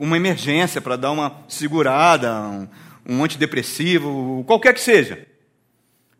uma 0.00 0.16
emergência, 0.16 0.80
para 0.80 0.96
dar 0.96 1.10
uma 1.10 1.42
segurada, 1.48 2.32
um, 2.42 2.68
um 3.08 3.24
antidepressivo, 3.24 4.44
qualquer 4.46 4.74
que 4.74 4.80
seja. 4.80 5.26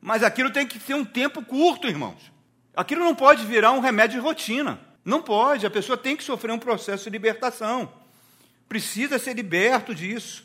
Mas 0.01 0.23
aquilo 0.23 0.51
tem 0.51 0.67
que 0.67 0.79
ter 0.79 0.95
um 0.95 1.05
tempo 1.05 1.45
curto, 1.45 1.87
irmãos. 1.87 2.33
Aquilo 2.75 3.05
não 3.05 3.15
pode 3.15 3.45
virar 3.45 3.73
um 3.73 3.81
remédio 3.81 4.21
de 4.21 4.27
rotina. 4.27 4.81
Não 5.05 5.23
pode. 5.23 5.67
A 5.67 5.71
pessoa 5.71 5.97
tem 5.97 6.17
que 6.17 6.25
sofrer 6.25 6.53
um 6.53 6.59
processo 6.59 7.05
de 7.05 7.11
libertação. 7.11 7.93
Precisa 8.69 9.19
ser 9.19 9.35
liberto 9.35 9.95
disso. 9.95 10.45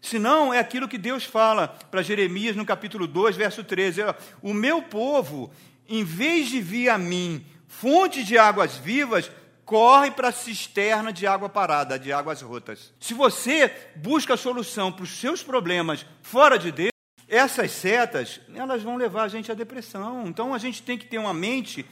Senão 0.00 0.52
é 0.52 0.58
aquilo 0.58 0.88
que 0.88 0.98
Deus 0.98 1.24
fala 1.24 1.68
para 1.90 2.02
Jeremias 2.02 2.54
no 2.54 2.64
capítulo 2.64 3.06
2, 3.06 3.36
verso 3.36 3.64
13: 3.64 4.02
O 4.42 4.52
meu 4.54 4.82
povo 4.82 5.50
em 5.88 6.04
vez 6.04 6.48
de 6.48 6.60
vir 6.60 6.88
a 6.88 6.98
mim 6.98 7.44
fonte 7.66 8.24
de 8.24 8.36
águas 8.36 8.76
vivas, 8.76 9.30
corre 9.64 10.10
para 10.10 10.28
a 10.28 10.32
cisterna 10.32 11.12
de 11.12 11.26
água 11.26 11.48
parada, 11.48 11.98
de 11.98 12.12
águas 12.12 12.42
rotas. 12.42 12.92
Se 12.98 13.14
você 13.14 13.72
busca 13.96 14.34
a 14.34 14.36
solução 14.36 14.90
para 14.90 15.04
os 15.04 15.20
seus 15.20 15.42
problemas 15.42 16.04
fora 16.22 16.58
de 16.58 16.72
Deus, 16.72 16.92
essas 17.28 17.70
setas, 17.70 18.40
elas 18.54 18.82
vão 18.82 18.96
levar 18.96 19.24
a 19.24 19.28
gente 19.28 19.52
à 19.52 19.54
depressão. 19.54 20.26
Então 20.26 20.54
a 20.54 20.58
gente 20.58 20.82
tem 20.82 20.96
que 20.96 21.04
ter 21.04 21.18
uma 21.18 21.34
mente, 21.34 21.84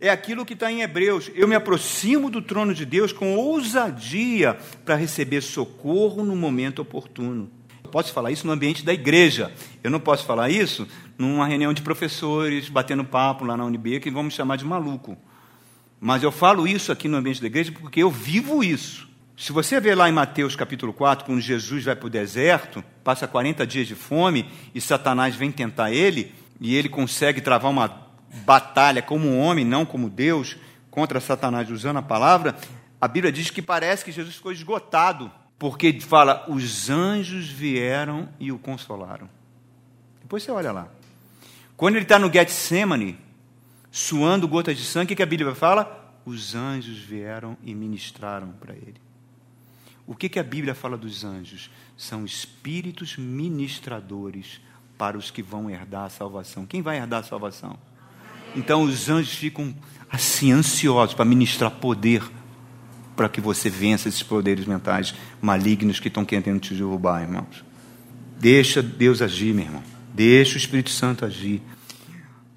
é 0.00 0.10
aquilo 0.10 0.44
que 0.44 0.54
está 0.54 0.70
em 0.70 0.82
Hebreus. 0.82 1.30
Eu 1.34 1.46
me 1.46 1.54
aproximo 1.54 2.28
do 2.28 2.42
trono 2.42 2.74
de 2.74 2.84
Deus 2.84 3.12
com 3.12 3.36
ousadia 3.36 4.58
para 4.84 4.96
receber 4.96 5.40
socorro 5.40 6.24
no 6.24 6.34
momento 6.34 6.82
oportuno. 6.82 7.59
Eu 7.82 7.90
posso 7.90 8.12
falar 8.12 8.30
isso 8.30 8.46
no 8.46 8.52
ambiente 8.52 8.84
da 8.84 8.92
igreja. 8.92 9.52
Eu 9.82 9.90
não 9.90 10.00
posso 10.00 10.24
falar 10.24 10.50
isso 10.50 10.86
numa 11.18 11.46
reunião 11.46 11.72
de 11.72 11.82
professores, 11.82 12.68
batendo 12.68 13.04
papo 13.04 13.44
lá 13.44 13.56
na 13.56 13.64
UNB, 13.64 14.00
que 14.00 14.10
vão 14.10 14.22
me 14.22 14.30
chamar 14.30 14.56
de 14.56 14.64
maluco. 14.64 15.16
Mas 16.00 16.22
eu 16.22 16.32
falo 16.32 16.66
isso 16.66 16.90
aqui 16.90 17.08
no 17.08 17.16
ambiente 17.16 17.40
da 17.40 17.46
igreja 17.46 17.72
porque 17.72 18.02
eu 18.02 18.10
vivo 18.10 18.64
isso. 18.64 19.08
Se 19.36 19.52
você 19.52 19.80
ver 19.80 19.94
lá 19.94 20.08
em 20.08 20.12
Mateus 20.12 20.54
capítulo 20.54 20.92
4, 20.92 21.24
quando 21.24 21.40
Jesus 21.40 21.84
vai 21.84 21.96
para 21.96 22.06
o 22.06 22.10
deserto, 22.10 22.84
passa 23.02 23.26
40 23.26 23.66
dias 23.66 23.86
de 23.86 23.94
fome 23.94 24.46
e 24.74 24.80
Satanás 24.80 25.34
vem 25.34 25.50
tentar 25.50 25.90
ele, 25.90 26.34
e 26.60 26.74
ele 26.74 26.90
consegue 26.90 27.40
travar 27.40 27.70
uma 27.70 28.06
batalha 28.44 29.00
como 29.00 29.38
homem, 29.38 29.64
não 29.64 29.86
como 29.86 30.10
Deus, 30.10 30.56
contra 30.90 31.20
Satanás 31.20 31.70
usando 31.70 31.96
a 31.96 32.02
palavra, 32.02 32.54
a 33.00 33.08
Bíblia 33.08 33.32
diz 33.32 33.48
que 33.48 33.62
parece 33.62 34.04
que 34.04 34.12
Jesus 34.12 34.36
ficou 34.36 34.52
esgotado, 34.52 35.30
porque 35.60 36.00
fala: 36.00 36.44
os 36.48 36.88
anjos 36.88 37.48
vieram 37.48 38.30
e 38.40 38.50
o 38.50 38.58
consolaram. 38.58 39.28
Depois 40.22 40.42
você 40.42 40.50
olha 40.50 40.72
lá. 40.72 40.88
Quando 41.76 41.96
ele 41.96 42.04
está 42.04 42.18
no 42.18 42.32
Getsemane, 42.32 43.18
suando 43.90 44.48
gotas 44.48 44.76
de 44.76 44.84
sangue, 44.84 45.12
o 45.12 45.16
que 45.16 45.22
a 45.22 45.26
Bíblia 45.26 45.54
fala? 45.54 46.18
Os 46.24 46.54
anjos 46.54 46.98
vieram 46.98 47.58
e 47.62 47.74
ministraram 47.74 48.52
para 48.52 48.74
ele. 48.74 48.96
O 50.06 50.14
que, 50.14 50.30
que 50.30 50.38
a 50.38 50.42
Bíblia 50.42 50.74
fala 50.74 50.96
dos 50.96 51.24
anjos? 51.24 51.70
São 51.96 52.24
espíritos 52.24 53.18
ministradores 53.18 54.60
para 54.96 55.18
os 55.18 55.30
que 55.30 55.42
vão 55.42 55.70
herdar 55.70 56.04
a 56.04 56.10
salvação. 56.10 56.64
Quem 56.64 56.80
vai 56.80 56.96
herdar 56.96 57.20
a 57.20 57.24
salvação? 57.24 57.78
Então 58.56 58.82
os 58.82 59.10
anjos 59.10 59.34
ficam 59.34 59.74
assim 60.10 60.52
ansiosos 60.52 61.14
para 61.14 61.24
ministrar 61.24 61.70
poder 61.70 62.22
para 63.20 63.28
que 63.28 63.38
você 63.38 63.68
vença 63.68 64.08
esses 64.08 64.22
poderes 64.22 64.64
mentais 64.64 65.14
malignos 65.42 66.00
que 66.00 66.08
estão 66.08 66.24
querendo 66.24 66.58
te 66.58 66.72
derrubar, 66.72 67.20
irmãos. 67.20 67.62
Deixa 68.38 68.80
Deus 68.82 69.20
agir, 69.20 69.52
meu 69.52 69.66
irmão. 69.66 69.82
Deixa 70.14 70.54
o 70.54 70.56
Espírito 70.56 70.88
Santo 70.88 71.26
agir. 71.26 71.60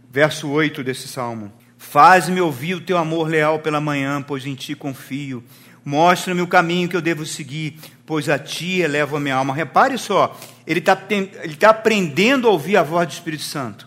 Verso 0.10 0.48
8 0.48 0.82
desse 0.82 1.06
salmo. 1.10 1.52
Faz-me 1.78 2.40
ouvir 2.40 2.76
o 2.76 2.80
teu 2.80 2.98
amor 2.98 3.28
leal 3.28 3.60
pela 3.60 3.82
manhã, 3.82 4.22
pois 4.22 4.46
em 4.46 4.56
ti 4.56 4.74
confio. 4.74 5.44
Mostra-me 5.84 6.40
o 6.42 6.48
caminho 6.48 6.88
que 6.88 6.96
eu 6.96 7.02
devo 7.02 7.26
seguir, 7.26 7.78
pois 8.06 8.30
a 8.30 8.40
ti 8.40 8.80
elevo 8.80 9.18
a 9.18 9.20
minha 9.20 9.36
alma. 9.36 9.54
Repare 9.54 9.98
só, 9.98 10.40
ele 10.66 10.80
está 10.80 10.98
ele 11.10 11.56
tá 11.58 11.72
aprendendo 11.72 12.48
a 12.48 12.52
ouvir 12.52 12.78
a 12.78 12.84
voz 12.84 13.06
do 13.06 13.12
Espírito 13.12 13.44
Santo. 13.44 13.86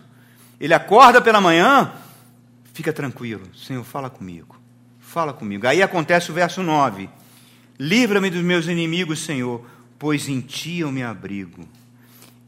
Ele 0.59 0.75
acorda 0.75 1.23
pela 1.23 1.41
manhã, 1.41 1.91
fica 2.71 2.93
tranquilo, 2.93 3.47
Senhor, 3.55 3.83
fala 3.83 4.11
comigo, 4.11 4.56
fala 5.07 5.33
comigo. 5.33 5.67
Aí 5.67 5.81
acontece 5.81 6.31
o 6.31 6.33
verso 6.33 6.61
9: 6.61 7.09
Livra-me 7.79 8.29
dos 8.29 8.43
meus 8.43 8.67
inimigos, 8.67 9.19
Senhor, 9.19 9.65
pois 9.97 10.27
em 10.27 10.41
ti 10.41 10.79
eu 10.79 10.91
me 10.91 11.03
abrigo. 11.03 11.67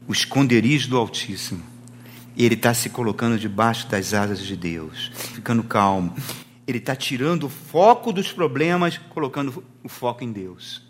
O 0.06 0.12
esconderijo 0.12 0.88
do 0.88 0.96
Altíssimo. 0.96 1.62
Ele 2.36 2.54
está 2.54 2.72
se 2.72 2.88
colocando 2.88 3.38
debaixo 3.38 3.86
das 3.88 4.14
asas 4.14 4.40
de 4.40 4.56
Deus, 4.56 5.10
ficando 5.34 5.62
calmo 5.62 6.14
ele 6.70 6.78
está 6.78 6.94
tirando 6.94 7.44
o 7.44 7.48
foco 7.48 8.12
dos 8.12 8.32
problemas, 8.32 8.96
colocando 8.96 9.64
o 9.82 9.88
foco 9.88 10.22
em 10.22 10.30
Deus. 10.30 10.82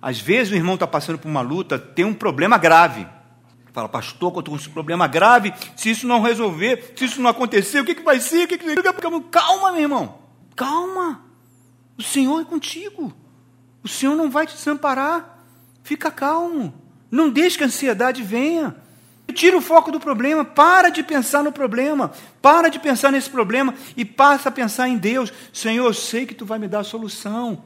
Às 0.00 0.20
vezes 0.20 0.52
o 0.52 0.56
irmão 0.56 0.74
está 0.74 0.86
passando 0.86 1.18
por 1.18 1.28
uma 1.28 1.40
luta, 1.40 1.78
tem 1.78 2.04
um 2.04 2.14
problema 2.14 2.56
grave. 2.56 3.06
Fala, 3.72 3.88
pastor, 3.88 4.28
estou 4.28 4.44
com 4.44 4.56
esse 4.56 4.70
problema 4.70 5.06
grave, 5.06 5.52
se 5.76 5.90
isso 5.90 6.06
não 6.06 6.22
resolver, 6.22 6.94
se 6.96 7.04
isso 7.04 7.20
não 7.20 7.28
acontecer, 7.28 7.80
o 7.80 7.84
que, 7.84 7.94
que 7.94 8.02
vai 8.02 8.20
ser? 8.20 8.44
O 8.44 8.48
que, 8.48 8.56
que... 8.56 8.82
Calma, 9.30 9.72
meu 9.72 9.82
irmão, 9.82 10.18
calma. 10.56 11.22
O 11.96 12.02
Senhor 12.02 12.40
é 12.40 12.44
contigo. 12.44 13.14
O 13.84 13.88
Senhor 13.88 14.16
não 14.16 14.30
vai 14.30 14.46
te 14.46 14.54
desamparar. 14.54 15.44
Fica 15.84 16.10
calmo. 16.10 16.74
Não 17.10 17.30
deixe 17.30 17.56
que 17.56 17.62
a 17.62 17.66
ansiedade 17.66 18.22
venha. 18.22 18.74
Tira 19.32 19.56
o 19.56 19.60
foco 19.60 19.92
do 19.92 20.00
problema, 20.00 20.44
para 20.44 20.88
de 20.88 21.02
pensar 21.02 21.44
no 21.44 21.52
problema, 21.52 22.10
para 22.40 22.70
de 22.70 22.78
pensar 22.78 23.12
nesse 23.12 23.28
problema 23.28 23.74
e 23.94 24.02
passa 24.02 24.48
a 24.48 24.52
pensar 24.52 24.88
em 24.88 24.96
Deus. 24.96 25.30
Senhor, 25.52 25.84
eu 25.84 25.92
sei 25.92 26.24
que 26.24 26.34
tu 26.34 26.46
vai 26.46 26.58
me 26.58 26.66
dar 26.66 26.80
a 26.80 26.84
solução. 26.84 27.62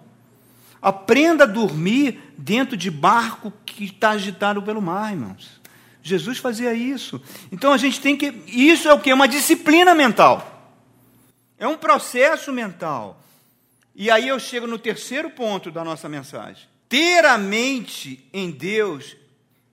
Aprenda 0.82 1.44
a 1.44 1.46
dormir 1.46 2.18
dentro 2.36 2.76
de 2.76 2.90
barco 2.90 3.52
que 3.64 3.84
está 3.84 4.10
agitado 4.10 4.60
pelo 4.62 4.82
mar, 4.82 5.12
irmãos. 5.12 5.60
Jesus 6.02 6.38
fazia 6.38 6.74
isso. 6.74 7.22
Então 7.52 7.72
a 7.72 7.76
gente 7.76 8.00
tem 8.00 8.16
que. 8.16 8.34
Isso 8.48 8.88
é 8.88 8.92
o 8.92 8.98
que? 8.98 9.12
Uma 9.12 9.28
disciplina 9.28 9.94
mental. 9.94 10.59
É 11.60 11.68
um 11.68 11.76
processo 11.76 12.50
mental. 12.50 13.22
E 13.94 14.10
aí 14.10 14.26
eu 14.26 14.40
chego 14.40 14.66
no 14.66 14.78
terceiro 14.78 15.28
ponto 15.28 15.70
da 15.70 15.84
nossa 15.84 16.08
mensagem. 16.08 16.66
Ter 16.88 17.22
a 17.26 17.36
mente 17.36 18.26
em 18.32 18.50
Deus 18.50 19.14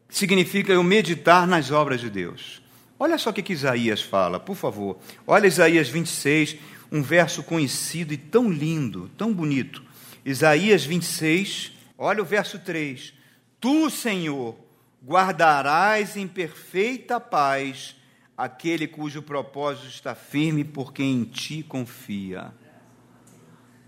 significa 0.09 0.73
eu 0.73 0.83
meditar 0.83 1.47
nas 1.47 1.71
obras 1.71 2.01
de 2.01 2.09
Deus. 2.09 2.61
Olha 2.99 3.17
só 3.17 3.29
o 3.29 3.33
que, 3.33 3.41
que 3.41 3.53
Isaías 3.53 4.01
fala, 4.01 4.37
por 4.37 4.55
favor. 4.55 4.97
Olha 5.25 5.47
Isaías 5.47 5.87
26, 5.87 6.57
um 6.91 7.01
verso 7.01 7.41
conhecido 7.41 8.13
e 8.13 8.17
tão 8.17 8.51
lindo, 8.51 9.09
tão 9.17 9.31
bonito. 9.33 9.81
Isaías 10.25 10.83
26, 10.83 11.71
olha 11.97 12.21
o 12.21 12.25
verso 12.25 12.59
3. 12.59 13.13
Tu, 13.61 13.89
Senhor, 13.89 14.57
guardarás 15.05 16.17
em 16.17 16.27
perfeita 16.27 17.17
paz 17.17 17.95
aquele 18.37 18.87
cujo 18.87 19.21
propósito 19.21 19.87
está 19.87 20.13
firme, 20.13 20.63
porque 20.63 21.03
em 21.03 21.23
ti 21.23 21.63
confia. 21.63 22.53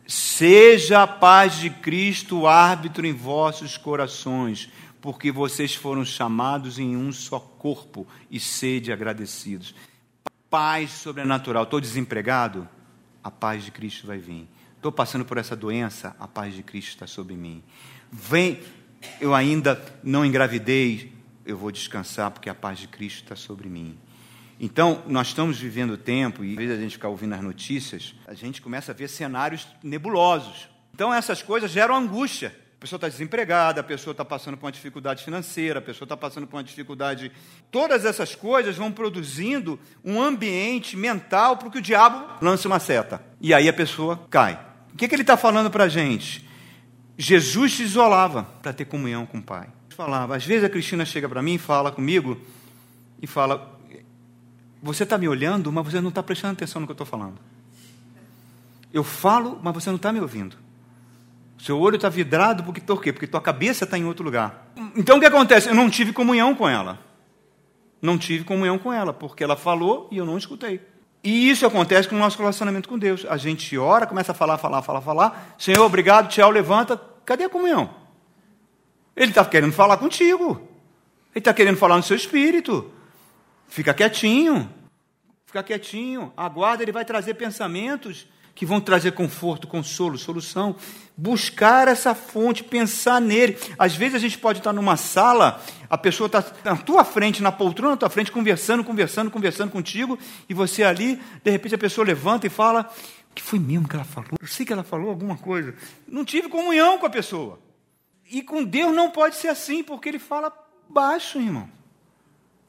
Seja 0.08 1.04
a 1.04 1.08
paz 1.08 1.58
de 1.58 1.70
Cristo 1.70 2.47
árbitro 2.47 3.06
em 3.06 3.14
vossos 3.14 3.78
corações 3.78 4.70
porque 5.02 5.32
vocês 5.32 5.74
foram 5.76 6.04
chamados 6.04 6.78
em 6.78 6.95
um 6.95 7.12
só 7.12 7.39
corpo 7.39 8.08
e 8.30 8.39
sede 8.39 8.91
agradecidos. 8.91 9.74
Paz 10.50 10.91
sobrenatural. 10.91 11.64
Estou 11.64 11.80
desempregado? 11.80 12.68
A 13.24 13.32
paz 13.32 13.64
de 13.64 13.72
Cristo 13.72 14.08
vai 14.08 14.18
vir. 14.18 14.47
Estou 14.76 14.91
passando 14.91 15.26
por 15.26 15.38
essa 15.38 15.56
doença? 15.56 16.16
A 16.20 16.28
paz 16.28 16.54
de 16.54 16.64
Cristo 16.64 16.89
está 16.89 17.08
sobre 17.08 17.36
mim. 17.36 17.64
Vem, 18.12 18.60
eu 19.22 19.36
ainda 19.36 19.82
não 20.04 20.26
engravidei, 20.26 21.14
eu 21.45 21.58
vou 21.58 21.72
descansar 21.72 22.32
porque 22.32 22.50
a 22.50 22.56
paz 22.56 22.80
de 22.80 22.88
Cristo 22.88 23.24
está 23.24 23.36
sobre 23.36 23.70
mim. 23.70 23.97
Então, 24.60 25.03
nós 25.07 25.28
estamos 25.28 25.57
vivendo 25.57 25.95
tempo, 25.95 26.43
e 26.43 26.51
às 26.51 26.57
vezes 26.57 26.78
a 26.78 26.82
gente 26.82 26.91
ficar 26.91 27.07
ouvindo 27.07 27.34
as 27.34 27.41
notícias, 27.41 28.14
a 28.28 28.34
gente 28.34 28.62
começa 28.62 28.91
a 28.91 28.95
ver 28.95 29.07
cenários 29.07 29.66
nebulosos. 29.82 30.68
Então, 30.93 31.14
essas 31.14 31.41
coisas 31.41 31.72
geram 31.72 31.95
angústia. 31.95 32.53
A 32.78 32.80
pessoa 32.80 32.97
está 32.97 33.07
desempregada, 33.07 33.82
a 33.82 33.84
pessoa 33.84 34.12
está 34.12 34.24
passando 34.24 34.57
por 34.57 34.66
uma 34.66 34.72
dificuldade 34.72 35.24
financeira, 35.24 35.80
a 35.80 35.82
pessoa 35.82 36.05
está 36.05 36.16
passando 36.16 36.45
por 36.45 36.57
uma 36.57 36.64
dificuldade. 36.64 37.32
Todas 37.72 38.05
essas 38.05 38.36
coisas 38.36 38.76
vão 38.76 38.91
produzindo 38.91 39.80
um 40.03 40.22
ambiente 40.22 40.95
mental 40.95 41.57
para 41.57 41.70
que 41.70 41.78
o 41.78 41.82
diabo 41.82 42.26
lance 42.41 42.68
uma 42.68 42.80
seta. 42.80 43.22
E 43.39 43.53
aí 43.53 43.68
a 43.68 43.74
pessoa 43.74 44.26
cai. 44.30 44.60
O 44.93 44.97
que, 44.97 45.07
que 45.07 45.16
ele 45.16 45.24
está 45.24 45.38
falando 45.38 45.70
para 45.70 45.86
a 45.86 45.89
gente? 45.89 46.47
Jesus 47.18 47.74
se 47.74 47.84
isolava 47.84 48.43
para 48.62 48.72
ter 48.72 48.86
comunhão 48.86 49.26
com 49.26 49.39
o 49.39 49.43
Pai. 49.43 49.68
Falava. 49.89 50.38
Às 50.38 50.45
vezes 50.45 50.64
a 50.64 50.70
Cristina 50.70 51.03
chega 51.03 51.28
para 51.28 51.41
mim 51.41 51.55
e 51.55 51.57
fala 51.57 51.91
comigo 51.91 52.39
e 53.22 53.28
fala: 53.28 53.78
Você 54.82 55.03
está 55.03 55.17
me 55.17 55.27
olhando, 55.27 55.71
mas 55.71 55.86
você 55.86 55.99
não 55.99 56.09
está 56.09 56.23
prestando 56.23 56.53
atenção 56.53 56.80
no 56.82 56.88
que 56.88 56.91
eu 56.91 56.93
estou 56.93 57.07
falando. 57.07 57.38
Eu 58.93 59.03
falo, 59.03 59.59
mas 59.61 59.73
você 59.73 59.89
não 59.89 59.97
está 59.97 60.11
me 60.11 60.19
ouvindo. 60.19 60.55
Seu 61.59 61.77
olho 61.77 61.97
está 61.97 62.07
vidrado 62.07 62.63
porque 62.63 62.80
por 62.80 63.01
quê? 63.01 63.11
Porque 63.11 63.27
tua 63.27 63.41
cabeça 63.41 63.84
está 63.84 63.97
em 63.97 64.05
outro 64.05 64.23
lugar. 64.23 64.71
Então 64.95 65.17
o 65.17 65.19
que 65.19 65.25
acontece? 65.25 65.67
Eu 65.69 65.75
não 65.75 65.89
tive 65.89 66.13
comunhão 66.13 66.55
com 66.55 66.67
ela. 66.67 66.97
Não 68.01 68.17
tive 68.17 68.45
comunhão 68.45 68.80
com 68.80 68.93
ela, 68.93 69.11
porque 69.11 69.43
ela 69.43 69.57
falou 69.57 70.07
e 70.09 70.17
eu 70.17 70.25
não 70.25 70.38
escutei. 70.38 70.82
E 71.21 71.49
isso 71.49 71.65
acontece 71.65 72.07
com 72.07 72.15
o 72.15 72.19
nosso 72.19 72.38
relacionamento 72.38 72.88
com 72.88 72.97
Deus. 72.97 73.25
A 73.30 73.36
gente 73.36 73.77
ora, 73.77 74.07
começa 74.07 74.32
a 74.32 74.36
falar, 74.36 74.57
falar, 74.57 74.82
falar, 74.82 75.01
falar. 75.01 75.55
Senhor, 75.57 75.84
obrigado, 75.84 76.30
tchau, 76.30 76.49
levanta. 76.49 76.99
Cadê 77.25 77.43
a 77.43 77.49
comunhão? 77.49 77.89
Ele 79.15 79.32
está 79.32 79.43
querendo 79.43 79.73
falar 79.73 79.97
contigo. 79.97 80.61
Ele 81.36 81.39
está 81.39 81.53
querendo 81.53 81.75
falar 81.75 81.97
no 81.97 82.03
seu 82.03 82.15
espírito. 82.15 82.89
Fica 83.70 83.93
quietinho. 83.93 84.70
Fica 85.45 85.63
quietinho. 85.63 86.34
Aguarda, 86.36 86.84
ele 86.84 86.91
vai 86.91 87.05
trazer 87.05 87.36
pensamentos 87.36 88.28
que 88.53 88.65
vão 88.65 88.82
trazer 88.82 89.13
conforto, 89.13 89.67
consolo, 89.67 90.17
solução. 90.17 90.76
Buscar 91.15 91.88
essa 91.88 92.13
fonte, 92.13 92.61
pensar 92.61 93.22
nele. 93.22 93.57
Às 93.78 93.95
vezes 93.95 94.15
a 94.15 94.20
gente 94.20 94.38
pode 94.38 94.57
estar 94.57 94.74
numa 94.74 94.97
sala, 94.97 95.63
a 95.89 95.97
pessoa 95.97 96.26
está 96.26 96.43
na 96.65 96.76
tua 96.76 97.05
frente, 97.05 97.41
na 97.41 97.53
poltrona 97.53 97.91
na 97.91 97.97
tua 97.97 98.09
frente, 98.09 98.34
conversando, 98.34 98.84
conversando, 98.84 99.32
conversando 99.32 99.72
contigo, 99.72 100.20
e 100.49 100.53
você 100.53 100.84
ali, 100.84 101.22
de 101.41 101.51
repente 101.51 101.76
a 101.76 101.78
pessoa 101.78 102.05
levanta 102.05 102.47
e 102.47 102.49
fala: 102.49 102.91
O 103.32 103.34
que 103.34 103.41
foi 103.41 103.59
mesmo 103.59 103.88
que 103.88 103.95
ela 103.95 104.03
falou? 104.03 104.32
Eu 104.41 104.47
sei 104.47 104.65
que 104.65 104.74
ela 104.74 104.84
falou 104.84 105.09
alguma 105.09 105.38
coisa. 105.38 105.74
Não 106.05 106.26
tive 106.26 106.49
comunhão 106.49 106.97
com 106.97 107.05
a 107.05 107.09
pessoa. 107.09 107.59
E 108.30 108.41
com 108.41 108.63
Deus 108.63 108.93
não 108.93 109.09
pode 109.09 109.38
ser 109.38 109.47
assim, 109.47 109.82
porque 109.82 110.09
ele 110.09 110.20
fala 110.20 110.51
baixo, 110.89 111.39
irmão. 111.39 111.78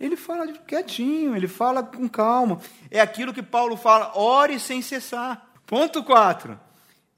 Ele 0.01 0.17
fala 0.17 0.51
quietinho, 0.67 1.37
ele 1.37 1.47
fala 1.47 1.83
com 1.83 2.09
calma. 2.09 2.59
É 2.91 3.01
aquilo 3.01 3.35
que 3.35 3.43
Paulo 3.43 3.77
fala: 3.77 4.17
ore 4.19 4.59
sem 4.59 4.81
cessar. 4.81 5.47
Ponto 5.67 6.03
4. 6.03 6.59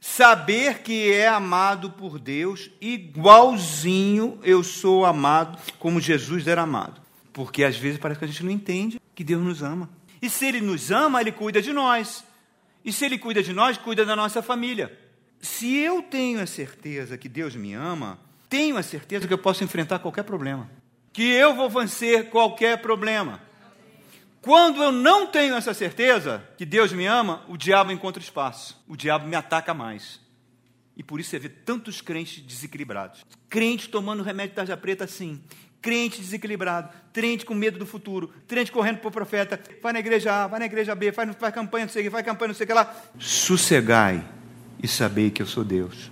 Saber 0.00 0.80
que 0.80 1.12
é 1.12 1.28
amado 1.28 1.90
por 1.90 2.18
Deus, 2.18 2.72
igualzinho 2.80 4.40
eu 4.42 4.64
sou 4.64 5.06
amado, 5.06 5.56
como 5.78 6.00
Jesus 6.00 6.48
era 6.48 6.62
amado. 6.62 7.00
Porque 7.32 7.62
às 7.62 7.76
vezes 7.76 8.00
parece 8.00 8.18
que 8.18 8.24
a 8.24 8.28
gente 8.28 8.44
não 8.44 8.50
entende 8.50 9.00
que 9.14 9.22
Deus 9.22 9.40
nos 9.40 9.62
ama. 9.62 9.88
E 10.20 10.28
se 10.28 10.44
Ele 10.44 10.60
nos 10.60 10.90
ama, 10.90 11.20
Ele 11.20 11.30
cuida 11.30 11.62
de 11.62 11.72
nós. 11.72 12.24
E 12.84 12.92
se 12.92 13.04
Ele 13.04 13.16
cuida 13.16 13.44
de 13.44 13.52
nós, 13.52 13.78
cuida 13.78 14.04
da 14.04 14.16
nossa 14.16 14.42
família. 14.42 14.98
Se 15.40 15.72
eu 15.76 16.02
tenho 16.02 16.40
a 16.40 16.46
certeza 16.46 17.16
que 17.16 17.28
Deus 17.28 17.54
me 17.54 17.72
ama, 17.74 18.18
tenho 18.48 18.76
a 18.76 18.82
certeza 18.82 19.28
que 19.28 19.32
eu 19.32 19.38
posso 19.38 19.62
enfrentar 19.62 20.00
qualquer 20.00 20.24
problema. 20.24 20.68
Que 21.12 21.30
eu 21.30 21.54
vou 21.54 21.68
vencer 21.68 22.30
qualquer 22.30 22.80
problema. 22.80 23.40
Quando 24.40 24.82
eu 24.82 24.90
não 24.90 25.26
tenho 25.26 25.54
essa 25.54 25.72
certeza 25.72 26.42
que 26.56 26.66
Deus 26.66 26.92
me 26.92 27.06
ama, 27.06 27.44
o 27.48 27.56
diabo 27.56 27.92
encontra 27.92 28.22
espaço. 28.22 28.82
O 28.88 28.96
diabo 28.96 29.28
me 29.28 29.36
ataca 29.36 29.72
mais. 29.72 30.20
E 30.96 31.02
por 31.02 31.20
isso 31.20 31.30
você 31.30 31.38
vê 31.38 31.48
tantos 31.48 32.00
crentes 32.00 32.42
desequilibrados. 32.42 33.24
Crente 33.48 33.88
tomando 33.88 34.22
remédio 34.22 34.56
tarja 34.56 34.76
preta 34.76 35.04
assim. 35.04 35.40
Crente 35.80 36.20
desequilibrado, 36.20 36.90
crente 37.12 37.44
com 37.44 37.54
medo 37.54 37.76
do 37.76 37.84
futuro, 37.84 38.32
crente 38.46 38.70
correndo 38.70 38.98
para 38.98 39.08
o 39.08 39.10
profeta, 39.10 39.60
vai 39.82 39.92
na 39.92 39.98
igreja 39.98 40.44
A, 40.44 40.46
vai 40.46 40.60
na 40.60 40.66
igreja 40.66 40.94
B, 40.94 41.10
faz, 41.10 41.34
faz 41.34 41.52
campanha, 41.52 41.86
não 41.86 41.92
sei 41.92 42.02
o 42.02 42.04
que, 42.04 42.10
faz 42.10 42.24
campanha, 42.24 42.48
não 42.48 42.54
sei 42.54 42.64
o 42.64 42.66
que 42.68 42.72
lá. 42.72 42.94
Sossegai 43.18 44.24
e 44.80 44.86
sabei 44.86 45.28
que 45.28 45.42
eu 45.42 45.46
sou 45.46 45.64
Deus. 45.64 46.08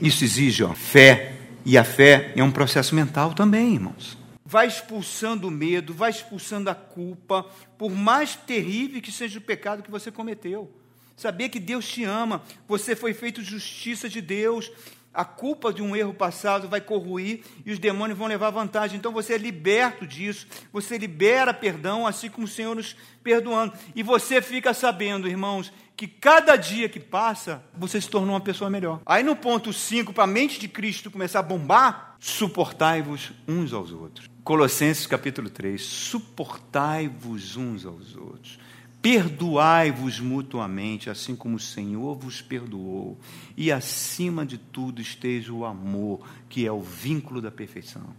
Isso 0.00 0.22
exige 0.22 0.62
ó, 0.62 0.72
fé, 0.72 1.27
e 1.68 1.76
a 1.76 1.84
fé 1.84 2.32
é 2.34 2.42
um 2.42 2.50
processo 2.50 2.94
mental 2.94 3.34
também, 3.34 3.74
irmãos. 3.74 4.16
Vai 4.42 4.66
expulsando 4.66 5.48
o 5.48 5.50
medo, 5.50 5.92
vai 5.92 6.08
expulsando 6.08 6.70
a 6.70 6.74
culpa, 6.74 7.44
por 7.76 7.90
mais 7.90 8.34
terrível 8.34 9.02
que 9.02 9.12
seja 9.12 9.38
o 9.38 9.42
pecado 9.42 9.82
que 9.82 9.90
você 9.90 10.10
cometeu. 10.10 10.72
Saber 11.14 11.50
que 11.50 11.60
Deus 11.60 11.86
te 11.86 12.04
ama, 12.04 12.42
você 12.66 12.96
foi 12.96 13.12
feito 13.12 13.42
justiça 13.42 14.08
de 14.08 14.22
Deus, 14.22 14.72
a 15.12 15.26
culpa 15.26 15.70
de 15.70 15.82
um 15.82 15.94
erro 15.94 16.14
passado 16.14 16.68
vai 16.68 16.80
corruir 16.80 17.42
e 17.66 17.70
os 17.70 17.78
demônios 17.78 18.18
vão 18.18 18.28
levar 18.28 18.48
vantagem. 18.48 18.96
Então 18.96 19.12
você 19.12 19.34
é 19.34 19.38
liberto 19.38 20.06
disso, 20.06 20.46
você 20.72 20.96
libera 20.96 21.52
perdão, 21.52 22.06
assim 22.06 22.30
como 22.30 22.46
o 22.46 22.50
Senhor 22.50 22.74
nos 22.74 22.96
perdoando. 23.22 23.74
E 23.94 24.02
você 24.02 24.40
fica 24.40 24.72
sabendo, 24.72 25.28
irmãos, 25.28 25.70
que 25.98 26.06
cada 26.06 26.54
dia 26.54 26.88
que 26.88 27.00
passa, 27.00 27.60
você 27.76 28.00
se 28.00 28.08
tornou 28.08 28.36
uma 28.36 28.40
pessoa 28.40 28.70
melhor. 28.70 29.00
Aí 29.04 29.24
no 29.24 29.34
ponto 29.34 29.72
5, 29.72 30.12
para 30.12 30.22
a 30.22 30.28
mente 30.28 30.60
de 30.60 30.68
Cristo 30.68 31.10
começar 31.10 31.40
a 31.40 31.42
bombar, 31.42 32.14
suportai-vos 32.20 33.32
uns 33.48 33.72
aos 33.72 33.90
outros. 33.90 34.30
Colossenses 34.44 35.08
capítulo 35.08 35.50
3, 35.50 35.82
suportai-vos 35.82 37.56
uns 37.56 37.84
aos 37.84 38.14
outros. 38.14 38.60
Perdoai-vos 39.02 40.20
mutuamente, 40.20 41.10
assim 41.10 41.34
como 41.34 41.56
o 41.56 41.60
Senhor 41.60 42.16
vos 42.16 42.40
perdoou. 42.40 43.18
E 43.56 43.72
acima 43.72 44.46
de 44.46 44.56
tudo 44.56 45.02
esteja 45.02 45.52
o 45.52 45.64
amor, 45.64 46.20
que 46.48 46.64
é 46.64 46.70
o 46.70 46.80
vínculo 46.80 47.42
da 47.42 47.50
perfeição. 47.50 48.14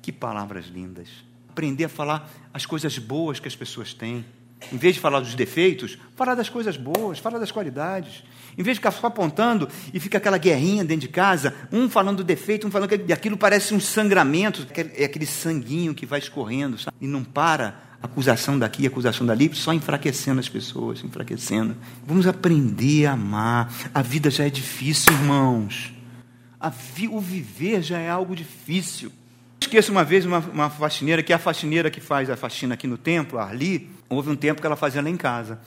Que 0.00 0.10
palavras 0.10 0.68
lindas. 0.68 1.08
Aprender 1.50 1.84
a 1.84 1.88
falar 1.90 2.30
as 2.52 2.64
coisas 2.64 2.96
boas 2.96 3.38
que 3.38 3.46
as 3.46 3.54
pessoas 3.54 3.92
têm. 3.92 4.24
Em 4.72 4.76
vez 4.76 4.94
de 4.94 5.00
falar 5.00 5.20
dos 5.20 5.34
defeitos, 5.34 5.98
falar 6.16 6.34
das 6.34 6.48
coisas 6.48 6.76
boas, 6.76 7.18
falar 7.18 7.38
das 7.38 7.50
qualidades. 7.50 8.22
Em 8.56 8.62
vez 8.62 8.76
de 8.76 8.80
ficar 8.80 8.92
só 8.92 9.06
apontando 9.06 9.68
e 9.92 9.98
fica 9.98 10.18
aquela 10.18 10.38
guerrinha 10.38 10.84
dentro 10.84 11.06
de 11.06 11.12
casa, 11.12 11.54
um 11.72 11.88
falando 11.88 12.18
do 12.18 12.24
defeito, 12.24 12.66
um 12.66 12.70
falando 12.70 12.88
que 12.88 13.12
aquilo 13.12 13.36
parece 13.36 13.74
um 13.74 13.80
sangramento, 13.80 14.66
é 14.96 15.04
aquele 15.04 15.26
sanguinho 15.26 15.94
que 15.94 16.06
vai 16.06 16.18
escorrendo 16.18 16.78
sabe? 16.78 16.96
e 17.00 17.06
não 17.06 17.24
para 17.24 17.82
acusação 18.04 18.58
daqui, 18.58 18.86
acusação 18.86 19.26
dali, 19.26 19.50
só 19.54 19.72
enfraquecendo 19.72 20.38
as 20.38 20.48
pessoas, 20.48 21.02
enfraquecendo. 21.02 21.74
Vamos 22.06 22.26
aprender 22.26 23.06
a 23.06 23.12
amar. 23.12 23.72
A 23.94 24.02
vida 24.02 24.30
já 24.30 24.44
é 24.44 24.50
difícil, 24.50 25.12
irmãos. 25.12 25.92
Vi, 26.94 27.08
o 27.08 27.20
viver 27.20 27.82
já 27.82 27.98
é 27.98 28.08
algo 28.08 28.36
difícil. 28.36 29.10
Esqueço 29.60 29.90
uma 29.90 30.04
vez 30.04 30.26
uma, 30.26 30.38
uma 30.38 30.70
faxineira, 30.70 31.22
que 31.22 31.32
é 31.32 31.36
a 31.36 31.38
faxineira 31.38 31.90
que 31.90 32.00
faz 32.00 32.28
a 32.28 32.36
faxina 32.36 32.74
aqui 32.74 32.86
no 32.86 32.98
templo, 32.98 33.38
a 33.38 33.44
Arli, 33.44 33.88
houve 34.08 34.30
um 34.30 34.36
tempo 34.36 34.60
que 34.60 34.66
ela 34.66 34.76
fazia 34.76 35.02
lá 35.02 35.10
em 35.10 35.16
casa. 35.16 35.60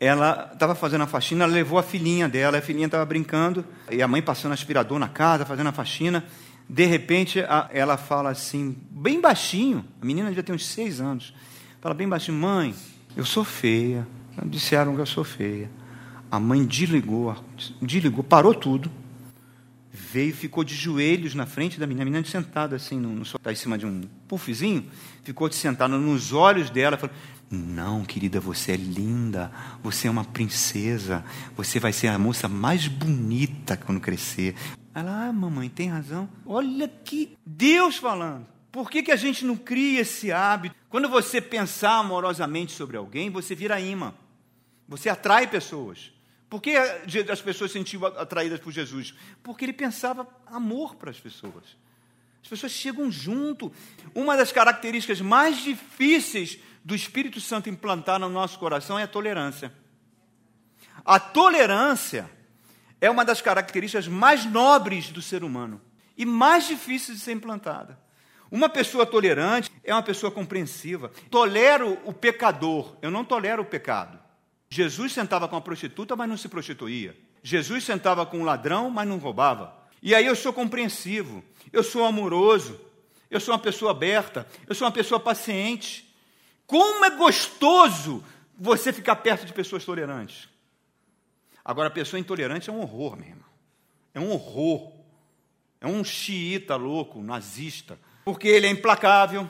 Ela 0.00 0.50
estava 0.52 0.74
fazendo 0.74 1.02
a 1.02 1.06
faxina, 1.06 1.44
ela 1.44 1.52
levou 1.52 1.78
a 1.78 1.82
filhinha 1.82 2.28
dela, 2.28 2.58
a 2.58 2.62
filhinha 2.62 2.86
estava 2.86 3.04
brincando, 3.04 3.64
e 3.90 4.02
a 4.02 4.08
mãe 4.08 4.20
passando 4.20 4.52
aspirador 4.52 4.98
na 4.98 5.08
casa, 5.08 5.44
fazendo 5.44 5.68
a 5.68 5.72
faxina. 5.72 6.24
De 6.68 6.84
repente, 6.84 7.40
a, 7.40 7.68
ela 7.72 7.96
fala 7.96 8.30
assim, 8.30 8.76
bem 8.90 9.20
baixinho, 9.20 9.84
a 10.00 10.04
menina 10.04 10.28
devia 10.28 10.42
ter 10.42 10.52
uns 10.52 10.66
seis 10.66 11.00
anos. 11.00 11.34
Fala 11.80 11.94
bem 11.94 12.08
baixinho, 12.08 12.38
mãe, 12.38 12.74
eu 13.16 13.24
sou 13.24 13.44
feia. 13.44 14.06
Disseram 14.46 14.94
que 14.94 15.00
eu 15.00 15.06
sou 15.06 15.22
feia. 15.22 15.70
A 16.30 16.40
mãe 16.40 16.64
desligou, 16.64 17.36
desligou, 17.80 18.24
parou 18.24 18.54
tudo. 18.54 18.90
Veio, 19.92 20.34
ficou 20.34 20.64
de 20.64 20.74
joelhos 20.74 21.34
na 21.34 21.46
frente 21.46 21.78
da 21.78 21.86
menina, 21.86 22.02
a 22.02 22.04
menina 22.06 22.24
sentada 22.24 22.74
assim, 22.74 22.98
no, 22.98 23.10
no 23.10 23.22
em 23.22 23.54
cima 23.54 23.78
de 23.78 23.86
um 23.86 24.02
puffzinho, 24.26 24.90
ficou 25.22 25.50
sentada 25.52 25.96
nos 25.96 26.32
olhos 26.32 26.68
dela, 26.68 26.96
falou: 26.96 27.14
Não, 27.50 28.04
querida, 28.04 28.40
você 28.40 28.72
é 28.72 28.76
linda, 28.76 29.52
você 29.82 30.08
é 30.08 30.10
uma 30.10 30.24
princesa, 30.24 31.24
você 31.56 31.78
vai 31.78 31.92
ser 31.92 32.08
a 32.08 32.18
moça 32.18 32.48
mais 32.48 32.88
bonita 32.88 33.76
quando 33.76 34.00
crescer. 34.00 34.54
Ela, 34.94 35.28
ah, 35.28 35.32
mamãe, 35.32 35.68
tem 35.68 35.88
razão. 35.88 36.28
Olha 36.46 36.88
que 36.88 37.36
Deus 37.44 37.96
falando. 37.96 38.46
Por 38.70 38.90
que, 38.90 39.02
que 39.04 39.12
a 39.12 39.16
gente 39.16 39.44
não 39.44 39.56
cria 39.56 40.00
esse 40.00 40.32
hábito? 40.32 40.74
Quando 40.88 41.08
você 41.08 41.40
pensar 41.40 41.98
amorosamente 41.98 42.72
sobre 42.72 42.96
alguém, 42.96 43.30
você 43.30 43.54
vira 43.54 43.80
imã. 43.80 44.12
Você 44.88 45.08
atrai 45.08 45.46
pessoas. 45.46 46.12
Por 46.50 46.60
que 46.60 46.76
as 46.76 47.40
pessoas 47.40 47.72
se 47.72 47.78
sentiam 47.78 48.04
atraídas 48.04 48.60
por 48.60 48.72
Jesus? 48.72 49.14
Porque 49.42 49.64
ele 49.64 49.72
pensava 49.72 50.26
amor 50.46 50.94
para 50.96 51.10
as 51.10 51.18
pessoas. 51.18 51.76
As 52.42 52.48
pessoas 52.48 52.72
chegam 52.72 53.10
junto. 53.10 53.72
Uma 54.14 54.36
das 54.36 54.52
características 54.52 55.20
mais 55.20 55.62
difíceis 55.62 56.58
do 56.84 56.94
Espírito 56.94 57.40
Santo 57.40 57.70
implantar 57.70 58.20
no 58.20 58.28
nosso 58.28 58.58
coração 58.58 58.98
é 58.98 59.04
a 59.04 59.08
tolerância. 59.08 59.72
A 61.04 61.18
tolerância 61.18 62.30
é 63.00 63.10
uma 63.10 63.24
das 63.24 63.40
características 63.40 64.06
mais 64.06 64.44
nobres 64.44 65.10
do 65.10 65.22
ser 65.22 65.42
humano 65.42 65.80
e 66.16 66.24
mais 66.24 66.66
difíceis 66.66 67.18
de 67.18 67.24
ser 67.24 67.32
implantada. 67.32 67.98
Uma 68.50 68.68
pessoa 68.68 69.04
tolerante 69.04 69.70
é 69.82 69.92
uma 69.92 70.02
pessoa 70.02 70.30
compreensiva. 70.30 71.10
Tolero 71.30 71.98
o 72.04 72.12
pecador, 72.12 72.96
eu 73.02 73.10
não 73.10 73.24
tolero 73.24 73.62
o 73.62 73.66
pecado. 73.66 74.18
Jesus 74.68 75.12
sentava 75.12 75.48
com 75.48 75.56
a 75.56 75.60
prostituta, 75.60 76.14
mas 76.14 76.28
não 76.28 76.36
se 76.36 76.48
prostituía. 76.48 77.16
Jesus 77.42 77.84
sentava 77.84 78.24
com 78.24 78.40
o 78.40 78.44
ladrão, 78.44 78.90
mas 78.90 79.08
não 79.08 79.18
roubava. 79.18 79.76
E 80.02 80.14
aí 80.14 80.26
eu 80.26 80.36
sou 80.36 80.52
compreensivo, 80.52 81.42
eu 81.72 81.82
sou 81.82 82.04
amoroso, 82.04 82.80
eu 83.30 83.40
sou 83.40 83.54
uma 83.54 83.60
pessoa 83.60 83.90
aberta, 83.90 84.46
eu 84.66 84.74
sou 84.74 84.86
uma 84.86 84.92
pessoa 84.92 85.18
paciente. 85.18 86.13
Como 86.66 87.04
é 87.04 87.10
gostoso 87.10 88.24
você 88.56 88.92
ficar 88.92 89.16
perto 89.16 89.44
de 89.44 89.52
pessoas 89.52 89.84
tolerantes. 89.84 90.48
Agora, 91.64 91.88
a 91.88 91.90
pessoa 91.90 92.20
intolerante 92.20 92.70
é 92.70 92.72
um 92.72 92.80
horror, 92.80 93.16
meu 93.16 93.28
irmão. 93.28 93.44
É 94.12 94.20
um 94.20 94.30
horror. 94.30 94.92
É 95.80 95.86
um 95.86 96.02
xiita 96.04 96.76
louco, 96.76 97.22
nazista 97.22 97.98
porque 98.24 98.48
ele 98.48 98.66
é 98.66 98.70
implacável, 98.70 99.48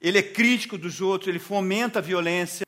ele 0.00 0.18
é 0.18 0.22
crítico 0.22 0.76
dos 0.76 1.00
outros, 1.00 1.28
ele 1.28 1.38
fomenta 1.38 2.00
a 2.00 2.02
violência. 2.02 2.66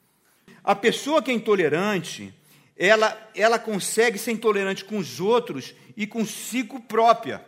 A 0.63 0.75
pessoa 0.75 1.23
que 1.23 1.31
é 1.31 1.35
intolerante, 1.35 2.33
ela, 2.77 3.31
ela 3.35 3.59
consegue 3.59 4.19
ser 4.19 4.33
intolerante 4.33 4.85
com 4.85 4.97
os 4.97 5.21
outros 5.21 5.75
e 5.97 6.07
consigo 6.07 6.81
própria. 6.81 7.45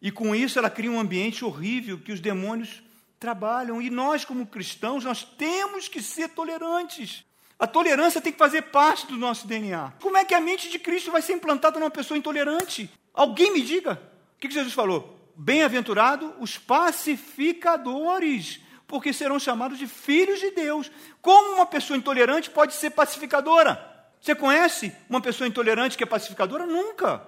E 0.00 0.10
com 0.10 0.34
isso 0.34 0.58
ela 0.58 0.70
cria 0.70 0.90
um 0.90 0.98
ambiente 0.98 1.44
horrível 1.44 1.98
que 1.98 2.10
os 2.10 2.20
demônios 2.20 2.82
trabalham. 3.22 3.80
E 3.80 3.88
nós, 3.88 4.24
como 4.24 4.44
cristãos, 4.44 5.04
nós 5.04 5.22
temos 5.22 5.86
que 5.86 6.02
ser 6.02 6.30
tolerantes. 6.30 7.24
A 7.56 7.68
tolerância 7.68 8.20
tem 8.20 8.32
que 8.32 8.38
fazer 8.38 8.62
parte 8.62 9.06
do 9.06 9.16
nosso 9.16 9.46
DNA. 9.46 9.92
Como 10.00 10.16
é 10.16 10.24
que 10.24 10.34
a 10.34 10.40
mente 10.40 10.68
de 10.68 10.80
Cristo 10.80 11.12
vai 11.12 11.22
ser 11.22 11.34
implantada 11.34 11.78
numa 11.78 11.90
pessoa 11.90 12.18
intolerante? 12.18 12.90
Alguém 13.14 13.52
me 13.52 13.62
diga. 13.62 14.02
O 14.34 14.38
que 14.40 14.50
Jesus 14.50 14.74
falou? 14.74 15.16
Bem-aventurado 15.36 16.34
os 16.40 16.58
pacificadores, 16.58 18.60
porque 18.88 19.12
serão 19.12 19.38
chamados 19.38 19.78
de 19.78 19.86
filhos 19.86 20.40
de 20.40 20.50
Deus. 20.50 20.90
Como 21.22 21.54
uma 21.54 21.66
pessoa 21.66 21.96
intolerante 21.96 22.50
pode 22.50 22.74
ser 22.74 22.90
pacificadora? 22.90 23.88
Você 24.20 24.34
conhece 24.34 24.92
uma 25.08 25.20
pessoa 25.20 25.46
intolerante 25.46 25.96
que 25.96 26.02
é 26.02 26.06
pacificadora? 26.06 26.66
Nunca. 26.66 27.24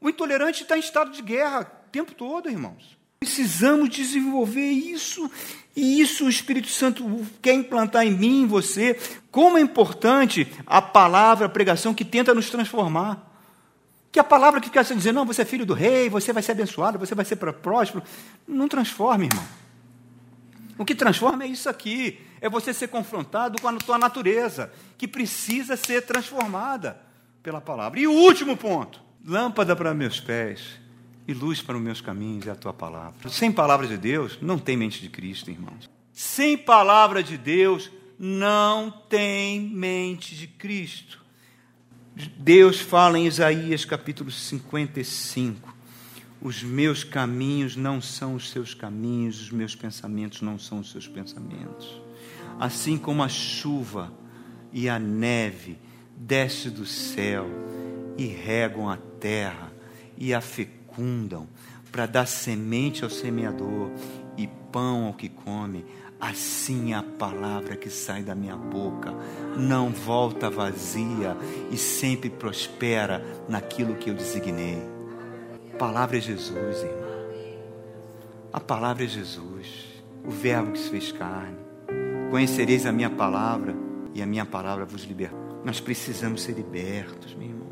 O 0.00 0.08
intolerante 0.08 0.64
está 0.64 0.76
em 0.76 0.80
estado 0.80 1.12
de 1.12 1.22
guerra 1.22 1.70
o 1.86 1.90
tempo 1.90 2.12
todo, 2.12 2.50
irmãos. 2.50 2.96
Precisamos 3.18 3.88
desenvolver 3.88 4.70
isso, 4.70 5.30
e 5.74 6.00
isso 6.00 6.26
o 6.26 6.28
Espírito 6.28 6.68
Santo 6.68 7.26
quer 7.40 7.54
implantar 7.54 8.06
em 8.06 8.10
mim, 8.10 8.42
em 8.42 8.46
você. 8.46 8.98
Como 9.30 9.56
é 9.56 9.60
importante 9.60 10.46
a 10.66 10.82
palavra, 10.82 11.46
a 11.46 11.50
pregação 11.50 11.94
que 11.94 12.04
tenta 12.04 12.34
nos 12.34 12.50
transformar. 12.50 13.34
Que 14.12 14.20
a 14.20 14.24
palavra 14.24 14.60
que 14.60 14.70
quer 14.70 14.84
dizer, 14.84 15.12
não, 15.12 15.26
você 15.26 15.42
é 15.42 15.44
filho 15.44 15.66
do 15.66 15.74
rei, 15.74 16.08
você 16.08 16.32
vai 16.32 16.42
ser 16.42 16.52
abençoado, 16.52 16.98
você 16.98 17.14
vai 17.14 17.24
ser 17.24 17.36
próspero, 17.36 18.02
não 18.46 18.68
transforma, 18.68 19.24
irmão. 19.24 19.44
O 20.78 20.84
que 20.84 20.94
transforma 20.94 21.44
é 21.44 21.46
isso 21.46 21.68
aqui, 21.68 22.18
é 22.40 22.48
você 22.48 22.72
ser 22.72 22.88
confrontado 22.88 23.60
com 23.60 23.68
a 23.68 23.76
tua 23.76 23.98
natureza, 23.98 24.70
que 24.98 25.08
precisa 25.08 25.76
ser 25.76 26.02
transformada 26.02 27.00
pela 27.42 27.60
palavra. 27.60 27.98
E 27.98 28.06
o 28.06 28.12
último 28.12 28.56
ponto: 28.56 29.00
lâmpada 29.24 29.74
para 29.74 29.94
meus 29.94 30.20
pés 30.20 30.85
e 31.26 31.34
luz 31.34 31.60
para 31.60 31.76
os 31.76 31.82
meus 31.82 32.00
caminhos 32.00 32.46
é 32.46 32.50
a 32.50 32.54
tua 32.54 32.72
palavra. 32.72 33.28
Sem 33.28 33.50
palavra 33.50 33.86
de 33.86 33.96
Deus, 33.96 34.38
não 34.40 34.58
tem 34.58 34.76
mente 34.76 35.00
de 35.00 35.08
Cristo, 35.08 35.50
irmãos. 35.50 35.90
Sem 36.12 36.56
palavra 36.56 37.22
de 37.22 37.36
Deus, 37.36 37.90
não 38.18 38.90
tem 38.90 39.60
mente 39.60 40.34
de 40.34 40.46
Cristo. 40.46 41.24
Deus 42.38 42.80
fala 42.80 43.18
em 43.18 43.26
Isaías 43.26 43.84
capítulo 43.84 44.30
55: 44.30 45.74
Os 46.40 46.62
meus 46.62 47.04
caminhos 47.04 47.76
não 47.76 48.00
são 48.00 48.34
os 48.36 48.50
seus 48.50 48.72
caminhos, 48.72 49.42
os 49.42 49.50
meus 49.50 49.74
pensamentos 49.74 50.40
não 50.40 50.58
são 50.58 50.78
os 50.80 50.90
seus 50.90 51.06
pensamentos. 51.06 52.00
assim 52.58 52.96
como 52.96 53.22
a 53.22 53.28
chuva 53.28 54.10
e 54.72 54.88
a 54.88 54.98
neve 54.98 55.78
desce 56.16 56.70
do 56.70 56.86
céu 56.86 57.46
e 58.16 58.24
regam 58.26 58.88
a 58.88 58.96
terra 58.96 59.70
e 60.16 60.32
a 60.32 60.40
fecundam 60.40 60.75
para 61.90 62.06
dar 62.06 62.26
semente 62.26 63.04
ao 63.04 63.10
semeador 63.10 63.90
e 64.36 64.46
pão 64.72 65.06
ao 65.06 65.14
que 65.14 65.28
come, 65.28 65.84
assim 66.20 66.92
é 66.92 66.96
a 66.96 67.02
palavra 67.02 67.76
que 67.76 67.90
sai 67.90 68.22
da 68.22 68.34
minha 68.34 68.56
boca 68.56 69.14
não 69.56 69.90
volta 69.90 70.50
vazia 70.50 71.36
e 71.70 71.76
sempre 71.76 72.28
prospera 72.28 73.24
naquilo 73.48 73.96
que 73.96 74.10
eu 74.10 74.14
designei. 74.14 74.82
A 75.72 75.76
palavra 75.76 76.18
é 76.18 76.20
Jesus, 76.20 76.82
irmão. 76.82 77.06
A 78.52 78.60
palavra 78.60 79.04
é 79.04 79.08
Jesus, 79.08 80.02
o 80.24 80.30
Verbo 80.30 80.72
que 80.72 80.78
se 80.78 80.90
fez 80.90 81.12
carne. 81.12 81.58
Conhecereis 82.30 82.86
a 82.86 82.92
minha 82.92 83.10
palavra 83.10 83.74
e 84.14 84.22
a 84.22 84.26
minha 84.26 84.44
palavra 84.44 84.84
vos 84.84 85.02
liberta. 85.02 85.36
Nós 85.64 85.80
precisamos 85.80 86.42
ser 86.42 86.52
libertos, 86.52 87.34
meu 87.34 87.48
irmão. 87.48 87.66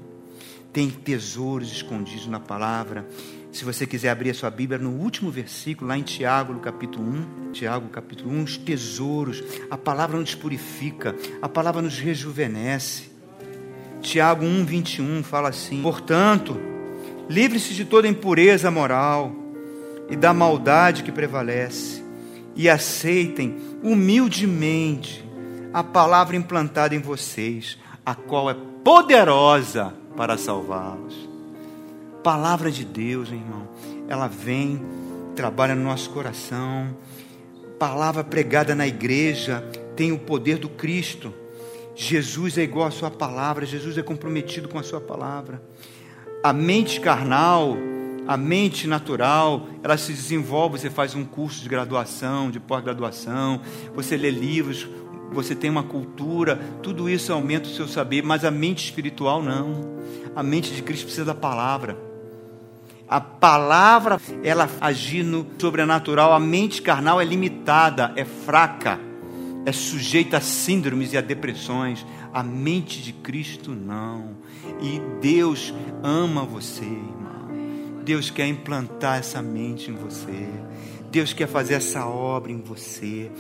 Tem 0.75 0.91
tesouros 0.91 1.71
escondidos 1.73 2.27
na 2.27 2.41
palavra 2.41 3.07
se 3.53 3.65
você 3.65 3.87
quiser 3.87 4.09
abrir 4.09 4.31
a 4.31 4.35
sua 4.35 4.51
Bíblia 4.51 4.81
no 4.81 4.91
último 4.91 5.31
versículo, 5.31 5.87
lá 5.87 5.97
em 5.97 6.03
Tiago, 6.03 6.53
no 6.53 6.59
capítulo 6.59 7.09
1, 7.09 7.53
Tiago, 7.53 7.89
capítulo 7.89 8.33
1, 8.33 8.43
os 8.43 8.57
tesouros, 8.57 9.45
a 9.71 9.79
palavra 9.79 10.19
nos 10.19 10.35
purifica, 10.35 11.15
a 11.41 11.49
palavra 11.49 11.81
nos 11.81 12.01
rejuvenesce. 12.01 13.13
Tiago 14.01 14.45
1, 14.45 14.65
21 14.65 15.23
fala 15.23 15.51
assim: 15.51 15.81
Portanto, 15.81 16.61
livre-se 17.31 17.75
de 17.75 17.85
toda 17.85 18.09
impureza 18.09 18.69
moral 18.73 19.33
e 20.11 20.17
da 20.17 20.35
maldade 20.35 21.05
que 21.05 21.13
prevalece, 21.13 22.03
e 22.57 22.69
aceitem 22.69 23.57
humildemente 23.85 25.25
a 25.73 25.85
palavra 25.85 26.35
implantada 26.35 26.93
em 26.93 27.01
vocês, 27.01 27.79
a 28.05 28.17
qual 28.17 28.51
é 28.51 28.57
poderosa 28.83 30.03
para 30.17 30.37
salvá-los 30.37 31.35
palavra 32.25 32.71
de 32.71 32.87
Deus, 32.87 33.29
irmão, 33.29 33.69
ela 34.09 34.27
vem, 34.27 34.83
trabalha 35.37 35.75
no 35.75 35.85
nosso 35.85 36.09
coração. 36.09 36.97
Palavra 37.79 38.25
pregada 38.25 38.75
na 38.75 38.87
igreja 38.87 39.63
tem 39.95 40.11
o 40.11 40.19
poder 40.19 40.57
do 40.57 40.71
Cristo. 40.71 41.35
Jesus 41.95 42.57
é 42.57 42.63
igual 42.63 42.89
à 42.89 42.91
sua 42.91 43.11
palavra, 43.11 43.67
Jesus 43.67 43.99
é 43.99 44.03
comprometido 44.03 44.71
com 44.71 44.79
a 44.79 44.83
sua 44.83 45.03
palavra. 45.03 45.63
A 46.43 46.51
mente 46.51 46.99
carnal, 46.99 47.77
a 48.27 48.39
mente 48.39 48.89
natural, 48.89 49.69
ela 49.83 49.99
se 49.99 50.13
desenvolve, 50.13 50.79
você 50.79 50.89
faz 50.89 51.15
um 51.15 51.27
curso 51.27 51.63
de 51.63 51.69
graduação, 51.69 52.51
de 52.51 52.59
pós-graduação, 52.59 53.61
você 53.95 54.17
lê 54.17 54.31
livros, 54.31 54.89
você 55.35 55.55
tem 55.55 55.69
uma 55.69 55.83
cultura, 55.83 56.57
tudo 56.83 57.09
isso 57.11 57.33
aumenta 57.33 57.69
o 57.69 57.73
seu 57.73 57.87
saber, 57.87 58.23
mas 58.23 58.45
a 58.45 58.51
mente 58.51 58.85
espiritual 58.85 59.43
não. 59.43 59.99
A 60.35 60.43
mente 60.43 60.73
de 60.73 60.83
Cristo 60.83 61.05
precisa 61.05 61.25
da 61.25 61.35
palavra. 61.35 61.97
A 63.07 63.21
palavra, 63.21 64.19
ela 64.43 64.69
agir 64.81 65.23
no 65.23 65.47
sobrenatural, 65.59 66.33
a 66.33 66.41
mente 66.41 66.81
carnal 66.81 67.21
é 67.21 67.25
limitada, 67.25 68.13
é 68.17 68.25
fraca, 68.25 68.99
é 69.67 69.73
sujeita 69.73 70.39
a 70.39 70.41
síndromes 70.41 71.13
e 71.13 71.19
a 71.19 71.21
depressões. 71.21 72.05
A 72.33 72.43
mente 72.43 73.03
de 73.03 73.13
Cristo 73.13 73.73
não. 73.73 74.37
E 74.81 75.01
Deus 75.21 75.73
ama 76.03 76.45
você, 76.45 76.85
irmão. 76.85 77.49
Deus 78.05 78.31
quer 78.31 78.47
implantar 78.47 79.19
essa 79.19 79.41
mente 79.41 79.91
em 79.91 79.95
você. 79.95 80.49
Deus 81.11 81.33
quer 81.33 81.47
fazer 81.47 81.75
essa 81.75 82.07
obra 82.07 82.51
em 82.51 82.61
você. 82.61 83.31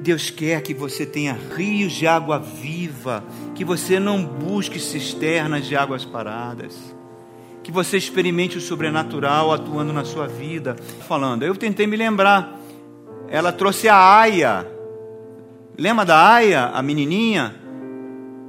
Deus 0.00 0.30
quer 0.30 0.62
que 0.62 0.74
você 0.74 1.04
tenha 1.04 1.36
rios 1.56 1.92
de 1.92 2.06
água 2.06 2.38
viva, 2.38 3.24
que 3.54 3.64
você 3.64 3.98
não 3.98 4.24
busque 4.24 4.78
cisternas 4.78 5.66
de 5.66 5.76
águas 5.76 6.04
paradas 6.04 6.96
que 7.66 7.72
você 7.72 7.96
experimente 7.96 8.56
o 8.56 8.60
sobrenatural 8.60 9.52
atuando 9.52 9.92
na 9.92 10.04
sua 10.04 10.28
vida. 10.28 10.76
Falando, 11.08 11.42
eu 11.42 11.56
tentei 11.56 11.84
me 11.84 11.96
lembrar. 11.96 12.56
Ela 13.26 13.50
trouxe 13.50 13.88
a 13.88 13.96
Aia. 13.96 14.64
Lembra 15.76 16.04
da 16.04 16.16
Aia, 16.16 16.66
a 16.66 16.80
menininha? 16.80 17.56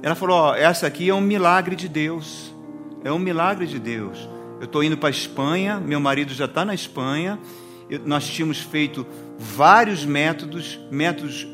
Ela 0.04 0.14
falou: 0.14 0.54
essa 0.54 0.86
aqui 0.86 1.08
é 1.08 1.14
um 1.14 1.20
milagre 1.20 1.74
de 1.74 1.88
Deus. 1.88 2.54
É 3.02 3.10
um 3.10 3.18
milagre 3.18 3.66
de 3.66 3.80
Deus. 3.80 4.28
Eu 4.60 4.66
estou 4.66 4.84
indo 4.84 4.96
para 4.96 5.08
a 5.08 5.10
Espanha, 5.10 5.80
meu 5.80 5.98
marido 5.98 6.32
já 6.32 6.44
está 6.44 6.64
na 6.64 6.72
Espanha. 6.72 7.40
Nós 8.04 8.26
tínhamos 8.26 8.60
feito 8.60 9.06
vários 9.38 10.04
métodos, 10.04 10.78
métodos 10.90 11.48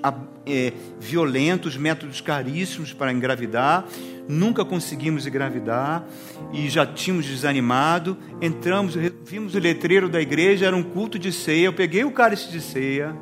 é, 0.47 0.73
violentos, 0.99 1.77
métodos 1.77 2.21
caríssimos 2.21 2.93
para 2.93 3.13
engravidar 3.13 3.87
nunca 4.29 4.65
conseguimos 4.65 5.27
engravidar 5.27 6.07
e 6.53 6.69
já 6.69 6.87
tínhamos 6.87 7.27
desanimado. 7.27 8.17
Entramos, 8.41 8.95
vimos 9.25 9.55
o 9.55 9.59
letreiro 9.59 10.09
da 10.09 10.21
igreja, 10.21 10.67
era 10.67 10.77
um 10.77 10.83
culto 10.83 11.19
de 11.19 11.33
ceia. 11.33 11.67
Eu 11.67 11.73
peguei 11.73 12.05
o 12.05 12.11
cálice 12.11 12.51
de 12.51 12.61
ceia 12.61 13.15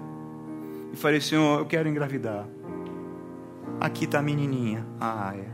e 0.92 0.96
falei: 0.96 1.20
Senhor, 1.20 1.60
eu 1.60 1.66
quero 1.66 1.88
engravidar. 1.88 2.46
Aqui 3.80 4.04
está 4.04 4.20
a 4.20 4.22
menininha. 4.22 4.86
Ah, 5.00 5.32
é. 5.34 5.46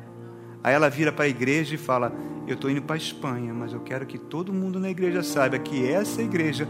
Aí 0.62 0.74
ela 0.74 0.90
vira 0.90 1.12
para 1.12 1.24
a 1.24 1.28
igreja 1.28 1.74
e 1.74 1.78
fala: 1.78 2.12
Eu 2.46 2.54
estou 2.54 2.70
indo 2.70 2.82
para 2.82 2.96
a 2.96 2.98
Espanha, 2.98 3.54
mas 3.54 3.72
eu 3.72 3.80
quero 3.80 4.06
que 4.06 4.18
todo 4.18 4.52
mundo 4.52 4.78
na 4.78 4.90
igreja 4.90 5.22
saiba 5.22 5.58
que 5.58 5.86
essa 5.86 6.22
igreja 6.22 6.68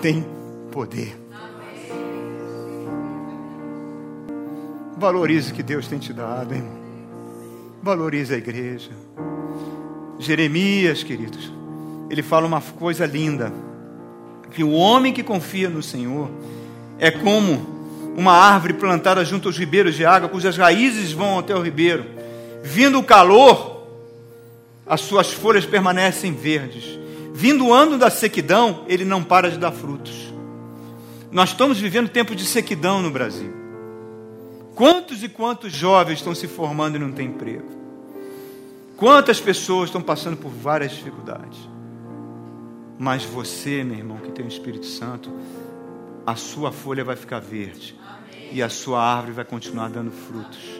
tem 0.00 0.24
poder. 0.70 1.16
Valorize 4.96 5.52
o 5.52 5.54
que 5.54 5.62
Deus 5.62 5.86
tem 5.86 5.98
te 5.98 6.12
dado, 6.12 6.54
irmão. 6.54 6.78
Valorize 7.82 8.34
a 8.34 8.36
igreja. 8.36 8.90
Jeremias, 10.18 11.04
queridos, 11.04 11.52
ele 12.10 12.22
fala 12.22 12.46
uma 12.46 12.60
coisa 12.60 13.06
linda: 13.06 13.52
que 14.50 14.64
o 14.64 14.72
homem 14.72 15.12
que 15.12 15.22
confia 15.22 15.68
no 15.68 15.82
Senhor 15.82 16.28
é 16.98 17.10
como 17.10 17.78
uma 18.16 18.32
árvore 18.32 18.74
plantada 18.74 19.24
junto 19.24 19.48
aos 19.48 19.56
ribeiros 19.56 19.94
de 19.94 20.04
água, 20.04 20.28
cujas 20.28 20.56
raízes 20.56 21.12
vão 21.12 21.38
até 21.38 21.54
o 21.54 21.62
ribeiro. 21.62 22.04
Vindo 22.64 22.98
o 22.98 23.04
calor, 23.04 23.86
as 24.84 25.02
suas 25.02 25.32
folhas 25.32 25.64
permanecem 25.64 26.32
verdes. 26.32 26.98
Vindo 27.38 27.66
o 27.66 27.72
ano 27.72 27.96
da 27.96 28.10
sequidão, 28.10 28.84
ele 28.88 29.04
não 29.04 29.22
para 29.22 29.48
de 29.48 29.58
dar 29.58 29.70
frutos. 29.70 30.34
Nós 31.30 31.50
estamos 31.50 31.78
vivendo 31.78 32.08
tempo 32.08 32.34
de 32.34 32.44
sequidão 32.44 33.00
no 33.00 33.12
Brasil. 33.12 33.52
Quantos 34.74 35.22
e 35.22 35.28
quantos 35.28 35.72
jovens 35.72 36.18
estão 36.18 36.34
se 36.34 36.48
formando 36.48 36.96
e 36.96 36.98
não 36.98 37.12
têm 37.12 37.28
emprego? 37.28 37.68
Quantas 38.96 39.40
pessoas 39.40 39.88
estão 39.88 40.02
passando 40.02 40.36
por 40.36 40.50
várias 40.50 40.90
dificuldades? 40.90 41.60
Mas 42.98 43.22
você, 43.22 43.84
meu 43.84 43.98
irmão, 43.98 44.16
que 44.16 44.32
tem 44.32 44.44
o 44.44 44.48
Espírito 44.48 44.86
Santo, 44.86 45.30
a 46.26 46.34
sua 46.34 46.72
folha 46.72 47.04
vai 47.04 47.14
ficar 47.14 47.38
verde 47.38 47.94
Amém. 48.04 48.48
e 48.50 48.60
a 48.60 48.68
sua 48.68 49.00
árvore 49.00 49.34
vai 49.34 49.44
continuar 49.44 49.90
dando 49.90 50.10
frutos. 50.10 50.77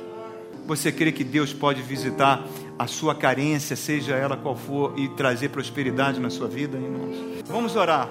Você 0.68 0.92
crê 0.92 1.10
que 1.10 1.24
Deus 1.24 1.54
pode 1.54 1.80
visitar 1.80 2.44
a 2.78 2.86
sua 2.86 3.14
carência, 3.14 3.74
seja 3.74 4.14
ela 4.14 4.36
qual 4.36 4.54
for, 4.54 4.92
e 4.98 5.08
trazer 5.08 5.48
prosperidade 5.48 6.20
na 6.20 6.28
sua 6.28 6.46
vida, 6.46 6.76
irmãos? 6.76 7.16
Vamos 7.46 7.74
orar. 7.74 8.10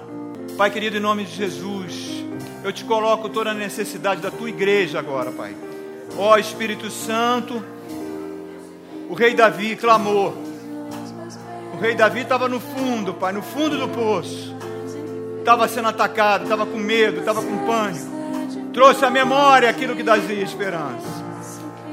Pai 0.56 0.68
querido, 0.68 0.96
em 0.96 1.00
nome 1.00 1.24
de 1.24 1.36
Jesus, 1.36 2.24
eu 2.64 2.72
te 2.72 2.84
coloco 2.84 3.28
toda 3.28 3.52
a 3.52 3.54
necessidade 3.54 4.20
da 4.20 4.32
tua 4.32 4.48
igreja 4.48 4.98
agora, 4.98 5.30
Pai. 5.30 5.54
Ó 6.16 6.36
Espírito 6.36 6.90
Santo, 6.90 7.62
o 9.08 9.14
rei 9.14 9.34
Davi 9.34 9.76
clamou. 9.76 10.34
O 11.74 11.80
rei 11.80 11.94
Davi 11.94 12.22
estava 12.22 12.48
no 12.48 12.58
fundo, 12.58 13.14
pai, 13.14 13.32
no 13.32 13.40
fundo 13.40 13.78
do 13.78 13.88
poço. 13.88 14.52
Estava 15.38 15.68
sendo 15.68 15.86
atacado, 15.86 16.42
estava 16.42 16.66
com 16.66 16.76
medo, 16.76 17.20
estava 17.20 17.40
com 17.40 17.56
pânico. 17.58 18.72
Trouxe 18.72 19.04
à 19.04 19.10
memória 19.10 19.70
aquilo 19.70 19.94
que 19.94 20.02
dazia 20.02 20.42
esperança. 20.42 21.17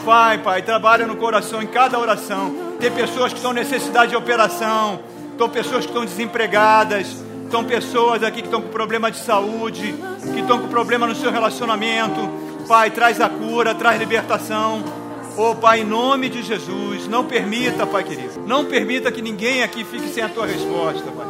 Pai, 0.06 0.38
pai, 0.38 0.62
trabalha 0.62 1.08
no 1.08 1.16
coração 1.16 1.62
em 1.62 1.68
cada 1.68 1.99
oração. 1.99 2.78
Tem 2.80 2.91
pessoas 2.91 3.34
que 3.34 3.39
estão 3.39 3.51
necessidade 3.51 4.12
de 4.12 4.16
operação. 4.16 4.99
Estão 5.32 5.49
pessoas 5.49 5.86
que 5.86 5.91
estão 5.91 6.06
desempregadas. 6.06 7.08
Estão 7.43 7.64
pessoas 7.64 8.24
aqui 8.24 8.41
que 8.41 8.47
estão 8.47 8.62
com 8.62 8.70
problema 8.70 9.12
de 9.12 9.18
saúde, 9.18 9.95
que 10.34 10.39
estão 10.39 10.60
com 10.60 10.68
problema 10.68 11.06
no 11.06 11.16
seu 11.16 11.32
relacionamento 11.32 12.45
Pai, 12.68 12.89
traz 12.89 13.22
a 13.22 13.30
cura, 13.30 13.76
traz 13.76 13.99
libertação. 13.99 14.84
Oh, 15.38 15.53
Pai, 15.56 15.82
em 15.82 15.84
nome 15.84 16.30
de 16.30 16.41
Jesus, 16.41 17.08
não 17.08 17.26
permita, 17.26 17.86
Pai 17.86 18.03
querido, 18.03 18.41
não 18.47 18.66
permita 18.66 19.12
que 19.12 19.22
ninguém 19.22 19.62
aqui 19.62 19.84
fique 19.84 20.08
sem 20.10 20.24
a 20.24 20.30
tua 20.30 20.47
resposta, 20.47 21.12
Pai. 21.12 21.28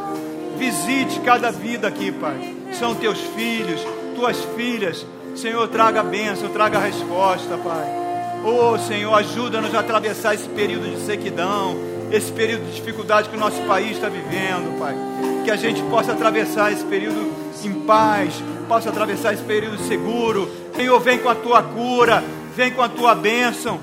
Visite 0.57 1.19
cada 1.19 1.51
vida 1.51 1.87
aqui, 1.87 2.11
Pai. 2.11 2.55
São 2.73 2.95
teus 2.95 3.19
filhos, 3.19 3.81
tuas 4.15 4.37
filhas. 4.55 5.05
Senhor, 5.35 5.67
traga 5.67 5.99
a 5.99 6.03
bênção, 6.03 6.47
traga 6.49 6.77
a 6.77 6.81
resposta, 6.81 7.57
Pai. 7.57 8.04
Oh, 8.45 8.77
Senhor, 8.77 9.13
ajuda-nos 9.15 9.73
a 9.73 9.79
atravessar 9.79 10.35
esse 10.35 10.47
período 10.47 10.87
de 10.87 11.03
sequidão, 11.05 11.75
esse 12.11 12.31
período 12.31 12.65
de 12.65 12.75
dificuldade 12.75 13.27
que 13.27 13.35
o 13.35 13.39
nosso 13.39 13.61
país 13.63 13.93
está 13.93 14.07
vivendo, 14.07 14.77
Pai. 14.79 14.95
Que 15.43 15.51
a 15.51 15.55
gente 15.55 15.81
possa 15.83 16.11
atravessar 16.11 16.71
esse 16.71 16.85
período 16.85 17.33
em 17.63 17.73
paz, 17.73 18.35
possa 18.67 18.89
atravessar 18.89 19.33
esse 19.33 19.43
período 19.43 19.79
seguro. 19.87 20.49
Senhor, 20.75 20.99
vem 20.99 21.17
com 21.17 21.29
a 21.29 21.35
tua 21.35 21.63
cura, 21.63 22.23
Vem 22.55 22.71
com 22.71 22.81
a 22.81 22.87
tua 22.87 23.13
bênção. 23.13 23.77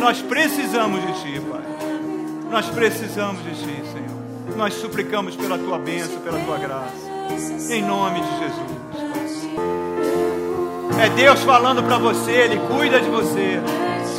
Nós 0.00 0.20
precisamos 0.20 1.00
de 1.00 1.12
ti, 1.22 1.40
Pai. 1.48 1.60
Nós 2.50 2.66
precisamos 2.66 3.40
de 3.44 3.50
ti, 3.50 3.82
Senhor. 3.92 4.56
Nós 4.56 4.74
suplicamos 4.74 5.36
pela 5.36 5.56
tua 5.56 5.78
bênção, 5.78 6.18
pela 6.20 6.40
tua 6.40 6.58
graça. 6.58 7.06
Em 7.70 7.82
nome 7.84 8.20
de 8.20 8.38
Jesus. 8.38 8.76
É 11.00 11.08
Deus 11.10 11.40
falando 11.44 11.84
para 11.84 11.98
você, 11.98 12.32
Ele 12.32 12.58
cuida 12.66 13.00
de 13.00 13.08
você. 13.08 13.60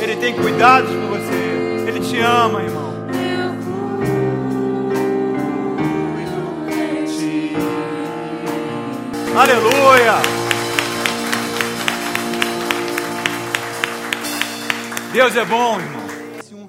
Ele 0.00 0.16
tem 0.16 0.34
cuidados 0.34 0.90
por 0.90 1.18
você. 1.18 1.88
Ele 1.88 2.00
te 2.00 2.20
ama, 2.20 2.62
irmão. 2.62 2.88
Aleluia! 9.36 10.14
Deus 15.12 15.36
é 15.36 15.44
bom, 15.44 15.78
irmão. 15.78 15.97